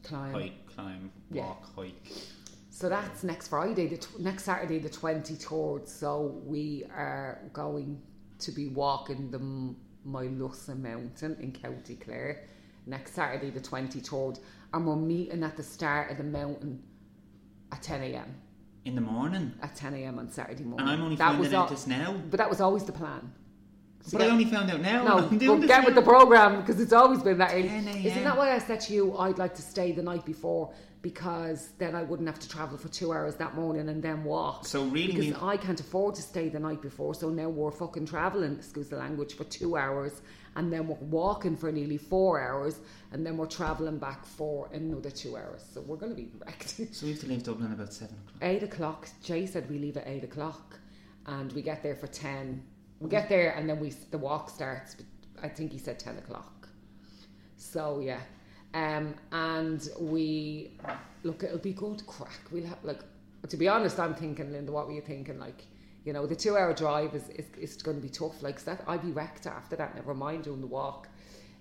climb 0.03 0.33
hike, 0.33 0.67
climb, 0.75 1.11
Yeah. 1.31 1.43
walk, 1.47 1.75
hike. 1.77 2.07
so 2.71 2.89
that's 2.89 3.23
next 3.25 3.49
friday 3.49 3.87
the 3.87 3.97
tw- 3.99 4.21
next 4.21 4.45
saturday 4.45 4.79
the 4.79 4.89
23rd 4.89 5.87
so 5.89 6.41
we 6.47 6.85
are 6.95 7.41
going 7.53 8.01
to 8.41 8.53
be 8.53 8.69
walking 8.69 9.31
the 9.31 9.39
M- 9.39 9.77
mountain 10.05 11.37
in 11.41 11.53
county 11.53 11.97
clare 11.97 12.45
next 12.87 13.15
saturday 13.15 13.51
the 13.51 13.61
23rd 13.61 14.41
and 14.73 14.87
we're 14.87 14.97
meeting 14.97 15.43
at 15.43 15.57
the 15.57 15.63
start 15.63 16.11
of 16.11 16.17
the 16.17 16.25
mountain 16.25 16.83
at 17.73 17.83
10am 17.83 18.25
In 18.85 18.95
the 18.95 19.01
morning. 19.01 19.53
at 19.63 19.77
10am 19.77 20.19
on 20.19 20.31
saturday 20.31 20.65
morning 20.65 20.81
And 20.81 20.91
I'm 20.91 21.03
only 21.03 21.17
that 21.17 21.25
finding 21.27 21.41
was 21.41 21.53
out 21.55 21.65
al- 21.65 21.69
this 21.71 21.87
now. 21.87 22.15
but 22.31 22.39
that 22.39 22.49
was 22.49 22.61
always 22.61 22.85
the 22.85 22.93
plan 22.93 23.33
So 24.03 24.19
But 24.19 24.27
I 24.27 24.31
only 24.31 24.45
found 24.47 24.71
out 24.71 24.81
now. 24.81 25.05
No, 25.05 25.19
I'm 25.31 25.39
doing 25.39 25.61
but 25.61 25.67
get 25.67 25.85
with 25.85 25.95
the 25.95 26.03
program 26.03 26.61
because 26.61 26.81
it's 26.81 26.93
always 26.93 27.23
been 27.23 27.39
that 27.39 27.53
early. 27.53 27.69
10 27.69 27.89
a.m.. 27.89 28.07
Isn't 28.07 28.25
that 28.25 28.37
why 28.37 28.55
I 28.55 28.59
said 28.59 28.81
to 28.83 28.95
you 28.95 29.17
I'd 29.19 29.39
like 29.39 29.55
to 29.57 29.63
stay 29.63 29.93
the 29.93 30.03
night 30.03 30.25
before 30.25 30.73
because 31.03 31.71
then 31.79 31.95
I 31.95 32.03
wouldn't 32.03 32.29
have 32.29 32.39
to 32.41 32.49
travel 32.49 32.77
for 32.77 32.89
two 32.89 33.13
hours 33.13 33.37
that 33.37 33.55
morning 33.55 33.89
and 33.89 34.03
then 34.03 34.23
walk. 34.25 34.67
So 34.67 34.85
really, 34.85 35.09
because 35.09 35.27
we- 35.29 35.35
I 35.49 35.57
can't 35.57 35.81
afford 35.81 36.15
to 36.17 36.23
stay 36.23 36.49
the 36.51 36.61
night 36.61 36.83
before, 36.83 37.15
so 37.15 37.31
now 37.31 37.49
we're 37.49 37.71
fucking 37.71 38.07
traveling, 38.07 38.55
excuse 38.57 38.89
the 38.91 38.97
language, 38.99 39.35
for 39.35 39.45
two 39.45 39.79
hours, 39.79 40.21
and 40.57 40.71
then 40.71 40.87
we're 40.89 40.97
walking 40.97 41.57
for 41.57 41.73
nearly 41.73 41.97
four 41.97 42.39
hours, 42.41 42.81
and 43.13 43.25
then 43.25 43.39
we're 43.39 43.47
traveling 43.47 43.97
back 43.99 44.27
for 44.27 44.69
another 44.75 45.11
two 45.11 45.37
hours. 45.39 45.63
So 45.73 45.81
we're 45.81 45.97
going 45.97 46.13
to 46.13 46.17
be 46.17 46.29
wrecked. 46.45 46.69
so 46.93 47.07
we 47.07 47.13
have 47.13 47.21
to 47.21 47.29
leave 47.29 47.45
Dublin 47.45 47.73
about 47.73 47.95
seven 47.95 48.17
o'clock. 48.27 48.43
eight 48.43 48.63
o'clock. 48.63 49.09
Jay 49.23 49.47
said 49.47 49.71
we 49.71 49.79
leave 49.79 49.97
at 49.97 50.07
eight 50.07 50.25
o'clock, 50.25 50.79
and 51.27 51.51
we 51.53 51.63
get 51.63 51.83
there 51.83 51.97
for 51.97 52.09
ten. 52.09 52.63
We 53.01 53.09
get 53.09 53.29
there, 53.29 53.53
and 53.53 53.69
then 53.69 53.81
we 53.81 53.91
the 54.11 54.19
walk 54.19 54.51
starts. 54.51 54.97
I 55.43 55.49
think 55.49 55.73
he 55.73 55.79
said 55.79 55.99
ten 55.99 56.19
o'clock. 56.19 56.69
So 57.57 58.01
yeah, 58.01 58.21
um, 58.75 59.15
and 59.33 59.89
we 59.99 60.73
look. 61.23 61.43
It'll 61.43 61.59
be 61.59 61.73
good 61.73 62.07
crack. 62.07 62.41
We'll 62.53 62.67
have 62.67 62.79
like. 62.85 63.01
To 63.49 63.57
be 63.57 63.69
honest, 63.69 63.99
I'm 63.99 64.15
thinking, 64.15 64.53
Linda. 64.53 64.71
What 64.71 64.87
were 64.87 64.93
you 64.93 65.01
thinking? 65.01 65.39
Like, 65.39 65.65
you 66.05 66.13
know, 66.13 66.27
the 66.27 66.37
two-hour 66.37 66.75
drive 66.75 67.15
is 67.15 67.29
is, 67.31 67.47
is 67.59 67.83
going 67.83 67.97
to 67.97 68.03
be 68.03 68.11
tough. 68.11 68.43
Like 68.43 68.63
that 68.65 68.85
I'd 68.87 69.03
be 69.03 69.13
wrecked 69.13 69.47
after 69.47 69.77
that. 69.77 69.95
Never 69.95 70.15
mind 70.15 70.45
doing 70.45 70.61
the 70.61 70.67
walk. 70.67 71.09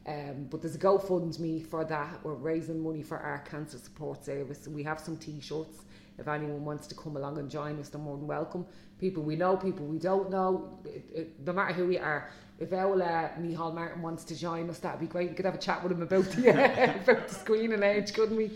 Um, 0.07 0.47
but 0.49 0.61
there's 0.61 0.75
a 0.75 0.79
GoFundMe 0.79 1.65
for 1.65 1.85
that. 1.85 2.23
We're 2.23 2.33
raising 2.33 2.81
money 2.81 3.03
for 3.03 3.17
our 3.17 3.39
cancer 3.39 3.77
support 3.77 4.25
service. 4.25 4.67
We 4.67 4.81
have 4.83 4.99
some 4.99 5.17
T-shirts. 5.17 5.83
If 6.19 6.27
anyone 6.27 6.65
wants 6.65 6.87
to 6.87 6.95
come 6.95 7.17
along 7.17 7.37
and 7.37 7.49
join 7.49 7.79
us, 7.79 7.89
they're 7.89 8.01
more 8.01 8.17
than 8.17 8.27
welcome. 8.27 8.65
People 8.99 9.23
we 9.23 9.35
know, 9.35 9.55
people 9.57 9.85
we 9.85 9.97
don't 9.97 10.29
know, 10.29 10.79
it, 10.85 11.05
it, 11.13 11.45
no 11.45 11.53
matter 11.53 11.73
who 11.73 11.87
we 11.87 11.97
are. 11.97 12.29
If 12.59 12.73
Ola 12.73 13.31
Micheál 13.39 13.73
Martin 13.73 14.01
wants 14.01 14.25
to 14.25 14.35
join 14.37 14.69
us, 14.69 14.79
that'd 14.79 14.99
be 14.99 15.07
great. 15.07 15.29
We 15.29 15.35
could 15.35 15.45
have 15.45 15.55
a 15.55 15.59
chat 15.59 15.81
with 15.81 15.93
him 15.93 16.01
about 16.01 16.25
the 16.25 16.49
about 17.03 17.27
the 17.29 17.33
screening 17.33 17.83
age, 17.83 18.13
couldn't 18.13 18.35
we? 18.35 18.51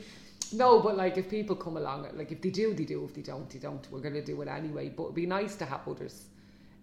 No, 0.52 0.82
but 0.82 0.98
like 0.98 1.18
if 1.18 1.30
people 1.30 1.56
come 1.56 1.78
along, 1.78 2.08
like 2.14 2.32
if 2.32 2.42
they 2.42 2.50
do, 2.50 2.74
they 2.74 2.84
do. 2.86 3.06
If 3.06 3.14
they 3.14 3.22
don't, 3.22 3.50
they 3.50 3.60
don't. 3.60 3.90
We're 3.92 4.02
going 4.02 4.14
to 4.16 4.24
do 4.24 4.42
it 4.42 4.48
anyway. 4.50 4.90
But 4.90 5.04
it'd 5.04 5.16
be 5.16 5.26
nice 5.26 5.56
to 5.56 5.66
have 5.66 5.88
others 5.88 6.26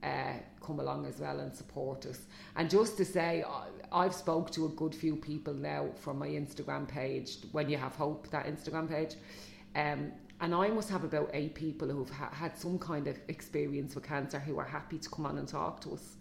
uh, 0.03 0.33
come 0.65 0.81
along 0.81 1.07
as 1.07 1.21
well 1.21 1.41
and 1.41 1.55
support 1.55 2.07
us. 2.07 2.21
And 2.57 2.71
just 2.71 2.97
to 2.97 3.05
say, 3.05 3.45
I- 3.47 3.67
I've 3.93 4.15
spoke 4.15 4.51
to 4.53 4.67
a 4.67 4.69
good 4.71 4.95
few 4.95 5.17
people 5.17 5.53
now 5.53 5.89
from 5.97 6.19
my 6.19 6.29
Instagram 6.29 6.89
page. 6.89 7.39
When 7.53 7.69
you 7.69 7.77
have 7.77 7.95
hope, 7.97 8.31
that 8.31 8.47
Instagram 8.47 8.89
page, 8.89 9.15
um, 9.77 10.13
and 10.41 10.55
I 10.55 10.69
must 10.69 10.89
have 10.91 11.05
about 11.05 11.31
eight 11.35 11.55
people 11.55 11.89
who've 11.89 12.11
ha- 12.11 12.31
had 12.33 12.57
some 12.57 12.79
kind 12.79 13.07
of 13.07 13.19
experience 13.29 13.95
with 13.95 14.05
cancer 14.05 14.39
who 14.39 14.59
are 14.59 14.65
happy 14.65 14.99
to 14.99 15.09
come 15.11 15.27
on 15.27 15.39
and 15.39 15.47
talk 15.47 15.81
to 15.83 15.93
us. 15.93 16.17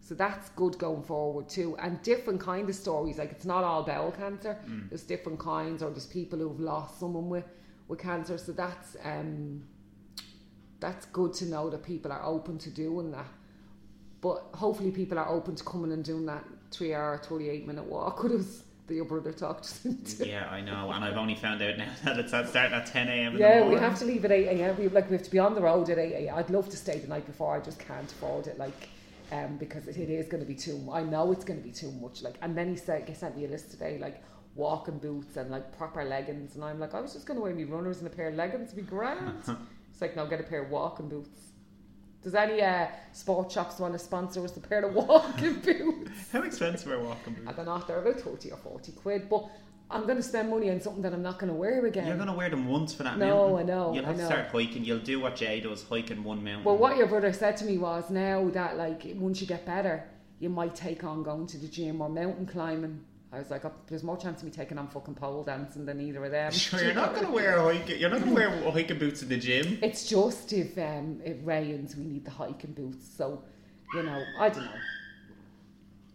So 0.00 0.14
that's 0.14 0.48
good 0.50 0.78
going 0.78 1.02
forward 1.02 1.48
too, 1.50 1.76
and 1.78 2.00
different 2.02 2.40
kind 2.40 2.68
of 2.68 2.74
stories. 2.74 3.18
Like 3.18 3.30
it's 3.30 3.44
not 3.44 3.64
all 3.64 3.82
bowel 3.82 4.10
cancer. 4.10 4.58
There's 4.88 5.02
different 5.02 5.38
kinds, 5.38 5.82
or 5.82 5.90
there's 5.90 6.06
people 6.06 6.38
who've 6.38 6.60
lost 6.60 6.98
someone 6.98 7.28
with 7.28 7.44
with 7.88 7.98
cancer. 7.98 8.38
So 8.38 8.52
that's 8.52 8.96
um, 9.04 9.64
that's 10.80 11.04
good 11.06 11.34
to 11.34 11.46
know 11.46 11.68
that 11.68 11.82
people 11.82 12.10
are 12.10 12.24
open 12.24 12.56
to 12.58 12.70
doing 12.70 13.10
that. 13.10 13.26
But 14.22 14.48
hopefully, 14.54 14.92
people 14.92 15.18
are 15.18 15.28
open 15.28 15.56
to 15.56 15.64
coming 15.64 15.92
and 15.92 16.02
doing 16.02 16.24
that 16.26 16.44
three 16.70 16.94
hour, 16.94 17.20
28 17.22 17.66
minute 17.66 17.84
walk 17.84 18.22
with 18.22 18.32
us 18.32 18.62
your 18.94 19.04
brother 19.04 19.32
talked 19.32 19.80
into. 19.84 20.26
Yeah, 20.26 20.48
I 20.50 20.60
know, 20.60 20.90
and 20.92 21.04
I've 21.04 21.16
only 21.16 21.34
found 21.34 21.62
out 21.62 21.78
now 21.78 21.92
that 22.04 22.18
it's 22.18 22.32
at 22.32 22.48
starting 22.48 22.74
at 22.74 22.86
ten 22.86 23.08
a.m. 23.08 23.36
Yeah, 23.36 23.66
we 23.66 23.76
have 23.76 23.98
to 23.98 24.04
leave 24.04 24.24
at 24.24 24.32
8 24.32 24.46
a.m. 24.46 24.76
We, 24.78 24.88
like, 24.88 25.08
we 25.10 25.16
have 25.16 25.24
to 25.24 25.30
be 25.30 25.38
on 25.38 25.54
the 25.54 25.60
road 25.60 25.88
at 25.90 25.98
8 25.98 26.12
a.m. 26.12 26.34
I'd 26.36 26.50
love 26.50 26.68
to 26.70 26.76
stay 26.76 26.98
the 26.98 27.08
night 27.08 27.26
before, 27.26 27.56
I 27.56 27.60
just 27.60 27.78
can't 27.78 28.10
afford 28.10 28.46
it. 28.46 28.58
Like, 28.58 28.88
um, 29.32 29.56
because 29.56 29.86
it, 29.88 29.96
it 29.96 30.10
is 30.10 30.28
going 30.28 30.42
to 30.42 30.48
be 30.48 30.54
too. 30.54 30.88
I 30.92 31.02
know 31.02 31.32
it's 31.32 31.44
going 31.44 31.60
to 31.60 31.64
be 31.64 31.72
too 31.72 31.90
much. 31.92 32.22
Like, 32.22 32.36
and 32.42 32.56
then 32.56 32.70
he 32.70 32.76
said 32.76 33.08
he 33.08 33.14
sent 33.14 33.36
me 33.36 33.44
a 33.44 33.48
list 33.48 33.70
today, 33.70 33.98
like 33.98 34.22
walking 34.54 34.98
boots 34.98 35.36
and 35.36 35.50
like 35.50 35.76
proper 35.76 36.04
leggings, 36.04 36.54
and 36.54 36.64
I'm 36.64 36.80
like, 36.80 36.94
I 36.94 37.00
was 37.00 37.12
just 37.12 37.26
going 37.26 37.38
to 37.38 37.42
wear 37.42 37.54
me 37.54 37.64
runners 37.64 37.98
and 37.98 38.06
a 38.06 38.10
pair 38.10 38.28
of 38.28 38.34
leggings, 38.34 38.72
it'd 38.72 38.76
be 38.76 38.82
grand. 38.82 39.42
it's 39.90 40.00
like, 40.00 40.16
now 40.16 40.26
get 40.26 40.40
a 40.40 40.44
pair 40.44 40.62
of 40.62 40.70
walking 40.70 41.08
boots. 41.08 41.52
Does 42.22 42.34
any 42.34 42.60
uh, 42.60 42.88
sport 43.12 43.52
shops 43.52 43.78
want 43.78 43.92
to 43.92 43.98
sponsor 43.98 44.44
us 44.44 44.56
a 44.56 44.60
pair 44.60 44.84
of 44.84 44.94
walking 45.08 45.60
boots? 45.60 45.97
How 46.32 46.42
expensive 46.42 46.90
are 46.92 47.00
walking 47.00 47.34
boots? 47.34 47.48
I 47.48 47.52
don't 47.52 47.66
know, 47.66 47.82
they're 47.86 48.00
about 48.00 48.20
30 48.20 48.52
or 48.52 48.56
40 48.56 48.92
quid, 48.92 49.28
but 49.28 49.48
I'm 49.90 50.02
going 50.02 50.16
to 50.16 50.22
spend 50.22 50.50
money 50.50 50.70
on 50.70 50.80
something 50.80 51.02
that 51.02 51.14
I'm 51.14 51.22
not 51.22 51.38
going 51.38 51.50
to 51.50 51.58
wear 51.58 51.86
again. 51.86 52.06
You're 52.06 52.16
going 52.16 52.28
to 52.28 52.34
wear 52.34 52.50
them 52.50 52.68
once 52.68 52.92
for 52.92 53.04
that 53.04 53.16
No, 53.16 53.48
mountain. 53.56 53.70
I 53.70 53.74
know, 53.74 53.94
You'll 53.94 54.04
have 54.04 54.16
to 54.16 54.26
start 54.26 54.48
hiking. 54.48 54.84
You'll 54.84 54.98
do 54.98 55.20
what 55.20 55.36
Jay 55.36 55.60
does, 55.60 55.82
hiking 55.82 56.24
one 56.24 56.44
mountain. 56.44 56.64
Well, 56.64 56.76
what 56.76 56.96
your 56.96 57.06
brother 57.06 57.32
said 57.32 57.56
to 57.58 57.64
me 57.64 57.78
was 57.78 58.10
now 58.10 58.50
that 58.50 58.76
like 58.76 59.02
once 59.14 59.40
you 59.40 59.46
get 59.46 59.64
better, 59.64 60.04
you 60.40 60.50
might 60.50 60.74
take 60.74 61.04
on 61.04 61.22
going 61.22 61.46
to 61.48 61.58
the 61.58 61.68
gym 61.68 62.00
or 62.02 62.08
mountain 62.08 62.46
climbing. 62.46 63.04
I 63.32 63.38
was 63.38 63.50
like, 63.50 63.64
oh, 63.64 63.72
there's 63.88 64.02
more 64.02 64.16
chance 64.16 64.40
of 64.40 64.44
me 64.46 64.50
taking 64.50 64.78
on 64.78 64.88
fucking 64.88 65.14
pole 65.14 65.44
dancing 65.44 65.84
than 65.84 66.00
either 66.00 66.24
of 66.24 66.30
them. 66.30 66.50
Sure, 66.50 66.82
you're 66.82 66.94
not 66.94 67.12
going 67.14 67.26
to 67.26 67.32
wear 67.32 67.60
hiking. 67.60 67.98
You're 68.00 68.08
not 68.08 68.20
going 68.20 68.30
to 68.30 68.34
wear 68.34 68.50
hiking 68.72 68.98
boots 68.98 69.22
in 69.22 69.28
the 69.28 69.36
gym. 69.36 69.78
It's 69.82 70.08
just 70.08 70.52
if 70.52 70.78
um, 70.78 71.20
it 71.22 71.38
rains, 71.44 71.94
we 71.96 72.04
need 72.04 72.24
the 72.24 72.30
hiking 72.30 72.72
boots. 72.72 73.06
So, 73.16 73.42
you 73.94 74.02
know, 74.02 74.22
I 74.38 74.48
don't 74.48 74.64
know, 74.64 74.70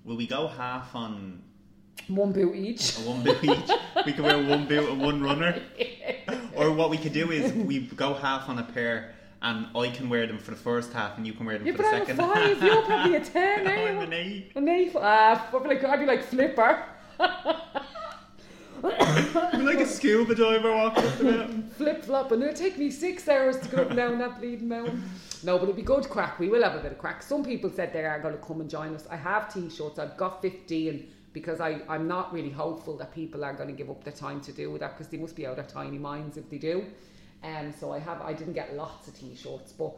Will 0.06 0.18
we 0.18 0.28
go 0.28 0.48
half 0.48 0.96
on 0.96 1.42
one 2.08 2.32
boot 2.34 2.56
each. 2.56 2.94
one 2.98 3.24
boot 3.24 3.44
each? 3.44 3.70
we 4.06 4.14
can 4.14 4.24
wear 4.24 4.44
one 4.44 4.68
boot 4.68 4.90
and 4.90 5.02
one 5.02 5.22
runner. 5.24 5.62
Or 6.56 6.72
what 6.72 6.92
we 6.92 6.98
could 6.98 7.14
do 7.14 7.32
is 7.32 7.52
we 7.52 7.80
go 7.80 8.14
half 8.14 8.48
on 8.48 8.60
a 8.60 8.64
pair, 8.64 9.16
and 9.42 9.66
I 9.76 9.90
can 9.90 10.08
wear 10.08 10.28
them 10.28 10.38
for 10.38 10.52
the 10.52 10.58
first 10.58 10.94
half, 10.94 11.18
and 11.18 11.26
you 11.26 11.34
can 11.34 11.48
wear 11.48 11.58
them 11.58 11.66
Yeah, 11.66 11.74
for 11.74 11.78
but 11.82 11.90
the 11.90 11.96
I'm 11.96 12.02
a 12.02 12.06
second 12.06 12.18
five. 12.18 12.58
half. 12.60 12.64
You're 12.64 12.82
probably 12.84 13.16
a 13.16 13.26
ten. 13.26 13.68
Are 13.68 13.72
I'm 13.90 13.96
you? 13.96 14.02
an 14.04 14.14
eight. 14.14 14.52
An 14.56 14.70
eight. 14.70 14.92
Ah, 14.96 15.50
I'd 15.52 15.64
be 15.64 15.70
like, 15.70 15.84
I'd 15.84 16.00
be 16.00 16.06
like 16.06 16.24
Flipper. 16.24 16.84
I'm 18.84 19.66
like 19.66 19.80
a 19.80 19.86
scuba 19.86 20.36
diver 20.36 20.72
walking 20.76 21.06
up 21.06 21.18
the 21.18 21.24
mountain. 21.24 21.70
flip 21.78 22.04
flopping. 22.04 22.42
It'll 22.42 22.54
take 22.54 22.78
me 22.78 22.92
six 22.92 23.28
hours 23.28 23.58
to 23.60 23.68
go 23.70 23.82
up 23.84 23.88
and 23.90 23.98
down 23.98 24.18
that 24.20 24.40
bleeding 24.40 24.68
mountain. 24.68 25.04
No, 25.44 25.58
but 25.58 25.64
it'll 25.64 25.76
be 25.76 25.82
good 25.82 26.10
crack. 26.10 26.40
We 26.40 26.50
will 26.50 26.64
have 26.64 26.76
a 26.76 26.80
bit 26.80 26.92
of 26.92 26.98
crack. 26.98 27.24
Some 27.24 27.44
people 27.44 27.70
said 27.70 27.94
they 27.94 28.06
are 28.06 28.20
going 28.20 28.36
to 28.36 28.42
come 28.42 28.62
and 28.62 28.70
join 28.70 28.94
us. 28.96 29.06
I 29.10 29.16
have 29.16 29.54
t-shirts. 29.54 30.00
I've 30.00 30.18
got 30.18 30.42
15 30.42 31.12
because 31.34 31.60
I, 31.60 31.82
I'm 31.90 32.08
not 32.08 32.34
really 32.34 32.50
hopeful 32.50 32.98
that 32.98 33.14
people 33.14 33.44
are 33.44 33.54
going 33.54 33.70
to 33.70 33.76
give 33.76 33.90
up 33.90 34.04
their 34.04 34.14
time 34.14 34.40
to 34.42 34.52
do 34.52 34.78
that 34.78 34.98
because 34.98 35.08
they 35.10 35.18
must 35.18 35.36
be 35.36 35.48
out 35.48 35.60
of 35.60 35.68
tiny 35.68 35.98
minds 35.98 36.38
if 36.38 36.50
they 36.50 36.58
do. 36.58 36.86
And 37.42 37.74
so 37.76 37.92
I 37.92 38.00
have. 38.00 38.22
I 38.22 38.34
didn't 38.34 38.54
get 38.54 38.76
lots 38.76 39.08
of 39.08 39.20
t-shirts, 39.20 39.74
but 39.74 39.98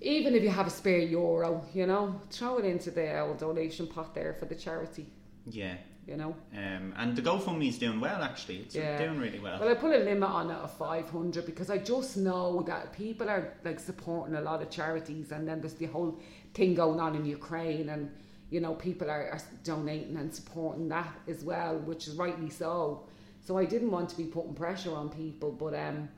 even 0.00 0.34
if 0.34 0.42
you 0.42 0.50
have 0.50 0.66
a 0.66 0.70
spare 0.70 0.98
euro, 0.98 1.64
you 1.72 1.86
know, 1.86 2.20
throw 2.30 2.58
it 2.58 2.64
into 2.64 2.90
the 2.90 3.20
old 3.20 3.38
donation 3.38 3.86
pot 3.86 4.14
there 4.14 4.34
for 4.34 4.46
the 4.46 4.54
charity. 4.54 5.06
Yeah. 5.46 5.76
You 6.06 6.16
know. 6.16 6.36
Um, 6.54 6.94
and 6.96 7.16
the 7.16 7.22
GoFundMe 7.22 7.68
is 7.68 7.78
doing 7.78 7.98
well, 8.00 8.22
actually. 8.22 8.58
It's 8.58 8.76
Yeah. 8.76 8.96
doing 8.96 9.18
really 9.18 9.40
well. 9.40 9.58
Well, 9.58 9.68
I 9.68 9.74
put 9.74 9.92
a 9.92 9.98
limit 10.04 10.22
on 10.28 10.50
it 10.50 10.56
of 10.56 10.72
500 10.76 11.44
because 11.44 11.68
I 11.68 11.78
just 11.78 12.16
know 12.16 12.62
that 12.62 12.92
people 12.92 13.28
are 13.28 13.54
like 13.64 13.80
supporting 13.80 14.36
a 14.36 14.40
lot 14.40 14.62
of 14.62 14.70
charities, 14.70 15.32
and 15.32 15.48
then 15.48 15.60
there's 15.60 15.74
the 15.74 15.86
whole 15.86 16.20
thing 16.54 16.74
going 16.74 17.00
on 17.00 17.16
in 17.16 17.24
Ukraine, 17.24 17.88
and 17.88 18.10
you 18.50 18.60
know, 18.60 18.74
people 18.74 19.10
are, 19.10 19.28
are 19.30 19.40
donating 19.64 20.16
and 20.16 20.32
supporting 20.32 20.88
that 20.88 21.12
as 21.26 21.42
well, 21.42 21.78
which 21.78 22.06
is 22.06 22.14
rightly 22.14 22.50
so. 22.50 23.08
So 23.40 23.58
I 23.58 23.64
didn't 23.64 23.90
want 23.90 24.08
to 24.10 24.16
be 24.16 24.24
putting 24.24 24.54
pressure 24.54 24.94
on 24.94 25.08
people, 25.08 25.50
but 25.50 25.74
um, 25.74 26.08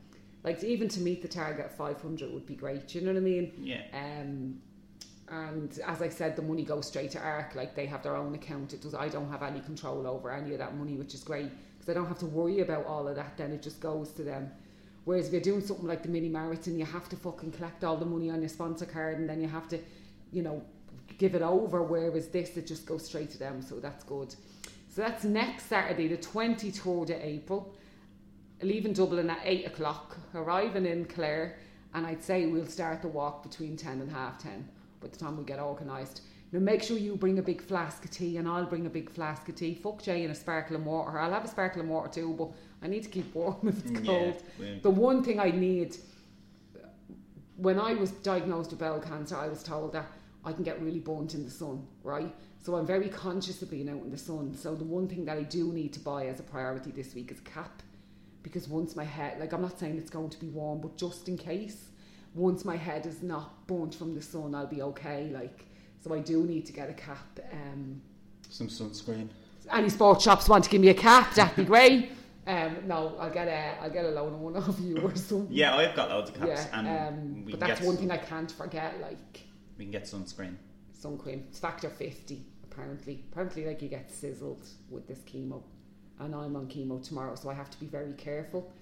like 0.45 0.63
even 0.63 0.89
to 0.89 1.01
meet 1.01 1.23
the 1.23 1.29
target 1.29 1.67
of 1.67 1.75
500 1.75 2.33
would 2.33 2.47
be 2.47 2.55
great. 2.55 2.95
You 2.95 3.01
know 3.01 3.13
what 3.13 3.17
I 3.17 3.21
mean? 3.21 3.53
yeah. 3.59 3.83
Um, 3.93 4.61
and 5.31 5.79
as 5.87 6.01
I 6.01 6.09
said, 6.09 6.37
the 6.37 6.43
money 6.43 6.65
goes 6.65 6.87
straight 6.87 7.11
to 7.13 7.21
ARC. 7.21 7.55
Like 7.55 7.75
they 7.75 7.87
have 7.87 8.03
their 8.03 8.17
own 8.17 8.35
account. 8.35 8.73
It 8.73 8.83
does. 8.83 8.95
I 8.95 9.09
don't 9.09 9.31
have 9.31 9.43
any 9.43 9.61
control 9.61 10.07
over 10.07 10.31
any 10.31 10.53
of 10.53 10.59
that 10.59 10.77
money, 10.77 10.95
which 10.95 11.15
is 11.15 11.23
great 11.23 11.51
because 11.79 11.91
I 11.91 11.95
don't 11.95 12.09
have 12.09 12.19
to 12.21 12.27
worry 12.27 12.61
about 12.61 12.87
all 12.87 13.07
of 13.07 13.17
that. 13.17 13.37
Then 13.37 13.53
it 13.53 13.63
just 13.63 13.81
goes 13.81 14.11
to 14.13 14.23
them. 14.23 14.51
Whereas 15.05 15.27
if 15.27 15.33
you're 15.33 15.43
doing 15.43 15.61
something 15.61 15.87
like 15.87 16.03
the 16.03 16.09
mini 16.09 16.29
marathon, 16.29 16.79
you 16.79 16.85
have 16.85 17.09
to 17.11 17.17
fucking 17.17 17.53
collect 17.53 17.85
all 17.85 17.97
the 17.97 18.05
money 18.05 18.31
on 18.31 18.41
your 18.41 18.49
sponsor 18.49 18.87
card, 18.87 19.19
and 19.19 19.29
then 19.29 19.41
you 19.41 19.49
have 19.49 19.69
to, 19.69 19.79
you 20.33 20.43
know, 20.43 20.63
give 21.17 21.35
it 21.35 21.43
over. 21.43 21.83
Whereas 21.83 22.29
this, 22.29 22.57
it 22.57 22.67
just 22.67 22.87
goes 22.87 23.07
straight 23.07 23.31
to 23.31 23.39
them. 23.39 23.63
So 23.63 23.77
that's 23.77 24.05
good. 24.05 24.35
So 24.89 25.03
that's 25.03 25.25
next 25.25 25.67
Saturday, 25.67 26.09
the 26.09 26.17
23rd 26.17 27.11
of 27.17 27.23
April. 27.23 27.75
Leaving 28.61 28.93
Dublin 28.93 29.31
at 29.31 29.39
8 29.45 29.67
o'clock, 29.69 30.17
arriving 30.35 30.85
in 30.85 31.05
Clare, 31.05 31.59
and 31.95 32.05
I'd 32.05 32.25
say 32.25 32.47
we'll 32.47 32.67
start 32.67 33.03
the 33.03 33.09
walk 33.09 33.45
between 33.45 33.77
10 33.77 34.01
and 34.01 34.11
half 34.11 34.43
10 34.43 34.69
by 35.01 35.09
the 35.09 35.17
time 35.17 35.37
we 35.37 35.45
get 35.45 35.59
organised. 35.59 36.23
Now 36.53 36.61
make 36.61 36.83
sure 36.83 36.97
you 36.97 37.15
bring 37.17 37.39
a 37.39 37.43
big 37.43 37.61
flask 37.61 38.05
of 38.05 38.11
tea 38.11 38.39
and 38.39 38.49
I'll 38.49 38.65
bring 38.65 38.87
a 38.87 38.91
big 38.91 39.11
flask 39.11 39.49
of 39.49 39.55
tea. 39.57 39.75
Fuck 39.75 40.03
Jay 40.03 40.23
and 40.25 40.33
a 40.33 40.35
sparkling 40.35 40.85
water. 40.85 41.19
I'll 41.19 41.33
have 41.33 41.45
a 41.45 41.49
sparkling 41.49 41.89
water 41.89 42.09
too, 42.09 42.35
but 42.39 42.49
I 42.83 42.89
need 42.89 43.03
to 43.03 43.11
keep 43.11 43.35
warm 43.35 43.57
if 43.69 43.79
it's 43.81 43.91
mm, 43.91 44.05
Yeah, 44.07 44.13
cold. 44.13 44.43
well- 44.59 44.79
The 44.83 44.91
one 44.91 45.23
thing 45.23 45.39
I 45.41 45.51
need 45.51 45.97
when 47.57 47.79
I 47.79 47.95
was 47.95 48.13
diagnosed 48.13 48.71
with 48.71 48.79
bowel 48.79 49.01
cancer, 49.01 49.37
I 49.37 49.49
was 49.49 49.63
told 49.63 49.93
that 49.93 50.07
I 50.45 50.53
can 50.53 50.63
get 50.63 50.81
really 50.81 51.01
burnt 51.01 51.35
in 51.35 51.45
the 51.45 51.51
sun, 51.51 51.87
right? 52.05 52.33
So 52.61 52.77
I'm 52.77 52.87
very 52.87 53.09
conscious 53.09 53.61
of 53.63 53.71
being 53.71 53.89
out 53.89 54.03
in 54.03 54.11
the 54.11 54.19
sun. 54.19 54.55
So 54.55 54.75
the 54.75 54.85
one 54.85 55.09
thing 55.09 55.25
that 55.25 55.37
I 55.37 55.43
do 55.43 55.73
need 55.73 55.93
to 55.95 56.01
buy 56.01 56.27
as 56.27 56.39
a 56.39 56.45
priority 56.45 56.93
this 56.93 57.15
week 57.15 57.33
is 57.33 57.39
a 57.41 57.43
cap. 57.43 57.83
Because 58.45 58.69
once 58.69 58.95
my 58.95 59.05
head, 59.05 59.41
like 59.41 59.53
I'm 59.53 59.63
not 59.63 59.79
saying 59.79 59.99
it's 59.99 60.11
going 60.11 60.31
to 60.31 60.39
be 60.39 60.47
warm, 60.49 60.81
but 60.81 60.97
just 60.97 61.29
in 61.29 61.37
case, 61.37 61.89
once 62.39 62.65
my 62.65 62.77
head 62.77 63.05
is 63.07 63.23
not 63.23 63.67
burnt 63.67 63.95
from 63.95 64.15
the 64.15 64.23
sun, 64.23 64.55
I'll 64.55 64.67
be 64.67 64.83
okay. 64.83 65.31
Like, 65.33 65.67
so 66.01 66.15
I 66.15 66.21
do 66.21 66.45
need 66.45 66.65
to 66.67 66.73
get 66.73 66.89
a 66.89 66.95
cap. 66.95 67.41
Um, 67.53 68.01
Some 68.49 68.69
sunscreen. 68.69 69.29
any 69.73 69.89
sports 69.89 70.25
shops 70.25 70.49
want 70.49 70.65
to 70.65 70.71
give 70.71 70.81
me 70.81 70.89
a 70.89 70.95
cap, 70.95 71.35
that'd 71.35 71.57
be 71.57 71.65
great. 71.65 72.13
Um, 72.47 72.77
no, 72.87 73.15
I'll 73.19 73.31
get 73.31 73.47
a, 73.49 73.75
I'll 73.83 73.91
get 73.91 74.07
a 74.07 74.09
loan 74.11 74.33
of 74.33 74.41
one 74.41 74.57
of 74.57 74.81
you 74.81 74.97
or 74.99 75.15
something. 75.15 75.49
Yeah, 75.55 75.77
I've 75.77 75.95
got 75.95 76.09
loads 76.09 76.31
of 76.31 76.37
caps. 76.37 76.49
Yeah, 76.49 76.79
and 76.79 76.89
um, 76.89 77.45
but 77.51 77.61
that's 77.61 77.83
one 77.83 77.97
thing 77.99 78.11
I 78.11 78.17
can't 78.17 78.51
forget. 78.51 78.99
Like 79.03 79.43
We 79.77 79.85
can 79.85 79.93
get 79.93 80.05
sunscreen. 80.05 80.55
sun 80.93 81.19
cream, 81.19 81.45
it's 81.49 81.59
factor 81.59 81.91
fifty. 81.91 82.47
Apparently, 82.71 83.25
apparently, 83.31 83.67
like 83.67 83.83
you 83.83 83.89
get 83.89 84.11
sizzled 84.11 84.67
with 84.89 85.07
this 85.09 85.19
chemo, 85.31 85.63
and 86.21 86.35
I'm 86.35 86.55
on 86.57 86.69
chemo 86.69 87.07
tomorrow, 87.07 87.35
so 87.35 87.51
I 87.51 87.55
have 87.55 87.69
to 87.71 87.81
be 87.81 87.87
very 87.87 88.13
careful. 88.15 88.73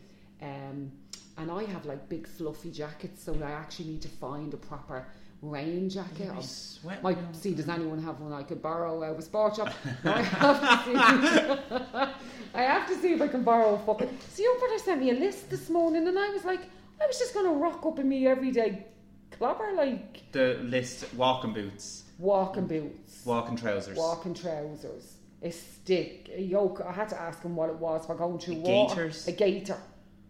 Um, 0.43 0.93
and 1.39 1.51
I 1.51 1.65
have 1.65 1.85
like 1.87 2.09
big 2.09 2.27
fluffy 2.27 2.71
jackets, 2.71 3.23
so 3.25 3.35
I 3.45 3.51
actually 3.51 3.87
need 3.87 4.03
to 4.03 4.09
find 4.09 4.53
a 4.55 4.57
proper 4.57 5.07
rain 5.43 5.89
jacket. 5.91 6.31
I'll- 6.35 7.01
might 7.03 7.19
see, 7.37 7.55
does 7.55 7.69
anyone 7.69 8.03
have 8.03 8.21
one 8.21 8.33
I 8.33 8.43
could 8.43 8.63
borrow 8.63 9.03
out 9.03 9.13
of 9.13 9.19
a 9.19 9.23
sport 9.23 9.57
shop? 9.57 9.73
I 10.05 10.23
have 10.23 10.85
to 10.85 10.91
see. 10.91 12.13
I 12.55 12.63
have 12.63 12.89
to 12.89 12.95
see 12.97 13.13
if 13.13 13.21
I 13.21 13.29
can 13.29 13.43
borrow 13.43 13.75
a 13.75 13.79
fucking. 13.81 14.09
So 14.33 14.43
your 14.43 14.59
brother 14.59 14.79
sent 14.79 15.01
me 15.03 15.11
a 15.11 15.15
list 15.15 15.51
this 15.51 15.69
morning, 15.69 16.07
and 16.09 16.19
I 16.19 16.31
was 16.31 16.45
like, 16.45 16.63
I 17.03 17.07
was 17.07 17.19
just 17.19 17.35
going 17.35 17.47
to 17.47 17.53
rock 17.53 17.85
up 17.85 17.99
in 17.99 18.09
me 18.09 18.27
everyday 18.27 18.87
clobber, 19.31 19.73
like 19.75 20.23
The 20.33 20.59
list: 20.63 21.13
walking 21.15 21.53
boots, 21.53 22.05
walking 22.19 22.67
boots, 22.67 23.21
walking 23.27 23.57
trousers, 23.57 23.99
walking 23.99 24.33
trousers, 24.33 25.17
a 25.43 25.51
stick, 25.51 26.31
a 26.35 26.41
yoke. 26.41 26.81
I 26.87 26.93
had 26.93 27.11
to 27.11 27.21
ask 27.21 27.43
him 27.43 27.55
what 27.57 27.69
it 27.69 27.77
was 27.77 28.07
for 28.07 28.15
going 28.15 28.39
through 28.39 28.55
A 28.55 28.59
water. 28.61 28.95
gaiters? 28.95 29.29
A 29.29 29.33
gator. 29.33 29.79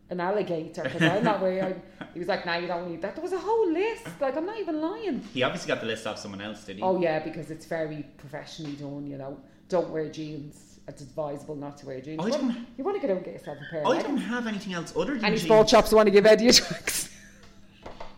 An 0.08 0.20
alligator, 0.20 0.84
because 0.84 1.02
I'm 1.02 1.24
not 1.24 1.42
wearing. 1.42 1.82
He 2.14 2.20
was 2.20 2.28
like, 2.28 2.46
"No, 2.46 2.54
you 2.56 2.68
don't 2.68 2.88
need 2.88 3.02
that." 3.02 3.16
There 3.16 3.22
was 3.24 3.32
a 3.32 3.38
whole 3.40 3.68
list. 3.72 4.06
Like, 4.20 4.36
I'm 4.36 4.46
not 4.46 4.58
even 4.60 4.80
lying. 4.80 5.20
He 5.34 5.42
obviously 5.42 5.66
got 5.66 5.80
the 5.80 5.86
list 5.88 6.06
off 6.06 6.18
someone 6.18 6.40
else, 6.40 6.64
did 6.64 6.76
he? 6.76 6.82
Oh 6.82 7.00
yeah, 7.00 7.18
because 7.18 7.50
it's 7.50 7.66
very 7.66 8.06
professionally 8.16 8.74
done. 8.74 9.06
You 9.08 9.18
know, 9.18 9.40
don't 9.68 9.90
wear 9.90 10.08
jeans. 10.08 10.78
It's 10.86 11.02
advisable 11.02 11.56
not 11.56 11.76
to 11.78 11.86
wear 11.86 12.00
jeans. 12.00 12.20
I 12.20 12.26
you, 12.26 12.30
want, 12.30 12.42
don't- 12.54 12.66
you 12.78 12.84
want 12.84 12.96
to 12.96 13.00
get 13.00 13.10
out 13.10 13.16
and 13.16 13.24
get 13.24 13.34
yourself 13.34 13.58
a 13.58 13.70
pair. 13.70 13.84
I 13.84 14.00
don't 14.00 14.18
have 14.18 14.46
anything 14.46 14.74
else 14.74 14.92
other 14.94 15.14
than 15.14 15.22
jeans. 15.22 15.24
Any 15.24 15.38
sport 15.38 15.68
shops 15.68 15.90
want 15.90 16.06
to 16.06 16.12
give 16.12 16.24
Eddie 16.24 16.48
a 16.48 16.52
tricks? 16.52 17.10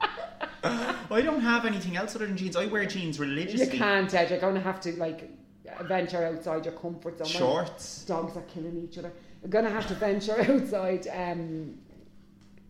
I 0.63 1.23
don't 1.23 1.41
have 1.41 1.65
anything 1.65 1.97
else 1.97 2.15
other 2.15 2.27
than 2.27 2.37
jeans. 2.37 2.57
I 2.57 2.67
wear 2.67 2.85
jeans 2.85 3.19
religiously. 3.19 3.73
you 3.73 3.79
can't, 3.79 4.13
Ed. 4.13 4.29
You're 4.31 4.41
going 4.41 4.57
to 4.57 4.61
have 4.61 4.81
to 4.83 4.93
like 4.99 5.31
venture 5.85 6.25
outside 6.25 6.65
your 6.65 6.75
comfort 6.75 7.19
zone. 7.19 7.27
Shorts. 7.27 8.05
Dogs 8.05 8.37
are 8.37 8.43
killing 8.43 8.77
each 8.77 8.99
other. 8.99 9.13
Going 9.49 9.65
to 9.65 9.71
have 9.71 9.87
to 9.89 9.95
venture 9.95 10.41
outside 10.51 11.07
um, 11.09 11.79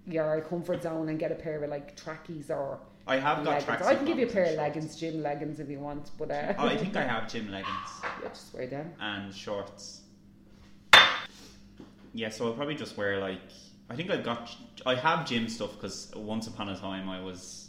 your 0.06 0.40
comfort 0.42 0.82
zone 0.82 1.08
and 1.08 1.18
get 1.18 1.32
a 1.32 1.34
pair 1.34 1.62
of 1.62 1.70
like 1.70 1.96
trackies 1.96 2.50
or 2.50 2.80
I 3.06 3.16
have 3.16 3.42
got 3.44 3.66
leggings. 3.66 3.86
I 3.86 3.94
can 3.94 4.04
give 4.04 4.18
you 4.18 4.26
a 4.26 4.30
pair 4.30 4.44
of 4.44 4.54
leggings, 4.56 4.96
gym 4.96 5.22
leggings 5.22 5.60
if 5.60 5.70
you 5.70 5.80
want. 5.80 6.10
But 6.18 6.30
uh, 6.30 6.54
Oh, 6.58 6.66
I 6.66 6.76
think 6.82 6.94
I 6.96 7.04
have 7.04 7.26
gym 7.30 7.50
leggings 7.50 7.90
yeah, 8.22 8.28
just 8.28 8.52
wear 8.54 8.66
them. 8.66 8.92
and 9.00 9.34
shorts. 9.34 10.02
Yeah, 12.12 12.28
so 12.30 12.46
I'll 12.46 12.52
probably 12.54 12.74
just 12.74 12.96
wear 12.96 13.18
like 13.20 13.40
I 13.90 13.96
think 13.96 14.10
I've 14.10 14.24
got 14.24 14.54
I 14.84 14.94
have 14.94 15.26
gym 15.26 15.48
stuff 15.48 15.72
because 15.74 16.10
once 16.14 16.46
upon 16.46 16.68
a 16.68 16.76
time 16.76 17.08
I 17.08 17.20
was 17.20 17.67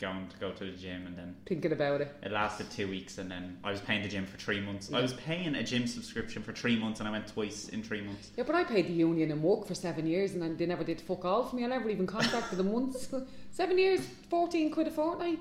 going 0.00 0.26
to 0.28 0.36
go 0.38 0.50
to 0.50 0.64
the 0.64 0.72
gym 0.72 1.06
and 1.06 1.16
then 1.16 1.36
Thinking 1.46 1.72
about 1.72 2.00
it. 2.00 2.14
it 2.22 2.32
lasted 2.32 2.70
two 2.70 2.88
weeks 2.88 3.18
and 3.18 3.30
then 3.30 3.58
I 3.62 3.70
was 3.70 3.80
paying 3.80 4.02
the 4.02 4.08
gym 4.08 4.26
for 4.26 4.36
three 4.38 4.60
months. 4.60 4.92
I 4.92 5.00
was 5.00 5.12
paying 5.12 5.54
a 5.54 5.62
gym 5.62 5.86
subscription 5.86 6.42
for 6.42 6.52
three 6.52 6.76
months 6.76 7.00
and 7.00 7.08
I 7.08 7.12
went 7.12 7.28
twice 7.28 7.68
in 7.68 7.82
three 7.82 8.00
months. 8.00 8.30
Yeah, 8.36 8.44
but 8.44 8.54
I 8.54 8.64
paid 8.64 8.88
the 8.88 8.92
union 8.92 9.30
and 9.30 9.42
work 9.42 9.66
for 9.66 9.74
seven 9.74 10.06
years 10.06 10.32
and 10.32 10.42
then 10.42 10.56
they 10.56 10.66
never 10.66 10.84
did 10.84 11.00
fuck 11.00 11.24
all 11.24 11.44
for 11.44 11.56
me. 11.56 11.64
I 11.64 11.68
never 11.68 11.88
even 11.90 12.06
contacted 12.06 12.58
them 12.58 12.72
once. 12.72 13.08
seven 13.50 13.78
years, 13.78 14.00
14 14.30 14.70
quid 14.70 14.88
a 14.88 14.90
fortnight. 14.90 15.38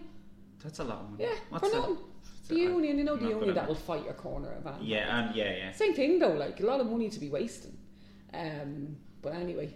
That's 0.64 0.80
a 0.80 0.84
lot 0.84 0.99
of 0.99 1.12
money. 1.12 1.24
Yeah, 1.24 1.36
What's 1.49 1.70
for 1.70 1.76
nothing. 1.76 1.97
The 2.49 2.55
union, 2.55 2.97
you 2.97 3.03
know, 3.03 3.16
the 3.16 3.30
union 3.30 3.53
that 3.53 3.68
will 3.68 3.76
fight 3.76 4.03
your 4.03 4.16
corner 4.16 4.51
of. 4.66 4.82
Yeah, 4.82 5.20
and 5.20 5.36
yeah, 5.36 5.55
yeah. 5.55 5.72
Same 5.72 5.93
thing 5.93 6.18
though, 6.18 6.34
like 6.34 6.60
a 6.60 6.66
lot 6.66 6.80
of 6.80 6.88
money 6.89 7.10
to 7.10 7.20
be 7.20 7.30
wasting. 7.30 7.78
Um, 8.34 8.97
but 9.22 9.34
anyway, 9.34 9.76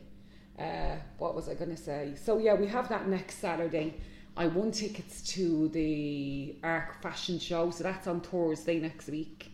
uh, 0.58 0.96
what 1.20 1.36
was 1.36 1.48
I 1.50 1.54
going 1.54 1.70
to 1.70 1.78
say? 1.78 2.14
So 2.16 2.40
yeah, 2.40 2.56
we 2.56 2.68
have 2.68 2.90
that 2.90 3.08
next 3.08 3.38
Saturday. 3.38 3.94
I 4.36 4.48
won 4.48 4.72
tickets 4.72 5.22
to 5.34 5.68
the 5.70 6.56
Arc 6.64 7.02
Fashion 7.02 7.38
Show, 7.38 7.70
so 7.70 7.84
that's 7.84 8.08
on 8.08 8.22
Thursday 8.22 8.80
next 8.80 9.08
week. 9.08 9.52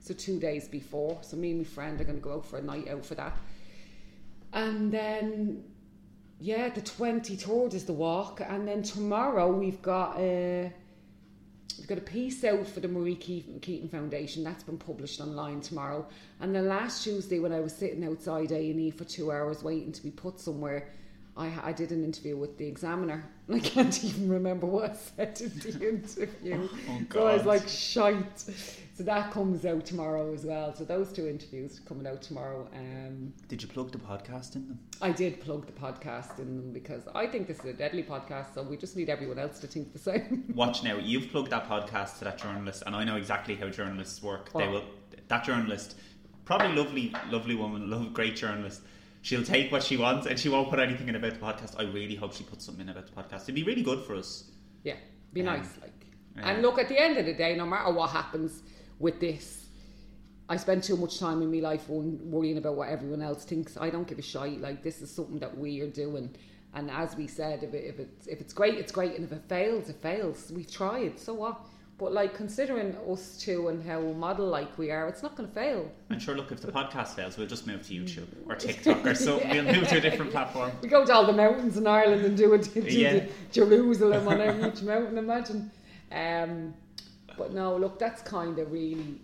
So 0.00 0.14
two 0.14 0.40
days 0.40 0.68
before. 0.68 1.18
So 1.22 1.36
me 1.36 1.50
and 1.50 1.60
my 1.60 1.64
friend 1.64 2.00
are 2.00 2.04
going 2.04 2.16
to 2.16 2.22
go 2.22 2.34
out 2.34 2.46
for 2.46 2.58
a 2.58 2.62
night 2.62 2.88
out 2.88 3.04
for 3.04 3.14
that. 3.14 3.36
And 4.52 4.90
then, 4.90 5.64
yeah, 6.40 6.68
the 6.70 6.80
twenty 6.80 7.36
third 7.36 7.74
is 7.74 7.84
the 7.84 7.92
walk, 7.92 8.40
and 8.40 8.66
then 8.66 8.82
tomorrow 8.82 9.52
we've 9.52 9.82
got 9.82 10.18
a. 10.18 10.72
We've 11.78 11.88
got 11.88 11.98
a 11.98 12.02
piece 12.02 12.42
out 12.42 12.66
for 12.66 12.80
the 12.80 12.88
Marie 12.88 13.16
Keating, 13.16 13.88
Foundation. 13.90 14.42
That's 14.42 14.64
been 14.64 14.78
published 14.78 15.20
online 15.20 15.60
tomorrow. 15.60 16.06
And 16.40 16.54
then 16.54 16.68
last 16.68 17.04
Tuesday, 17.04 17.38
when 17.38 17.52
I 17.52 17.60
was 17.60 17.76
sitting 17.76 18.02
outside 18.02 18.50
A 18.50 18.70
and 18.70 18.80
E 18.80 18.90
for 18.90 19.04
two 19.04 19.30
hours 19.30 19.62
waiting 19.62 19.92
to 19.92 20.02
be 20.02 20.10
put 20.10 20.40
somewhere, 20.40 20.88
I, 21.36 21.52
I 21.64 21.72
did 21.72 21.92
an 21.92 22.02
interview 22.02 22.36
with 22.36 22.56
the 22.56 22.66
examiner. 22.66 23.28
I 23.52 23.58
can't 23.58 24.02
even 24.02 24.28
remember 24.28 24.66
what 24.66 24.90
I 24.90 24.94
said 24.94 25.40
in 25.40 25.58
the 25.58 25.88
interview. 25.88 26.68
Oh, 26.88 27.00
so 27.12 27.26
I 27.26 27.34
was 27.34 27.44
like, 27.44 27.68
shite. 27.68 28.44
So 28.96 29.02
that 29.02 29.30
comes 29.30 29.66
out 29.66 29.84
tomorrow 29.84 30.32
as 30.32 30.46
well. 30.46 30.74
So 30.74 30.84
those 30.84 31.12
two 31.12 31.28
interviews 31.28 31.78
are 31.78 31.82
coming 31.82 32.06
out 32.06 32.22
tomorrow. 32.22 32.66
Um, 32.74 33.34
Did 33.48 33.60
you 33.60 33.68
plug 33.68 33.92
the 33.92 33.98
podcast 33.98 34.56
in 34.56 34.68
them? 34.68 34.78
I 35.02 35.12
did 35.12 35.38
plug 35.40 35.66
the 35.66 35.72
podcast 35.72 36.38
in 36.38 36.56
them 36.56 36.72
because 36.72 37.02
I 37.14 37.26
think 37.26 37.46
this 37.46 37.58
is 37.58 37.66
a 37.66 37.72
deadly 37.74 38.02
podcast. 38.02 38.54
So 38.54 38.62
we 38.62 38.78
just 38.78 38.96
need 38.96 39.10
everyone 39.10 39.38
else 39.38 39.58
to 39.60 39.66
think 39.66 39.92
the 39.92 39.98
same. 39.98 40.50
Watch 40.54 40.82
now. 40.82 40.96
You've 40.96 41.28
plugged 41.28 41.50
that 41.50 41.68
podcast 41.68 42.18
to 42.18 42.24
that 42.24 42.38
journalist, 42.38 42.84
and 42.86 42.96
I 42.96 43.04
know 43.04 43.16
exactly 43.16 43.54
how 43.54 43.68
journalists 43.68 44.22
work. 44.22 44.50
They 44.54 44.66
will. 44.66 44.84
That 45.28 45.44
journalist, 45.44 45.98
probably 46.46 46.74
lovely, 46.74 47.12
lovely 47.28 47.54
woman, 47.54 47.90
love, 47.90 48.14
great 48.14 48.34
journalist. 48.34 48.80
She'll 49.26 49.42
take 49.42 49.72
what 49.72 49.82
she 49.82 49.96
wants, 49.96 50.28
and 50.28 50.38
she 50.38 50.48
won't 50.48 50.70
put 50.70 50.78
anything 50.78 51.08
in 51.08 51.16
about 51.16 51.32
the 51.34 51.40
podcast. 51.40 51.74
I 51.76 51.82
really 51.82 52.14
hope 52.14 52.32
she 52.32 52.44
puts 52.44 52.64
something 52.64 52.82
in 52.86 52.90
about 52.90 53.06
the 53.08 53.12
podcast. 53.12 53.42
It'd 53.42 53.56
be 53.56 53.64
really 53.64 53.82
good 53.82 54.04
for 54.04 54.14
us. 54.14 54.52
Yeah, 54.84 54.94
be 55.32 55.40
Um, 55.40 55.46
nice. 55.46 55.68
Like, 55.82 56.06
yeah. 56.36 56.48
and 56.48 56.62
look, 56.62 56.78
at 56.78 56.88
the 56.88 56.96
end 56.96 57.18
of 57.18 57.26
the 57.26 57.34
day, 57.34 57.56
no 57.56 57.66
matter 57.66 57.92
what 57.92 58.10
happens 58.10 58.62
with 59.00 59.18
this, 59.18 59.66
I 60.48 60.56
spend 60.56 60.84
too 60.84 60.96
much 60.96 61.18
time 61.18 61.42
in 61.42 61.50
my 61.50 61.58
life 61.58 61.88
worrying 61.88 62.56
about 62.56 62.76
what 62.76 62.88
everyone 62.88 63.20
else 63.20 63.44
thinks. 63.44 63.76
I 63.76 63.90
don't 63.90 64.06
give 64.06 64.20
a 64.20 64.22
shite. 64.22 64.60
Like, 64.60 64.84
this 64.84 65.02
is 65.02 65.10
something 65.10 65.40
that 65.40 65.58
we 65.58 65.80
are 65.80 65.90
doing. 65.90 66.32
And 66.72 66.88
as 66.88 67.16
we 67.16 67.26
said, 67.26 67.64
if, 67.64 67.74
it, 67.74 67.84
if 67.84 67.98
it's 67.98 68.26
if 68.28 68.40
it's 68.40 68.52
great, 68.52 68.74
it's 68.74 68.92
great, 68.92 69.16
and 69.16 69.24
if 69.24 69.32
it 69.32 69.42
fails, 69.48 69.88
it 69.88 69.96
fails. 70.00 70.52
We've 70.54 70.70
tried, 70.70 71.18
so 71.18 71.34
what? 71.34 71.58
But 71.98 72.12
like 72.12 72.34
considering 72.34 72.94
us 73.10 73.38
two 73.38 73.68
and 73.68 73.82
how 73.82 74.00
model 74.00 74.46
like 74.48 74.76
we 74.76 74.90
are, 74.90 75.08
it's 75.08 75.22
not 75.22 75.34
going 75.34 75.48
to 75.48 75.54
fail. 75.54 75.90
And 76.10 76.20
sure, 76.20 76.36
look, 76.36 76.52
if 76.52 76.60
the 76.60 76.70
podcast 76.70 77.14
fails, 77.14 77.38
we'll 77.38 77.46
just 77.46 77.66
move 77.66 77.86
to 77.86 77.94
YouTube 77.94 78.26
or 78.46 78.54
TikTok 78.66 79.06
or 79.06 79.14
something. 79.14 79.48
We'll 79.48 79.64
move 79.74 79.88
to 79.88 79.96
a 79.96 80.00
different 80.02 80.30
platform. 80.30 80.72
We 80.82 80.88
go 80.88 81.06
to 81.06 81.12
all 81.14 81.24
the 81.26 81.32
mountains 81.32 81.78
in 81.78 81.86
Ireland 81.86 82.22
and 82.26 82.36
do 82.36 82.52
it. 82.52 82.68
Do 82.74 82.80
Yeah. 82.82 83.24
Jerusalem 83.50 84.28
on 84.28 84.40
every 84.42 84.68
each 84.68 84.82
mountain. 84.82 85.16
Imagine. 85.16 85.70
Um, 86.12 86.74
but 87.38 87.54
no, 87.54 87.76
look, 87.76 87.98
that's 87.98 88.20
kind 88.20 88.58
of 88.58 88.70
really 88.70 89.20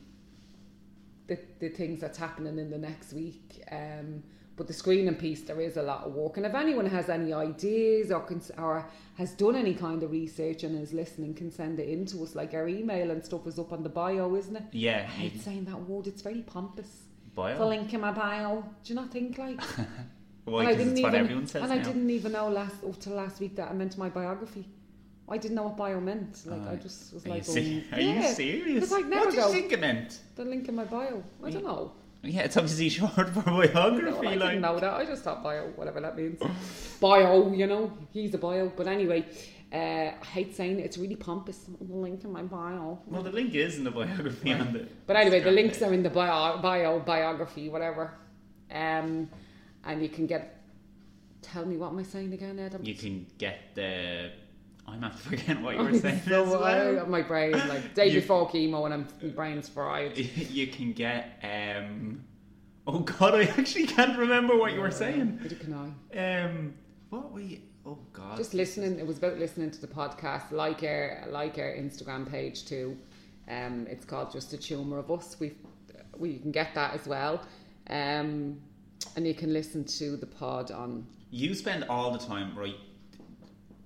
the 1.27 1.39
the 1.59 1.69
things 1.69 2.01
that's 2.01 2.17
happening 2.19 2.59
in 2.59 2.71
the 2.71 2.79
next 2.79 3.13
week. 3.13 3.63
Um, 3.71 4.23
but 4.57 4.67
the 4.67 4.73
screening 4.73 5.15
piece, 5.15 5.43
there 5.43 5.61
is 5.61 5.77
a 5.77 5.83
lot 5.83 6.05
of 6.05 6.13
work. 6.15 6.37
And 6.37 6.45
if 6.47 6.55
anyone 6.55 6.87
has 6.87 7.09
any 7.09 7.33
ideas 7.33 8.11
or 8.13 8.21
cons- 8.21 8.51
or 8.59 8.87
has 9.17 9.33
done 9.33 9.57
any 9.57 9.75
kind 9.75 10.03
of 10.03 10.11
research 10.11 10.63
and 10.65 10.79
is 10.81 10.93
listening, 10.93 11.35
can 11.35 11.51
send 11.51 11.79
it 11.81 11.89
in 11.89 12.05
to 12.07 12.23
us. 12.23 12.35
Like 12.35 12.53
our 12.55 12.69
email 12.69 13.11
and 13.11 13.25
stuff 13.25 13.47
is 13.47 13.59
up 13.59 13.73
on 13.73 13.83
the 13.83 13.89
bio, 13.89 14.35
isn't 14.37 14.57
it? 14.57 14.65
Yeah, 14.73 14.99
I 15.09 15.11
hate 15.11 15.41
saying 15.41 15.65
that 15.67 15.81
word. 15.81 16.07
It's 16.07 16.23
very 16.23 16.43
pompous. 16.43 17.05
bio. 17.35 17.57
The 17.59 17.65
link 17.67 17.93
in 17.95 18.01
my 18.01 18.13
bio. 18.13 18.63
Do 18.85 18.93
you 18.93 18.95
not 18.95 19.11
think 19.11 19.39
like? 19.39 19.61
Why? 20.45 20.61
And 20.63 20.69
I 20.69 20.73
Because 20.73 20.77
didn't 20.85 20.93
it's 20.95 21.03
what 21.03 21.15
even, 21.15 21.25
everyone 21.25 21.47
says 21.47 21.63
and 21.63 21.73
I 21.73 21.79
didn't 21.79 22.11
even 22.11 22.33
know 22.33 22.49
last 22.49 22.83
up 22.85 22.99
to 23.01 23.11
last 23.11 23.41
week 23.41 23.55
that 23.57 23.71
I 23.71 23.73
meant 23.75 23.97
my 23.97 24.09
biography. 24.09 24.67
I 25.29 25.39
didn't 25.39 25.55
know 25.55 25.63
what 25.63 25.77
bio 25.77 26.01
meant. 26.01 26.45
Like 26.47 26.63
I 26.67 26.73
Uh, 26.73 26.77
just 26.77 27.15
was 27.15 27.27
like, 27.27 27.45
se- 27.45 27.85
oh, 27.93 27.97
are 27.97 28.01
you 28.01 28.23
serious? 28.35 28.93
I 28.93 29.01
never 29.01 29.27
what 29.27 29.31
do 29.35 29.41
you 29.41 29.49
think 29.53 29.73
it 29.73 29.81
meant? 29.81 30.19
the 30.35 30.45
link 30.45 30.69
in 30.69 30.75
my 30.75 30.85
bio. 30.85 31.23
I 31.45 31.51
don't 31.51 31.65
know. 31.65 31.93
Yeah, 32.23 32.43
it's 32.43 32.57
obviously 32.57 32.89
short 32.89 33.31
for 33.31 33.43
No, 33.51 33.67
biography. 33.67 34.27
I 34.27 34.35
like, 34.35 34.41
didn't 34.51 34.61
know 34.63 34.79
that. 34.79 34.95
I 34.95 35.05
just 35.05 35.23
thought 35.25 35.43
bio, 35.43 35.69
whatever 35.75 36.01
that 36.01 36.17
means. 36.17 36.41
bio, 37.01 37.53
you 37.53 37.67
know, 37.67 37.93
he's 38.13 38.33
a 38.35 38.39
bio. 38.39 38.73
But 38.77 38.87
anyway, 38.87 39.27
uh, 39.73 40.13
I 40.21 40.25
hate 40.25 40.55
saying 40.55 40.79
it. 40.79 40.85
It's 40.85 40.99
really 40.99 41.17
pompous. 41.17 41.59
The 41.81 41.95
link 41.95 42.23
in 42.25 42.33
my 42.33 42.43
bio. 42.43 43.01
well, 43.07 43.23
the 43.23 43.33
link 43.33 43.55
is 43.55 43.77
in 43.77 43.85
the 43.85 43.91
biography 43.91 44.53
on 44.53 44.73
the. 44.73 44.87
But 45.07 45.17
anyway, 45.17 45.41
the 45.41 45.51
links 45.51 45.79
page. 45.79 45.89
are 45.89 45.95
in 45.95 46.03
the 46.03 46.11
bio, 46.11 46.59
bio 46.59 47.01
biography, 47.01 47.69
whatever. 47.69 48.13
Um, 48.71 49.29
and 49.85 50.03
you 50.03 50.09
can 50.09 50.27
get. 50.27 50.59
Tell 51.43 51.67
me 51.67 51.77
what 51.77 51.89
am 51.89 51.99
I 51.99 52.05
saying 52.05 52.33
again, 52.33 52.59
Adam? 52.61 52.85
You 52.85 52.95
can 52.95 53.27
get 53.37 53.75
the. 53.75 54.31
I'm 54.87 55.01
not 55.01 55.19
forgetting 55.19 55.63
what 55.63 55.77
you 55.77 55.83
were 55.83 55.99
saying 55.99 56.23
so- 56.29 56.59
well. 56.61 57.07
My 57.07 57.23
brain, 57.23 57.53
like 57.53 57.95
day 57.95 58.09
You- 58.09 58.21
before 58.21 58.49
chemo, 58.51 58.85
and 58.85 58.95
I'm, 58.95 59.09
my 59.23 59.29
brain's 59.29 59.69
fried. 59.69 60.17
you 60.59 60.67
can 60.69 60.93
get. 60.93 61.39
um 61.43 62.25
Oh 62.85 62.99
God, 62.99 63.37
I 63.37 63.45
actually 63.45 63.87
can't 63.87 64.19
remember 64.19 64.57
what 64.57 64.73
you 64.73 64.81
were 64.81 64.91
saying. 64.91 65.39
Neither 65.41 65.55
can 65.55 65.95
I. 66.13 66.19
Um, 66.19 66.75
what 67.11 67.33
were 67.33 67.41
you? 67.41 67.61
Oh 67.87 67.99
God. 68.13 68.37
Just 68.37 68.55
listening. 68.55 68.99
It 68.99 69.07
was 69.07 69.19
about 69.19 69.39
listening 69.39 69.71
to 69.71 69.81
the 69.81 69.87
podcast. 69.87 70.51
Like 70.51 70.83
our 70.83 71.25
like 71.31 71.59
our 71.59 71.73
Instagram 71.73 72.29
page 72.29 72.65
too. 72.65 72.97
Um, 73.49 73.87
it's 73.89 74.05
called 74.05 74.33
Just 74.33 74.53
a 74.53 74.57
Tumour 74.59 74.99
of 74.99 75.11
Us. 75.13 75.37
We 75.39 75.53
we 76.19 76.39
can 76.39 76.51
get 76.51 76.75
that 76.75 76.95
as 76.95 77.07
well. 77.07 77.43
Um, 77.89 78.61
and 79.17 79.27
you 79.27 79.35
can 79.35 79.53
listen 79.53 79.85
to 79.85 80.17
the 80.17 80.27
pod 80.27 80.73
on. 80.73 81.07
You 81.31 81.55
spend 81.55 81.85
all 81.89 82.11
the 82.11 82.19
time, 82.19 82.57
right? 82.59 82.77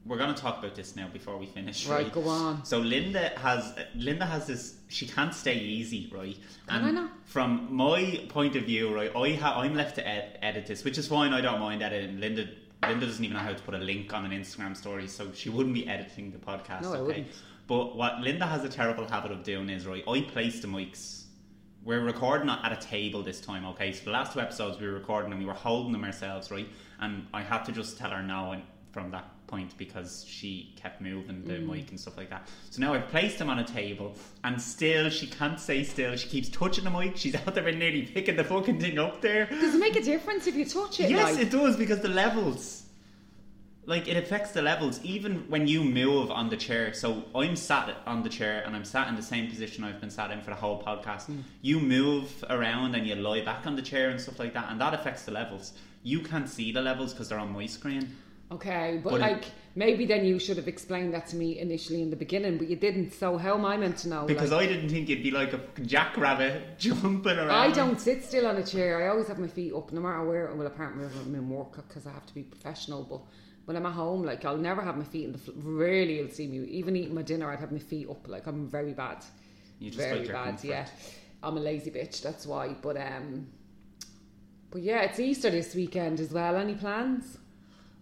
We're 0.07 0.19
going 0.19 0.35
to 0.35 0.41
talk 0.41 0.59
about 0.59 0.75
this 0.77 0.95
now 0.95 1.09
before 1.09 1.37
we 1.37 1.47
finish, 1.47 1.87
Right, 1.87 2.05
right? 2.05 2.13
go 2.13 2.29
on. 2.29 2.65
So 2.65 2.79
Linda 2.79 3.31
has 3.39 3.75
Linda 3.97 4.25
has 4.25 4.47
this. 4.47 4.77
She 4.89 5.07
can't 5.07 5.35
stay 5.35 5.57
easy, 5.59 6.11
right? 6.15 6.37
Can 6.69 6.85
I 6.85 6.91
not? 6.93 7.11
From 7.25 7.75
my 7.75 8.25
point 8.29 8.55
of 8.57 8.65
view, 8.65 8.95
right, 8.95 9.11
I 9.17 9.33
ha- 9.35 9.61
I'm 9.61 9.75
left 9.75 9.97
to 9.97 10.07
ed- 10.07 10.39
edit 10.43 10.67
this, 10.67 10.85
which 10.85 10.97
is 10.99 11.09
fine. 11.09 11.33
I 11.33 11.41
don't 11.41 11.59
mind 11.61 11.83
editing. 11.83 12.21
Linda 12.21 12.49
Linda 12.87 13.07
doesn't 13.07 13.25
even 13.25 13.37
know 13.37 13.43
how 13.43 13.53
to 13.53 13.63
put 13.63 13.75
a 13.75 13.79
link 13.79 14.13
on 14.15 14.25
an 14.25 14.31
Instagram 14.31 14.77
story, 14.77 15.09
so 15.09 15.33
she 15.33 15.49
wouldn't 15.51 15.75
be 15.75 15.89
editing 15.89 16.31
the 16.31 16.39
podcast. 16.39 16.83
No, 16.83 16.95
I 16.95 17.01
wouldn't. 17.03 17.27
But 17.67 17.97
what 17.97 18.21
Linda 18.21 18.47
has 18.47 18.63
a 18.65 18.69
terrible 18.69 19.09
habit 19.09 19.33
of 19.33 19.43
doing 19.43 19.69
is 19.71 19.87
right. 19.89 20.05
I 20.07 20.21
place 20.21 20.61
the 20.61 20.69
mics. 20.69 21.25
We're 21.83 22.01
recording 22.05 22.49
at 22.49 22.73
a 22.73 22.77
table 22.85 23.23
this 23.23 23.41
time, 23.41 23.65
okay? 23.67 23.93
So 23.93 24.05
the 24.05 24.11
last 24.13 24.33
two 24.35 24.41
episodes 24.41 24.79
we 24.81 24.87
were 24.87 24.93
recording 24.95 25.33
and 25.33 25.41
we 25.41 25.47
were 25.47 25.53
holding 25.55 25.93
them 25.93 26.05
ourselves, 26.05 26.51
right? 26.53 26.69
And 27.01 27.27
I 27.35 27.43
had 27.43 27.65
to 27.65 27.73
just 27.73 27.97
tell 27.99 28.11
her 28.11 28.23
no 28.23 28.53
and 28.53 28.63
from 28.93 29.11
that 29.13 29.25
point 29.47 29.77
because 29.79 30.25
she 30.29 30.73
kept 30.77 31.01
moving 31.01 31.45
the 31.45 31.55
Mm. 31.55 31.67
mic 31.69 31.91
and 31.91 31.99
stuff 32.01 32.17
like 32.17 32.31
that. 32.31 32.49
So 32.71 32.81
now 32.81 32.95
I've 32.95 33.09
placed 33.09 33.41
him 33.41 33.49
on 33.49 33.59
a 33.59 33.65
table 33.65 34.15
and 34.45 34.61
still 34.61 35.09
she 35.11 35.27
can't 35.27 35.59
stay 35.61 35.85
still. 35.85 36.17
She 36.17 36.29
keeps 36.29 36.49
touching 36.49 36.85
the 36.85 36.91
mic. 36.91 37.17
She's 37.17 37.35
out 37.47 37.55
there 37.55 37.67
and 37.69 37.79
nearly 37.79 38.03
picking 38.03 38.37
the 38.37 38.45
fucking 38.45 38.81
thing 38.81 38.99
up 38.99 39.21
there. 39.21 39.47
Does 39.47 39.75
it 39.75 39.79
make 39.79 39.97
a 39.97 40.03
difference 40.03 40.47
if 40.47 40.55
you 40.55 40.65
touch 40.65 41.01
it? 41.01 41.11
Yes, 41.11 41.35
like? 41.37 41.47
it 41.47 41.51
does 41.51 41.77
because 41.77 42.01
the 42.01 42.09
levels. 42.09 42.83
Like 43.89 44.09
it 44.09 44.17
affects 44.17 44.51
the 44.51 44.63
levels 44.63 44.99
even 45.05 45.49
when 45.49 45.69
you 45.69 45.85
move 45.85 46.33
on 46.33 46.49
the 46.51 46.57
chair. 46.57 46.93
So 46.93 47.23
I'm 47.37 47.55
sat 47.55 47.97
on 48.05 48.25
the 48.25 48.29
chair 48.29 48.65
and 48.67 48.75
I'm 48.75 48.85
sat 48.85 49.07
in 49.07 49.15
the 49.15 49.23
same 49.23 49.49
position 49.49 49.85
I've 49.85 50.01
been 50.01 50.11
sat 50.11 50.33
in 50.33 50.41
for 50.41 50.51
the 50.51 50.57
whole 50.57 50.83
podcast. 50.83 51.27
Hmm. 51.27 51.39
You 51.63 51.79
move 51.79 52.45
around 52.51 52.97
and 52.97 53.07
you 53.07 53.15
lie 53.15 53.43
back 53.45 53.65
on 53.65 53.77
the 53.77 53.83
chair 53.83 54.11
and 54.11 54.21
stuff 54.21 54.41
like 54.41 54.55
that, 54.55 54.67
and 54.71 54.81
that 54.81 54.93
affects 54.93 55.23
the 55.23 55.31
levels. 55.31 55.73
You 56.03 56.19
can't 56.21 56.49
see 56.49 56.73
the 56.73 56.83
levels 56.83 57.13
because 57.13 57.29
they're 57.29 57.39
on 57.39 57.53
my 57.53 57.67
screen. 57.67 58.17
Okay, 58.51 59.01
but, 59.03 59.11
But 59.11 59.17
it- 59.17 59.23
like 59.23 59.45
maybe 59.75 60.07
then 60.07 60.25
you 60.25 60.39
should 60.39 60.57
have 60.57 60.69
explained 60.69 61.13
that 61.15 61.27
to 61.29 61.37
me 61.37 61.59
initially 61.59 62.01
in 62.01 62.11
the 62.11 62.17
beginning, 62.17 62.59
but 62.59 62.69
you 62.69 62.77
didn't. 62.77 63.13
So 63.13 63.37
how 63.37 63.55
am 63.55 63.65
I 63.65 63.77
meant 63.77 63.99
to 63.99 64.09
know? 64.09 64.25
Because 64.25 64.53
like, 64.53 64.69
I 64.69 64.73
didn't 64.73 64.89
think 64.89 65.09
you'd 65.09 65.23
be 65.23 65.33
like 65.33 65.53
a 65.53 65.61
jackrabbit 65.83 66.79
jumping 66.79 67.39
around. 67.39 67.51
I 67.51 67.73
don't 67.73 68.01
sit 68.01 68.25
still 68.25 68.47
on 68.47 68.57
a 68.57 68.63
chair. 68.65 69.05
I 69.05 69.09
always 69.09 69.27
have 69.29 69.39
my 69.39 69.49
feet 69.49 69.73
up, 69.75 69.93
no 69.93 70.01
matter 70.01 70.25
where. 70.25 70.55
Well, 70.55 70.69
when 70.69 71.11
I'm 71.27 71.35
in 71.35 71.49
work 71.51 71.73
because 71.89 72.07
I 72.07 72.13
have 72.13 72.27
to 72.27 72.35
be 72.35 72.43
professional. 72.45 73.03
But 73.03 73.21
when 73.65 73.77
I'm 73.77 73.87
at 73.87 73.93
home, 73.95 74.23
like 74.23 74.45
I'll 74.45 74.57
never 74.57 74.81
have 74.81 74.97
my 74.97 75.05
feet 75.05 75.25
in 75.25 75.33
the. 75.33 75.39
Rarely 75.57 76.19
you'll 76.19 76.31
see 76.31 76.47
me. 76.47 76.59
Even 76.69 76.95
eating 76.95 77.15
my 77.15 77.23
dinner, 77.23 77.51
I'd 77.51 77.59
have 77.61 77.73
my 77.73 77.79
feet 77.81 78.09
up. 78.09 78.29
Like 78.29 78.47
I'm 78.47 78.69
very 78.69 78.93
bad. 78.93 79.25
You 79.81 79.91
just 79.91 79.99
very 80.01 80.19
like 80.21 80.29
your 80.29 80.37
bad. 80.37 80.45
comfort. 80.51 80.67
Yeah, 80.69 80.87
I'm 81.43 81.57
a 81.57 81.61
lazy 81.61 81.91
bitch. 81.91 82.23
That's 82.23 82.47
why. 82.47 82.77
But 82.81 82.97
um, 82.97 83.49
but 84.71 84.83
yeah, 84.83 85.03
it's 85.03 85.19
Easter 85.19 85.51
this 85.51 85.75
weekend 85.75 86.21
as 86.21 86.31
well. 86.31 86.57
Any 86.57 86.75
plans? 86.77 87.39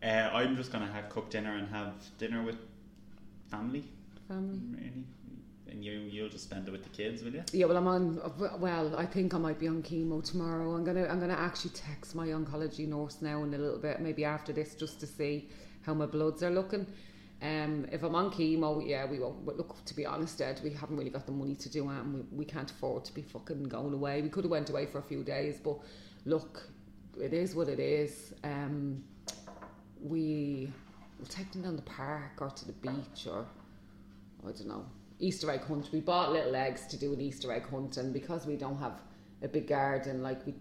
Uh, 0.05 0.31
I'm 0.35 0.57
just 0.57 0.71
gonna 0.71 0.91
have 0.93 1.09
cook 1.09 1.31
dinner 1.31 1.57
and 1.57 1.67
have 1.69 1.95
dinner 2.19 2.43
with 2.43 2.59
family. 3.51 3.85
Family. 4.29 4.61
Really, 4.73 5.05
and 5.71 5.85
you 5.85 5.93
you'll 5.93 6.29
just 6.29 6.45
spend 6.45 6.69
it 6.69 6.71
with 6.71 6.83
the 6.83 6.91
kids, 6.91 7.23
will 7.23 7.33
you? 7.33 7.43
Yeah, 7.53 7.67
well, 7.67 7.79
I'm 7.79 7.89
on. 7.89 8.21
Well, 8.61 8.97
I 8.97 9.07
think 9.07 9.33
I 9.33 9.39
might 9.39 9.59
be 9.59 9.67
on 9.67 9.83
chemo 9.83 10.23
tomorrow. 10.23 10.75
I'm 10.75 10.85
gonna, 10.85 11.07
I'm 11.07 11.21
gonna 11.21 11.33
actually 11.33 11.71
text 11.71 12.15
my 12.15 12.29
oncology 12.29 12.87
nurse 12.87 13.23
now 13.23 13.43
in 13.45 13.55
a 13.55 13.59
little 13.59 13.79
bit, 13.79 14.01
maybe 14.01 14.25
after 14.25 14.53
this, 14.53 14.75
just 14.75 15.01
to 15.01 15.07
see 15.07 15.49
how 15.83 15.95
my 15.95 16.07
bloods 16.07 16.43
are 16.43 16.51
looking. 16.51 16.87
Um, 17.43 17.87
if 17.91 18.03
I'm 18.03 18.15
on 18.15 18.31
chemo, 18.31 18.87
yeah, 18.87 19.07
we 19.07 19.19
won't. 19.19 19.45
But 19.47 19.57
look, 19.57 19.85
to 19.87 19.97
be 19.97 20.05
honest, 20.05 20.41
Ed, 20.41 20.61
we 20.63 20.71
haven't 20.71 20.99
really 20.99 21.11
got 21.11 21.25
the 21.25 21.33
money 21.33 21.55
to 21.57 21.69
do 21.71 21.91
it, 21.91 21.95
and 21.95 22.15
we, 22.15 22.21
we 22.39 22.45
can't 22.45 22.71
afford 22.71 23.07
to 23.07 23.15
be 23.15 23.23
fucking 23.23 23.65
going 23.65 23.95
away. 23.95 24.21
We 24.21 24.29
could 24.29 24.45
have 24.45 24.51
went 24.51 24.69
away 24.69 24.85
for 24.85 24.99
a 24.99 25.03
few 25.03 25.25
days, 25.25 25.61
but 25.65 25.79
look, 26.27 26.63
it 27.19 27.33
is 27.33 27.55
what 27.55 27.69
it 27.69 27.81
is. 27.81 28.35
Um, 28.45 29.03
we 30.05 30.71
we'll 31.19 31.27
take 31.27 31.51
them 31.51 31.63
down 31.63 31.75
the 31.75 31.83
park 31.83 32.41
or 32.41 32.51
to 32.51 32.65
the 32.67 32.73
beach 32.75 33.27
or 33.29 33.45
I 34.47 34.53
don't 34.53 34.69
know 34.69 34.85
Easter 35.19 35.51
egg 35.51 35.65
hunt. 35.65 35.91
We 35.93 36.01
bought 36.01 36.33
little 36.33 36.55
eggs 36.55 36.87
to 36.89 36.97
do 36.97 37.13
an 37.13 37.21
Easter 37.21 37.53
egg 37.53 37.69
hunt, 37.69 37.97
and 37.97 38.13
because 38.13 38.47
we 38.47 38.57
don't 38.57 38.79
have 38.79 39.01
a 39.43 39.49
big 39.49 39.69
garden, 39.69 40.23
like 40.23 40.45
we, 40.47 40.55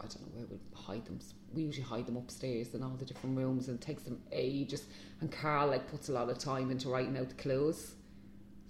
I 0.00 0.06
don't 0.06 0.20
know 0.20 0.32
where 0.34 0.46
we 0.46 0.58
hide 0.74 1.04
them. 1.04 1.18
We 1.52 1.62
usually 1.62 1.86
hide 1.86 2.06
them 2.06 2.16
upstairs 2.16 2.74
in 2.74 2.82
all 2.82 2.96
the 2.98 3.04
different 3.04 3.36
rooms, 3.36 3.68
and 3.68 3.78
it 3.78 3.84
takes 3.84 4.02
them 4.02 4.20
ages. 4.32 4.84
And 5.20 5.30
Carl 5.30 5.68
like 5.68 5.90
puts 5.90 6.08
a 6.08 6.12
lot 6.12 6.30
of 6.30 6.38
time 6.38 6.70
into 6.70 6.88
writing 6.88 7.16
out 7.16 7.28
the 7.28 7.34
clues, 7.34 7.94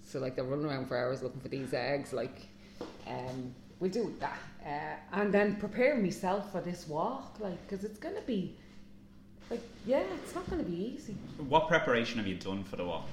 so 0.01 0.19
like 0.19 0.35
they're 0.35 0.45
running 0.45 0.65
around 0.65 0.87
for 0.87 0.97
hours 0.97 1.23
looking 1.23 1.41
for 1.41 1.49
these 1.49 1.73
eggs. 1.73 2.13
Like, 2.13 2.47
um, 3.07 3.55
we 3.79 3.89
do 3.89 4.13
that, 4.19 4.39
uh, 4.65 5.19
and 5.21 5.33
then 5.33 5.55
prepare 5.55 5.95
myself 5.95 6.51
for 6.51 6.61
this 6.61 6.87
walk, 6.87 7.37
like 7.39 7.61
because 7.67 7.85
it's 7.85 7.99
gonna 7.99 8.21
be, 8.21 8.57
like, 9.49 9.61
yeah, 9.85 10.03
it's 10.23 10.33
not 10.35 10.49
gonna 10.49 10.63
be 10.63 10.95
easy. 10.95 11.13
What 11.47 11.67
preparation 11.67 12.17
have 12.17 12.27
you 12.27 12.35
done 12.35 12.63
for 12.63 12.75
the 12.77 12.85
walk? 12.85 13.07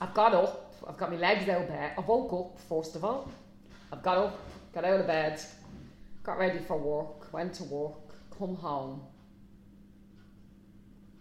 I've 0.00 0.14
got 0.14 0.34
up. 0.34 0.74
I've 0.88 0.96
got 0.96 1.10
my 1.10 1.18
legs 1.18 1.48
out 1.48 1.68
bed. 1.68 1.92
I 1.96 2.00
woke 2.00 2.32
up 2.32 2.58
first 2.68 2.96
of 2.96 3.04
all. 3.04 3.30
I've 3.92 4.02
got 4.02 4.16
up, 4.18 4.38
got 4.72 4.84
out 4.84 5.00
of 5.00 5.06
bed, 5.06 5.40
got 6.22 6.38
ready 6.38 6.60
for 6.60 6.78
work, 6.78 7.32
went 7.32 7.54
to 7.54 7.64
work, 7.64 7.94
come 8.38 8.54
home. 8.56 9.02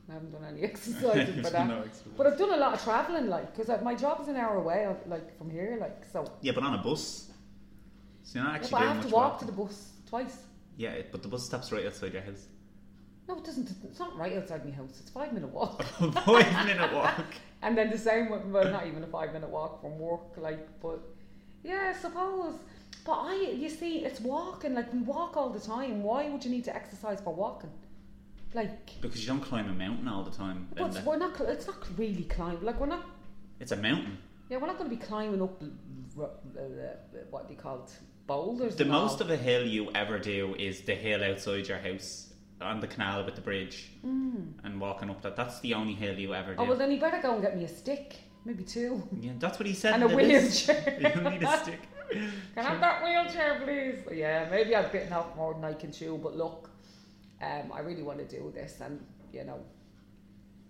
I 0.09 0.13
haven't 0.13 0.31
done 0.31 0.45
any 0.49 0.61
exercising 0.69 1.43
for 1.43 1.49
that. 1.51 1.67
No 1.67 1.79
exercise. 1.81 2.13
But 2.17 2.27
I've 2.27 2.37
done 2.37 2.53
a 2.53 2.57
lot 2.57 2.73
of 2.73 2.83
travelling, 2.83 3.27
like, 3.27 3.55
because 3.55 3.81
my 3.83 3.95
job 3.95 4.21
is 4.21 4.27
an 4.27 4.35
hour 4.37 4.55
away, 4.57 4.85
uh, 4.85 4.93
like, 5.07 5.37
from 5.37 5.49
here, 5.49 5.77
like, 5.79 6.03
so. 6.11 6.25
Yeah, 6.41 6.53
but 6.53 6.63
on 6.63 6.73
a 6.75 6.77
bus. 6.83 7.29
So 8.23 8.39
you're 8.39 8.43
not 8.43 8.51
Yeah, 8.51 8.55
actually 8.57 8.71
but 8.71 8.81
I 8.81 8.93
have 8.93 9.01
to 9.07 9.09
walk 9.09 9.31
walking. 9.33 9.47
to 9.47 9.53
the 9.53 9.61
bus 9.63 9.89
twice. 10.07 10.37
Yeah, 10.77 11.01
but 11.11 11.21
the 11.21 11.27
bus 11.27 11.45
stops 11.45 11.71
right 11.71 11.85
outside 11.85 12.13
your 12.13 12.21
house. 12.21 12.47
No, 13.29 13.37
it 13.37 13.43
doesn't. 13.45 13.69
It's 13.83 13.99
not 13.99 14.17
right 14.17 14.35
outside 14.35 14.65
my 14.65 14.71
house. 14.71 14.99
It's 14.99 15.11
five 15.11 15.31
minute 15.31 15.51
walk. 15.53 15.83
Five 16.25 16.65
minute 16.65 16.91
walk. 16.93 17.25
And 17.61 17.77
then 17.77 17.89
the 17.91 17.97
same 17.97 18.29
with, 18.31 18.45
well, 18.45 18.71
not 18.71 18.87
even 18.87 19.03
a 19.03 19.07
five 19.07 19.33
minute 19.33 19.49
walk 19.49 19.81
from 19.81 19.99
work, 19.99 20.37
like, 20.37 20.65
but 20.81 20.99
yeah, 21.61 21.93
I 21.93 21.99
suppose. 21.99 22.53
But 23.05 23.17
I, 23.31 23.51
you 23.53 23.69
see, 23.69 23.97
it's 24.05 24.21
walking, 24.21 24.73
like, 24.73 24.91
we 24.93 24.99
walk 24.99 25.35
all 25.35 25.49
the 25.49 25.59
time. 25.59 26.01
Why 26.01 26.29
would 26.29 26.43
you 26.45 26.51
need 26.51 26.63
to 26.65 26.75
exercise 26.75 27.19
for 27.19 27.33
walking? 27.33 27.69
Like, 28.53 29.01
Because 29.01 29.19
you 29.21 29.27
don't 29.27 29.41
climb 29.41 29.69
a 29.69 29.73
mountain 29.73 30.07
all 30.07 30.23
the 30.23 30.31
time. 30.31 30.69
but 30.73 31.03
we're 31.05 31.17
not, 31.17 31.39
it's 31.41 31.67
not 31.67 31.85
really 31.97 32.23
climbing, 32.23 32.63
like, 32.63 32.79
we're 32.79 32.85
not, 32.87 33.05
It's 33.59 33.73
a 33.73 33.75
mountain. 33.75 34.17
yeah, 34.49 34.55
we're 34.57 34.67
not 34.67 34.77
going 34.79 34.89
to 34.89 34.95
be 34.95 35.03
climbing 35.03 35.41
up, 35.41 35.61
uh, 35.61 36.27
what 37.29 37.47
do 37.49 37.53
you 37.53 37.59
call 37.59 37.83
it, 37.83 37.91
boulders. 38.25 38.77
The 38.77 38.85
and 38.85 38.93
all. 38.93 39.01
most 39.01 39.19
of 39.19 39.29
a 39.29 39.37
hill 39.37 39.67
you 39.67 39.91
ever 39.93 40.17
do 40.17 40.55
is 40.57 40.81
the 40.81 40.95
hill 40.95 41.21
outside 41.25 41.67
your 41.67 41.79
house 41.79 42.28
on 42.61 42.79
the 42.79 42.87
canal 42.87 43.23
with 43.25 43.35
the 43.35 43.41
bridge 43.41 43.89
and 44.03 44.79
walking 44.81 45.09
up 45.09 45.21
that. 45.21 45.35
That's 45.35 45.59
the 45.61 45.73
only 45.73 45.93
hill 45.93 46.17
you 46.17 46.33
ever 46.33 46.53
do. 46.53 46.59
Mm. 46.59 46.63
Oh, 46.65 46.69
well, 46.69 46.77
then 46.77 46.91
you 46.91 46.99
better 46.99 47.21
go 47.21 47.33
and 47.33 47.41
get 47.41 47.57
me 47.57 47.63
a 47.63 47.67
stick, 47.67 48.15
maybe 48.45 48.63
two. 48.63 49.07
yeah, 49.19 49.31
that's 49.39 49.59
what 49.59 49.67
he 49.67 49.73
said. 49.73 49.93
And 49.93 50.03
a 50.03 50.07
in 50.07 50.17
the 50.17 50.23
list. 50.23 50.67
wheelchair. 50.67 51.13
you 51.23 51.29
need 51.29 51.43
a 51.43 51.57
stick. 51.63 51.79
Can 52.11 52.31
I 52.57 52.61
have 52.63 52.79
that 52.79 53.03
wheelchair, 53.03 53.61
please? 53.63 54.17
Yeah, 54.17 54.47
maybe 54.49 54.75
I've 54.75 54.91
bitten 54.91 55.13
off 55.13 55.35
more 55.35 55.53
than 55.53 55.63
I 55.63 55.73
can 55.73 55.91
chew, 55.91 56.19
but 56.21 56.35
look, 56.35 56.69
um, 57.41 57.71
I 57.71 57.79
really 57.81 58.01
want 58.03 58.17
to 58.19 58.25
do 58.25 58.51
this, 58.53 58.81
and 58.81 58.99
you 59.31 59.43
know, 59.43 59.59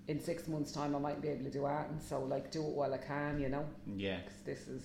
in 0.08 0.20
six 0.20 0.48
months' 0.48 0.72
time, 0.72 0.96
I 0.96 1.00
might 1.00 1.22
be 1.22 1.30
able 1.30 1.46
to 1.46 1.50
do 1.52 1.66
art, 1.66 1.90
and 1.90 2.02
so 2.02 2.20
like 2.22 2.52
do 2.52 2.60
it 2.62 2.74
while 2.74 2.94
I 2.94 2.98
can, 2.98 3.40
you 3.40 3.50
know, 3.50 3.66
Yeah. 3.96 4.18
Because 4.18 4.40
this 4.46 4.68
is 4.68 4.84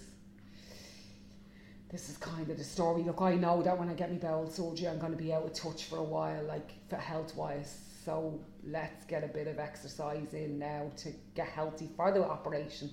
this 1.94 2.08
is 2.08 2.16
kind 2.16 2.50
of 2.50 2.58
the 2.58 2.64
story. 2.64 3.04
Look, 3.04 3.22
I 3.22 3.36
know 3.36 3.62
that 3.62 3.78
when 3.78 3.88
I 3.88 3.94
get 3.94 4.10
my 4.10 4.18
bowel 4.18 4.50
surgery, 4.50 4.88
I'm 4.88 4.98
going 4.98 5.12
to 5.12 5.16
be 5.16 5.32
out 5.32 5.44
of 5.44 5.52
touch 5.52 5.84
for 5.84 5.98
a 5.98 6.02
while, 6.02 6.42
like 6.42 6.72
for 6.90 6.96
health 6.96 7.36
wise. 7.36 7.78
So 8.04 8.40
let's 8.66 9.04
get 9.04 9.22
a 9.22 9.28
bit 9.28 9.46
of 9.46 9.60
exercise 9.60 10.34
in 10.34 10.58
now 10.58 10.90
to 10.96 11.12
get 11.36 11.46
healthy 11.46 11.88
for 11.96 12.10
the 12.10 12.24
operation. 12.24 12.88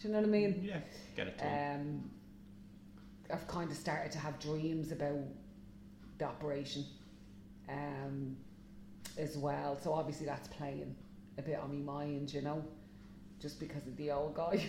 Do 0.00 0.06
you 0.06 0.14
know 0.14 0.20
what 0.20 0.28
I 0.28 0.30
mean? 0.30 0.62
Yeah. 0.62 0.78
Get 1.16 1.26
it 1.26 1.38
done. 1.38 1.80
um, 1.80 2.10
I've 3.32 3.48
kind 3.48 3.72
of 3.72 3.76
started 3.76 4.12
to 4.12 4.18
have 4.18 4.38
dreams 4.38 4.92
about 4.92 5.18
the 6.18 6.24
operation 6.26 6.84
um, 7.68 8.36
as 9.18 9.36
well. 9.36 9.76
So 9.82 9.92
obviously 9.92 10.26
that's 10.26 10.46
playing 10.46 10.94
a 11.38 11.42
bit 11.42 11.58
on 11.58 11.84
my 11.84 11.92
mind, 12.04 12.32
you 12.32 12.42
know, 12.42 12.64
just 13.40 13.58
because 13.58 13.84
of 13.88 13.96
the 13.96 14.12
old 14.12 14.36
guy 14.36 14.64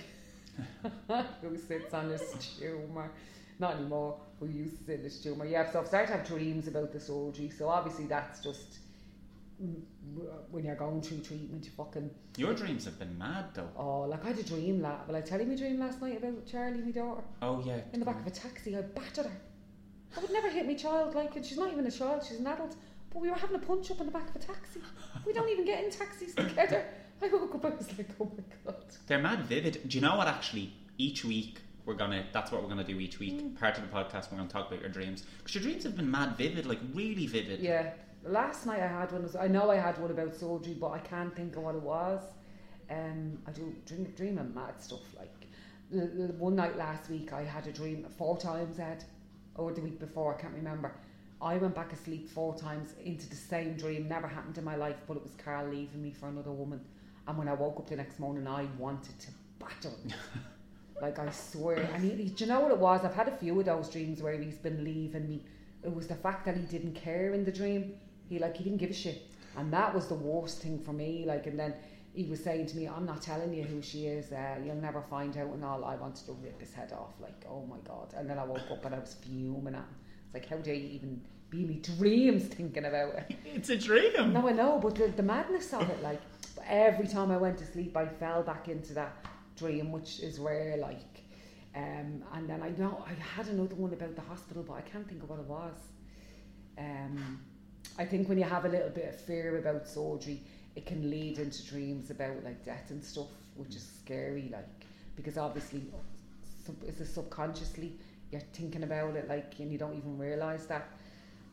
who 1.44 1.56
sits 1.56 1.94
on 1.94 2.10
his 2.10 2.34
tumour. 2.58 3.12
Not 3.60 3.76
anymore, 3.76 4.18
who 4.40 4.48
used 4.48 4.78
to 4.80 4.84
sit 4.84 4.96
in 5.00 5.04
his 5.04 5.20
tumour. 5.22 5.46
Yeah, 5.46 5.72
so 5.72 5.80
I've 5.80 5.88
started 5.88 6.08
to 6.08 6.18
have 6.18 6.28
dreams 6.28 6.68
about 6.68 6.92
the 6.92 7.00
surgery. 7.00 7.50
So 7.50 7.70
obviously 7.70 8.06
that's 8.06 8.42
just 8.42 8.80
when 10.52 10.66
you're 10.66 10.76
going 10.76 11.02
through 11.02 11.20
treatment, 11.20 11.64
you 11.64 11.72
fucking 11.78 12.10
Your 12.38 12.54
dreams 12.54 12.84
have 12.86 13.00
been 13.00 13.18
mad 13.18 13.46
though. 13.54 13.70
oh, 13.78 14.02
like 14.02 14.24
I 14.26 14.30
had 14.30 14.40
a 14.40 14.44
dream. 14.44 14.82
La- 14.82 15.00
Will 15.08 15.16
I 15.16 15.22
tell 15.22 15.40
you 15.40 15.46
my 15.48 15.56
dream 15.56 15.80
last 15.80 16.02
night 16.02 16.18
about 16.18 16.46
Charlie, 16.46 16.82
my 16.82 16.92
daughter? 16.92 17.24
Oh 17.42 17.64
yeah. 17.66 17.80
in 17.94 18.00
the 18.02 18.06
back 18.06 18.20
of 18.20 18.28
a 18.28 18.32
taxi. 18.32 18.76
I 18.78 18.82
battered 18.82 19.26
her. 19.28 19.38
I 20.18 20.20
would 20.20 20.32
never 20.32 20.50
hit 20.50 20.66
my 20.66 20.74
child 20.74 21.16
like 21.16 21.36
and 21.38 21.46
she's 21.46 21.58
not 21.58 21.72
even 21.72 21.86
a 21.88 21.92
child, 21.92 22.24
she's 22.28 22.40
an 22.40 22.48
adult. 22.48 22.76
But 23.14 23.22
we 23.22 23.30
were 23.30 23.36
having 23.36 23.56
a 23.56 23.60
punch 23.60 23.90
up 23.92 24.00
in 24.02 24.06
the 24.08 24.12
back 24.12 24.30
of 24.30 24.36
a 24.36 24.40
taxi. 24.40 24.82
We 25.26 25.32
don't 25.32 25.50
even 25.50 25.64
get 25.66 25.84
in 25.84 25.90
taxis 25.90 26.36
together. 26.36 26.86
I 27.22 27.30
woke 27.30 27.56
up, 27.56 27.66
I 27.66 27.70
was 27.70 27.98
like, 27.98 28.10
oh 28.20 28.30
my 28.38 28.44
god. 28.66 28.84
They're 29.08 29.20
mad 29.20 29.46
vivid. 29.46 29.88
Do 29.88 29.98
you 29.98 30.02
know 30.02 30.18
what? 30.18 30.28
Actually, 30.28 30.74
each 30.98 31.24
week 31.24 31.60
we're 31.86 31.94
gonna. 31.94 32.26
That's 32.34 32.52
what 32.52 32.62
we're 32.64 32.70
gonna 32.70 32.84
do 32.84 33.00
each 33.00 33.20
week. 33.20 33.42
Mm. 33.42 33.60
Part 33.60 33.78
of 33.78 33.84
the 33.90 33.96
podcast, 33.96 34.32
we're 34.32 34.38
gonna 34.38 34.50
talk 34.50 34.68
about 34.68 34.82
your 34.82 34.90
dreams 34.90 35.24
because 35.38 35.56
your 35.56 35.64
dreams 35.64 35.84
have 35.84 35.96
been 35.96 36.10
mad 36.10 36.38
vivid, 36.38 36.66
like 36.66 36.80
really 36.94 37.28
vivid. 37.28 37.60
Yeah. 37.60 37.94
Last 38.24 38.66
night 38.66 38.82
I 38.82 38.88
had 38.88 39.12
one. 39.12 39.24
was- 39.24 39.36
I 39.36 39.48
know 39.48 39.70
I 39.70 39.76
had 39.76 40.00
one 40.00 40.10
about 40.12 40.34
surgery, 40.36 40.74
but 40.74 40.90
I 40.92 41.00
can't 41.00 41.36
think 41.36 41.56
of 41.56 41.64
what 41.64 41.76
it 41.76 41.82
was. 41.82 42.22
Um, 42.90 43.40
I 43.48 43.52
do 43.52 43.76
dream, 43.86 44.04
dream 44.16 44.38
of 44.38 44.54
mad 44.54 44.82
stuff. 44.82 45.02
Like 45.18 45.48
one 46.38 46.56
night 46.56 46.76
last 46.78 47.10
week, 47.10 47.34
I 47.34 47.44
had 47.44 47.68
a 47.68 47.72
dream 47.72 48.06
four 48.18 48.38
times. 48.38 48.80
Ed, 48.80 49.04
or 49.56 49.72
the 49.72 49.82
week 49.82 50.00
before, 50.00 50.36
I 50.36 50.42
can't 50.42 50.54
remember. 50.56 50.92
I 51.42 51.58
went 51.58 51.76
back 51.76 51.94
asleep 51.94 52.30
four 52.30 52.56
times 52.56 52.94
into 53.04 53.30
the 53.30 53.36
same 53.36 53.76
dream. 53.76 54.08
Never 54.08 54.28
happened 54.28 54.58
in 54.58 54.64
my 54.64 54.76
life, 54.76 54.96
but 55.08 55.18
it 55.18 55.24
was 55.24 55.34
Carl 55.36 55.68
leaving 55.68 56.02
me 56.02 56.12
for 56.12 56.28
another 56.28 56.52
woman. 56.52 56.82
And 57.28 57.38
when 57.38 57.48
I 57.48 57.54
woke 57.54 57.78
up 57.78 57.88
the 57.88 57.96
next 57.96 58.20
morning, 58.20 58.48
I 58.48 58.68
wanted 58.78 59.20
to 59.20 59.28
batter 59.60 59.90
him. 59.90 60.14
like 61.02 61.20
I 61.20 61.30
swear. 61.32 61.78
And 61.78 62.04
he, 62.04 62.10
he- 62.12 62.30
do 62.30 62.44
you 62.46 62.50
know 62.50 62.60
what 62.62 62.72
it 62.72 62.78
was? 62.78 63.04
I've 63.04 63.14
had 63.16 63.28
a 63.28 63.36
few 63.36 63.60
of 63.60 63.66
those 63.66 63.90
dreams 63.90 64.22
where 64.22 64.38
he's 64.38 64.58
been 64.58 64.84
leaving 64.84 65.28
me. 65.30 65.42
It 65.84 65.94
was 65.94 66.08
the 66.08 66.16
fact 66.16 66.46
that 66.46 66.56
he 66.58 66.64
didn't 66.64 66.94
care 66.96 67.34
in 67.34 67.46
the 67.46 67.52
dream. 67.52 67.94
He 68.30 68.40
like 68.40 68.58
he 68.58 68.64
didn't 68.64 68.80
give 68.80 68.90
a 68.90 68.94
shit, 68.94 69.22
and 69.56 69.72
that 69.72 69.94
was 69.94 70.08
the 70.08 70.16
worst 70.16 70.62
thing 70.62 70.80
for 70.80 70.94
me. 70.94 71.26
Like, 71.28 71.46
and 71.46 71.60
then 71.60 71.76
he 72.14 72.24
was 72.24 72.44
saying 72.44 72.66
to 72.68 72.78
me, 72.78 72.88
"I'm 72.88 73.06
not 73.06 73.22
telling 73.22 73.54
you 73.54 73.62
who 73.64 73.82
she 73.84 74.08
is. 74.08 74.32
Uh, 74.32 74.56
you'll 74.66 74.76
never 74.90 75.02
find 75.02 75.38
out." 75.38 75.54
And 75.54 75.64
all 75.64 75.86
I 75.86 75.96
wanted 75.96 76.26
to 76.26 76.32
rip 76.34 76.60
his 76.60 76.74
head 76.74 76.92
off. 76.92 77.14
Like, 77.22 77.46
oh 77.48 77.66
my 77.68 77.78
god! 77.88 78.16
And 78.18 78.28
then 78.28 78.40
I 78.40 78.46
woke 78.46 78.72
up 78.72 78.84
and 78.86 78.96
I 78.96 79.00
was 79.00 79.14
fuming 79.22 79.76
at 79.76 79.82
him. 79.82 79.96
It's 80.26 80.34
like, 80.34 80.50
how 80.50 80.58
dare 80.58 80.74
you 80.74 80.88
even 80.90 81.22
be 81.52 81.66
me 81.66 81.76
dreams 81.76 82.46
thinking 82.46 82.86
about 82.86 83.14
it? 83.16 83.36
It's 83.46 83.70
a 83.70 83.78
dream. 83.78 84.34
No, 84.34 84.48
I 84.50 84.54
know, 84.54 84.80
but 84.82 84.96
the, 84.96 85.08
the 85.10 85.24
madness 85.24 85.72
of 85.74 85.88
it, 85.90 86.02
like, 86.02 86.20
every 86.68 87.08
time 87.08 87.30
I 87.30 87.38
went 87.38 87.60
to 87.60 87.66
sleep, 87.66 87.96
I 87.96 88.08
fell 88.08 88.42
back 88.42 88.68
into 88.70 88.94
that 88.96 89.14
dream, 89.56 89.92
which 89.92 90.20
is 90.20 90.40
rare, 90.40 90.78
like. 90.78 91.22
Um, 91.76 92.24
and 92.34 92.50
then 92.50 92.62
I 92.64 92.70
know 92.70 93.04
I 93.06 93.14
had 93.22 93.48
another 93.48 93.76
one 93.76 93.92
about 93.94 94.16
the 94.16 94.22
hospital, 94.22 94.64
but 94.64 94.74
I 94.76 94.82
can't 94.82 95.08
think 95.08 95.24
of 95.24 95.30
what 95.30 95.40
it 95.40 95.46
was. 95.46 95.76
Um, 96.78 97.40
I 97.98 98.06
think 98.06 98.30
when 98.30 98.38
you 98.38 98.44
have 98.46 98.66
a 98.66 98.70
little 98.70 98.90
bit 98.90 99.10
of 99.10 99.20
fear 99.20 99.58
about 99.58 99.88
surgery, 99.88 100.42
it 100.76 100.86
can 100.86 101.10
lead 101.10 101.40
into 101.40 101.66
dreams 101.66 102.12
about 102.12 102.44
like 102.44 102.64
death 102.66 102.90
and 102.92 103.04
stuff, 103.04 103.28
which 103.56 103.76
is 103.76 103.86
scary, 104.04 104.50
like 104.52 104.68
because 105.16 105.38
obviously 105.38 105.84
sub, 106.66 106.76
it's 106.86 107.00
a 107.00 107.06
subconsciously 107.06 107.98
you're 108.32 108.42
thinking 108.54 108.84
about 108.84 109.16
it, 109.16 109.30
like, 109.30 109.54
and 109.60 109.72
you 109.72 109.78
don't 109.78 109.96
even 109.96 110.18
realize 110.18 110.66
that 110.68 110.90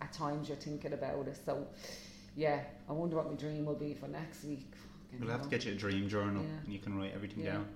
at 0.01 0.13
times 0.13 0.49
you're 0.49 0.57
thinking 0.57 0.95
about 0.95 1.27
it. 1.29 1.39
So, 1.45 1.67
yeah, 2.35 2.61
I 2.89 2.93
wonder 2.93 3.17
what 3.17 3.31
my 3.31 3.37
dream 3.37 3.67
will 3.67 3.75
be 3.75 3.95
for 3.95 4.09
next 4.09 4.45
week. 4.45 4.73
We'll 5.21 5.31
have 5.31 5.43
to 5.43 5.49
get 5.49 5.65
you 5.67 5.73
a 5.73 5.75
dream 5.75 6.09
journal, 6.09 6.43
Yeah. 6.43 6.49
and 6.65 6.73
you 6.73 6.79
can 6.79 6.99
write 6.99 7.13
everything 7.15 7.45
Yeah. 7.45 7.53
down. 7.53 7.69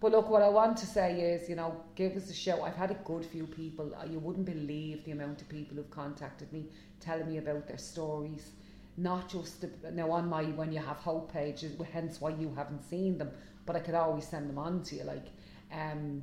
But 0.00 0.12
look, 0.12 0.30
what 0.30 0.42
I 0.42 0.48
want 0.48 0.76
to 0.78 0.86
say 0.86 1.20
is, 1.20 1.48
you 1.48 1.56
know, 1.56 1.74
give 1.96 2.16
us 2.16 2.30
a 2.30 2.34
show. 2.34 2.62
I've 2.62 2.76
had 2.76 2.92
a 2.92 2.98
good 3.04 3.26
few 3.26 3.46
people. 3.46 3.92
You 4.08 4.20
wouldn't 4.20 4.46
believe 4.46 5.04
the 5.04 5.10
amount 5.10 5.40
of 5.42 5.48
people 5.48 5.76
who've 5.76 5.90
contacted 5.90 6.52
me, 6.52 6.66
telling 7.00 7.28
me 7.28 7.38
about 7.38 7.66
their 7.66 7.78
stories. 7.78 8.52
Not 8.96 9.28
just 9.28 9.60
the, 9.60 9.90
now 9.90 10.10
on 10.12 10.28
my 10.28 10.44
when 10.44 10.72
you 10.72 10.78
have 10.78 10.98
hope 10.98 11.32
pages, 11.32 11.72
hence 11.92 12.20
why 12.20 12.30
you 12.30 12.52
haven't 12.54 12.88
seen 12.88 13.18
them. 13.18 13.30
But 13.66 13.74
I 13.74 13.80
could 13.80 13.94
always 13.94 14.26
send 14.26 14.48
them 14.48 14.58
on 14.58 14.82
to 14.84 14.96
you, 14.96 15.02
like, 15.04 15.26
um, 15.72 16.22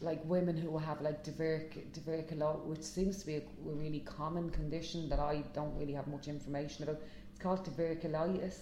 like 0.00 0.24
women 0.24 0.56
who 0.56 0.78
have 0.78 1.00
like 1.00 1.24
diverc- 1.24 1.90
diverculo, 1.92 2.64
which 2.66 2.82
seems 2.82 3.18
to 3.18 3.26
be 3.26 3.34
a, 3.34 3.38
a 3.38 3.72
really 3.72 4.00
common 4.00 4.48
condition 4.50 5.08
that 5.08 5.18
I 5.18 5.42
don't 5.54 5.76
really 5.76 5.92
have 5.94 6.06
much 6.06 6.28
information 6.28 6.84
about. 6.84 7.00
It's 7.30 7.40
called 7.40 7.66
diverculitis. 7.66 8.58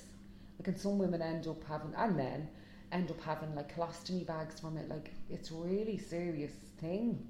Like, 0.59 0.69
and 0.69 0.79
some 0.79 0.99
women 0.99 1.21
end 1.21 1.47
up 1.47 1.63
having, 1.69 1.93
and 1.95 2.17
men 2.17 2.49
end 2.93 3.11
up 3.11 3.21
having 3.23 3.55
like 3.55 3.75
colostomy 3.75 4.27
bags 4.27 4.61
from 4.61 4.77
it. 4.77 4.89
Like 4.89 5.13
it's 5.31 5.51
really 5.51 5.99
serious 5.99 6.53
thing. 6.81 7.27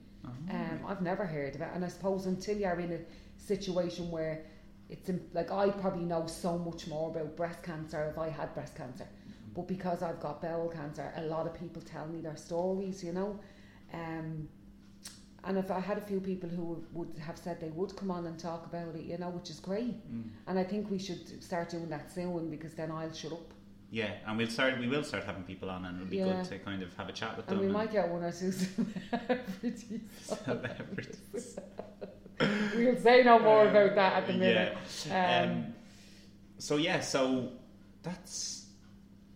Um, 0.50 0.80
I've 0.88 1.02
never 1.02 1.24
heard 1.24 1.54
of 1.54 1.61
it, 1.61 1.68
and 1.72 1.84
I 1.84 1.88
suppose 1.88 2.26
until 2.26 2.57
you're 2.57 2.80
in 2.80 2.92
a 2.92 2.98
situation 3.40 4.11
where 4.11 4.44
it's 4.88 5.09
in, 5.09 5.24
like 5.32 5.52
I 5.52 5.70
probably 5.70 6.04
know 6.04 6.26
so 6.26 6.59
much 6.59 6.88
more 6.88 7.11
about 7.11 7.36
breast 7.36 7.62
cancer 7.62 8.09
if 8.11 8.18
I 8.18 8.28
had 8.28 8.52
breast 8.54 8.74
cancer, 8.76 9.07
but 9.54 9.68
because 9.68 10.02
I've 10.02 10.20
got 10.20 10.42
bowel 10.42 10.68
cancer, 10.68 11.12
a 11.16 11.22
lot 11.22 11.46
of 11.46 11.54
people 11.54 11.80
tell 11.82 12.07
me 12.07 12.20
their 12.20 12.36
stories, 12.36 13.04
you 13.04 13.12
know. 13.12 13.38
Um, 13.92 14.48
and 15.44 15.59
if 15.59 15.70
I 15.70 15.78
had 15.78 15.96
a 15.96 16.00
few 16.00 16.20
people 16.20 16.48
who 16.48 16.84
would 16.92 17.16
have 17.24 17.38
said 17.38 17.61
they 17.61 17.68
would 17.68 17.96
come 17.96 18.11
on 18.11 18.26
and 18.26 18.36
talk 18.36 18.66
about 18.66 18.96
it, 18.96 19.04
you 19.04 19.16
know, 19.16 19.30
which 19.30 19.48
is 19.48 19.61
great. 19.61 19.96
Mm. 20.12 20.24
And 20.48 20.59
I 20.59 20.64
think 20.64 20.90
we 20.90 20.98
should 20.98 21.42
start 21.42 21.70
doing 21.70 21.88
that 21.90 22.12
soon 22.12 22.50
because 22.50 22.74
then 22.74 22.90
I'll 22.90 23.12
shut 23.12 23.32
up. 23.32 23.54
Yeah, 23.91 24.11
and 24.26 24.37
we'll 24.37 24.49
start. 24.49 24.78
We 24.80 24.89
will 24.89 25.05
start 25.05 25.24
having 25.24 25.45
people 25.45 25.70
on, 25.70 25.84
and 25.84 25.97
it'll 25.97 26.11
be 26.11 26.16
Yeah. 26.18 26.24
good 26.43 26.45
to 26.47 26.59
kind 26.59 26.82
of 26.82 26.93
have 26.97 27.09
a 27.09 27.12
chat 27.12 27.37
with 27.37 27.49
And 27.49 27.59
them. 27.61 27.66
we 27.66 27.72
might 27.72 27.93
get 27.93 28.09
one 28.09 28.22
or 28.24 28.32
two 28.32 28.51
celebrities. 29.12 29.84
celebrities. 30.22 31.59
we'll 32.76 32.99
say 32.99 33.22
no 33.22 33.39
more 33.39 33.68
about 33.68 33.95
that 33.95 34.12
at 34.14 34.26
the 34.26 34.32
Yeah. 34.34 34.39
minute. 34.39 34.76
Um, 35.11 35.51
Um, 35.51 35.74
so 36.59 36.76
yeah, 36.76 37.01
so 37.01 37.53
that's 38.03 38.66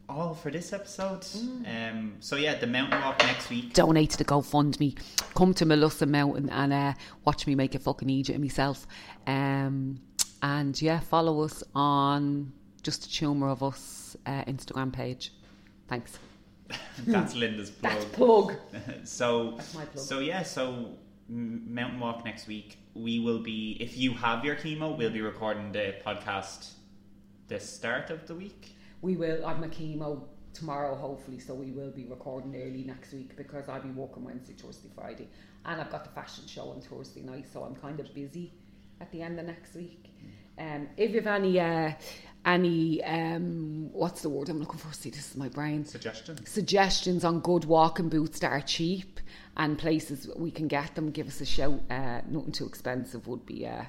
all 0.08 0.34
for 0.34 0.50
this 0.50 0.72
episode. 0.72 1.20
Mm. 1.22 1.90
Um, 1.92 2.12
so 2.20 2.34
yeah, 2.36 2.56
the 2.56 2.66
mountain 2.66 3.00
walk 3.00 3.18
next 3.22 3.48
week. 3.50 3.72
donate 3.74 4.10
to 4.10 4.18
the 4.18 4.24
GoFundMe. 4.24 4.98
Come 5.34 5.54
to 5.54 5.64
Moylussa 5.64 6.08
Mountain 6.08 6.50
and 6.50 6.72
uh, 6.72 6.94
watch 7.24 7.46
me 7.46 7.54
make 7.54 7.74
a 7.76 7.78
fucking 7.78 8.10
Egypt 8.10 8.40
myself. 8.40 8.86
Um, 9.26 10.00
and 10.42 10.80
yeah, 10.82 10.98
follow 11.00 11.42
us 11.42 11.62
on 11.74 12.52
Just 12.80 13.06
a 13.06 13.10
Tumour 13.10 13.48
of 13.48 13.62
Us 13.62 14.16
uh, 14.26 14.44
Instagram 14.44 14.92
page. 14.92 15.32
Thanks. 15.88 16.18
That's 17.06 17.34
Linda's 17.34 17.70
plug. 17.70 17.92
That's 17.92 18.04
plug. 18.16 18.54
so 19.04 19.54
That's 19.56 19.74
my 19.74 19.84
plug. 19.84 20.04
so 20.04 20.20
yeah, 20.20 20.42
so 20.42 20.96
mountain 21.28 22.00
walk 22.00 22.24
next 22.24 22.46
week. 22.46 22.78
We 22.94 23.20
will 23.20 23.40
be 23.40 23.76
if 23.80 23.96
you 23.96 24.14
have 24.14 24.44
your 24.44 24.56
chemo, 24.56 24.96
we'll 24.96 25.10
be 25.10 25.20
recording 25.20 25.72
the 25.72 25.94
podcast 26.04 26.72
the 27.48 27.60
start 27.60 28.10
of 28.10 28.26
the 28.26 28.34
week. 28.34 28.76
We 29.02 29.16
will. 29.16 29.44
I'm 29.44 29.62
a 29.64 29.68
chemo 29.68 30.22
tomorrow, 30.52 30.94
hopefully, 30.94 31.38
so 31.38 31.54
we 31.54 31.70
will 31.72 31.90
be 31.90 32.04
recording 32.04 32.54
early 32.54 32.84
next 32.84 33.12
week 33.12 33.36
because 33.36 33.68
I'll 33.68 33.82
be 33.82 33.90
working 33.90 34.24
Wednesday, 34.24 34.54
Thursday, 34.54 34.88
Friday, 34.94 35.28
and 35.64 35.80
I've 35.80 35.90
got 35.90 36.04
the 36.04 36.10
fashion 36.10 36.46
show 36.46 36.70
on 36.70 36.80
Thursday 36.80 37.22
night, 37.22 37.46
so 37.52 37.62
I'm 37.64 37.74
kind 37.74 38.00
of 38.00 38.12
busy 38.14 38.52
at 39.00 39.10
the 39.12 39.22
end 39.22 39.38
of 39.38 39.46
next 39.46 39.74
week. 39.74 40.06
Um, 40.58 40.88
if 40.96 41.12
you've 41.12 41.26
any, 41.26 41.58
uh, 41.58 41.92
any, 42.44 43.02
um, 43.04 43.90
what's 43.92 44.22
the 44.22 44.28
word 44.28 44.48
I'm 44.48 44.58
looking 44.58 44.78
for? 44.78 44.92
See, 44.92 45.10
this 45.10 45.30
is 45.30 45.36
my 45.36 45.48
brain. 45.48 45.84
Suggestion. 45.84 46.44
Suggestions 46.46 47.24
on 47.24 47.40
good 47.40 47.64
walking 47.64 48.08
boots 48.08 48.38
that 48.40 48.50
are 48.50 48.60
cheap 48.60 49.20
and 49.56 49.78
places 49.78 50.28
we 50.36 50.50
can 50.50 50.68
get 50.68 50.94
them, 50.94 51.10
give 51.10 51.28
us 51.28 51.40
a 51.40 51.46
shout. 51.46 51.80
Uh, 51.90 52.20
nothing 52.28 52.52
too 52.52 52.66
expensive 52.66 53.26
would 53.26 53.44
be 53.44 53.66
uh, 53.66 53.84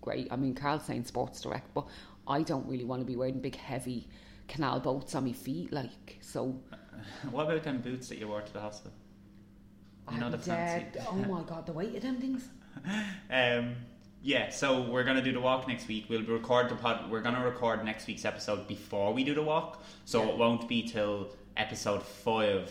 great. 0.00 0.28
I 0.30 0.36
mean, 0.36 0.54
Carl's 0.54 0.84
saying 0.84 1.04
Sports 1.04 1.40
Direct, 1.40 1.72
but 1.74 1.86
I 2.26 2.42
don't 2.42 2.66
really 2.66 2.84
want 2.84 3.00
to 3.00 3.06
be 3.06 3.16
wearing 3.16 3.40
big, 3.40 3.56
heavy 3.56 4.08
canal 4.48 4.80
boats 4.80 5.14
on 5.14 5.24
my 5.24 5.32
feet. 5.32 5.72
Like, 5.72 6.18
so 6.20 6.58
What 7.30 7.44
about 7.44 7.62
them 7.62 7.80
boots 7.80 8.08
that 8.08 8.18
you 8.18 8.28
wore 8.28 8.42
to 8.42 8.52
the 8.52 8.60
hospital? 8.60 8.92
You 10.12 10.18
know 10.18 10.30
the 10.30 10.38
fancy. 10.38 10.86
Oh 11.06 11.16
my 11.16 11.42
god, 11.42 11.66
the 11.66 11.72
weight 11.72 11.94
of 11.96 12.02
them 12.02 12.16
things. 12.16 12.48
Um, 13.30 13.74
yeah, 14.22 14.50
so 14.50 14.82
we're 14.82 15.04
gonna 15.04 15.22
do 15.22 15.32
the 15.32 15.40
walk 15.40 15.68
next 15.68 15.86
week. 15.88 16.06
We'll 16.08 16.22
record 16.24 16.68
the 16.68 16.74
pod. 16.76 17.10
We're 17.10 17.20
gonna 17.22 17.44
record 17.44 17.84
next 17.84 18.06
week's 18.06 18.24
episode 18.24 18.66
before 18.66 19.12
we 19.12 19.24
do 19.24 19.34
the 19.34 19.42
walk, 19.42 19.82
so 20.04 20.22
Yeah. 20.22 20.28
it 20.30 20.36
won't 20.38 20.68
be 20.68 20.82
till 20.82 21.28
episode 21.56 22.02
five 22.02 22.70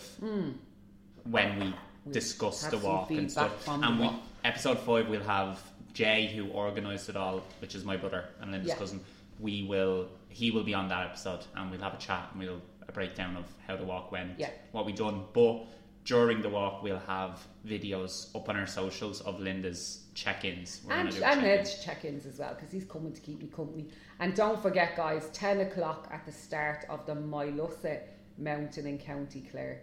when 1.23 1.59
we 1.59 1.73
discuss 2.11 2.65
the 2.67 2.77
walk 2.77 3.11
and 3.11 3.31
stuff. 3.31 3.67
And 3.67 3.99
we 3.99 4.05
walk. 4.07 4.15
episode 4.43 4.79
five 4.79 5.07
we'll 5.09 5.23
have 5.23 5.61
Jay 5.93 6.27
who 6.27 6.49
organised 6.51 7.09
it 7.09 7.15
all, 7.15 7.43
which 7.59 7.75
is 7.75 7.83
my 7.83 7.97
brother 7.97 8.25
and 8.39 8.51
Linda's 8.51 8.69
Yeah. 8.69 8.75
cousin. 8.75 9.01
We 9.39 9.63
will. 9.63 10.07
He 10.29 10.51
will 10.51 10.63
be 10.63 10.73
on 10.73 10.87
that 10.89 11.05
episode, 11.07 11.45
and 11.55 11.71
we'll 11.71 11.81
have 11.81 11.93
a 11.93 11.97
chat 11.97 12.29
and 12.31 12.39
we'll 12.41 12.61
a 12.87 12.91
breakdown 12.91 13.35
of 13.35 13.45
how 13.67 13.75
the 13.75 13.83
walk 13.83 14.11
went, 14.11 14.39
Yeah. 14.39 14.49
what 14.71 14.85
we 14.85 14.93
done. 14.93 15.25
But 15.33 15.65
during 16.05 16.41
the 16.41 16.49
walk, 16.49 16.81
we'll 16.83 16.99
have 16.99 17.45
videos 17.65 18.33
up 18.35 18.47
on 18.47 18.55
our 18.55 18.65
socials 18.67 19.19
of 19.21 19.39
Linda's 19.41 20.05
check-ins. 20.17 20.81
We're 20.85 20.93
And, 20.93 21.09
and 21.09 21.17
check-ins. 21.19 21.43
Ed's 21.45 21.83
check 21.85 22.05
ins 22.05 22.25
as 22.25 22.39
well 22.39 22.53
because 22.55 22.71
he's 22.71 22.85
coming 22.85 23.13
to 23.13 23.21
keep 23.21 23.39
me 23.41 23.47
company. 23.47 23.87
And 24.19 24.33
don't 24.33 24.59
forget, 24.61 24.95
guys, 24.97 25.29
10 25.33 25.59
o'clock 25.61 26.07
at 26.11 26.25
the 26.25 26.31
start 26.31 26.85
of 26.89 27.05
the 27.05 27.13
Moylussa 27.13 27.99
Mountain 28.37 28.87
in 28.87 28.97
County 28.97 29.41
Clare. 29.51 29.81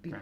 Be, 0.00 0.14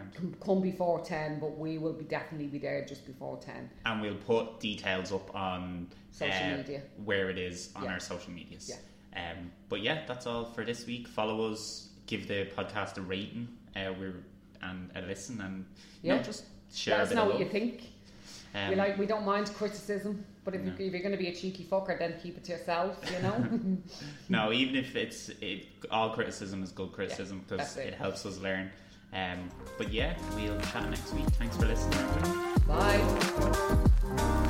come, 0.43 0.59
before 0.61 0.99
10, 1.01 1.39
but 1.39 1.57
we 1.57 1.77
will 1.77 1.93
be 1.93 2.03
definitely 2.03 2.47
be 2.47 2.57
there 2.57 2.83
just 2.83 3.05
before 3.05 3.37
10. 3.37 3.69
and 3.85 4.01
we'll 4.01 4.15
put 4.15 4.59
details 4.59 5.11
up 5.13 5.33
on 5.35 5.87
Social 6.11 6.33
uh, 6.53 6.57
media. 6.57 6.81
where 7.05 7.29
it 7.29 7.37
is 7.37 7.69
on 7.75 7.83
Yeah. 7.83 7.93
our 7.93 7.99
social 7.99 8.33
medias. 8.33 8.69
Yeah. 8.69 9.31
Um, 9.31 9.51
but 9.69 9.81
yeah, 9.81 10.03
that's 10.07 10.25
all 10.25 10.45
for 10.45 10.65
this 10.65 10.85
week. 10.87 11.07
Follow 11.07 11.51
us, 11.51 11.89
give 12.07 12.27
the 12.27 12.47
podcast 12.57 12.97
a 12.97 13.01
rating, 13.01 13.47
uh, 13.75 13.93
we're 13.99 14.23
and 14.63 14.89
a 14.95 15.01
listen, 15.03 15.39
and 15.41 15.63
you 16.01 16.09
know, 16.09 16.15
Yeah. 16.17 16.23
just 16.23 16.45
share 16.73 16.95
Let 16.95 16.99
a 16.99 17.03
us 17.03 17.09
bit 17.09 17.15
know 17.15 17.25
what 17.25 17.39
you 17.39 17.45
think. 17.47 17.83
Um, 18.57 18.69
we 18.69 18.75
like 18.75 18.97
we 18.97 19.05
don't 19.05 19.25
mind 19.25 19.53
criticism, 19.53 20.25
but 20.43 20.55
if, 20.55 20.61
No. 20.61 20.67
you, 20.77 20.85
if 20.87 20.91
you're 20.93 21.01
going 21.01 21.11
to 21.11 21.17
be 21.17 21.27
a 21.27 21.35
cheeky 21.35 21.63
fucker, 21.69 21.97
then 21.99 22.15
keep 22.21 22.37
it 22.37 22.43
to 22.45 22.53
yourself, 22.53 22.97
you 23.13 23.21
know? 23.21 23.77
no, 24.29 24.51
even 24.51 24.75
if 24.75 24.95
it's 24.95 25.29
it, 25.41 25.67
all 25.91 26.09
criticism 26.11 26.63
is 26.63 26.71
good 26.71 26.91
criticism 26.91 27.39
because 27.39 27.59
that's 27.59 27.77
it. 27.77 27.87
it 27.89 27.93
helps 27.93 28.25
us 28.25 28.39
learn. 28.39 28.71
Um, 29.13 29.49
but 29.77 29.91
yeah, 29.93 30.15
we'll 30.35 30.59
chat 30.61 30.89
next 30.89 31.13
week. 31.13 31.25
Thanks 31.37 31.55
for 31.55 31.65
listening. 31.65 31.99
Bye. 32.67 34.43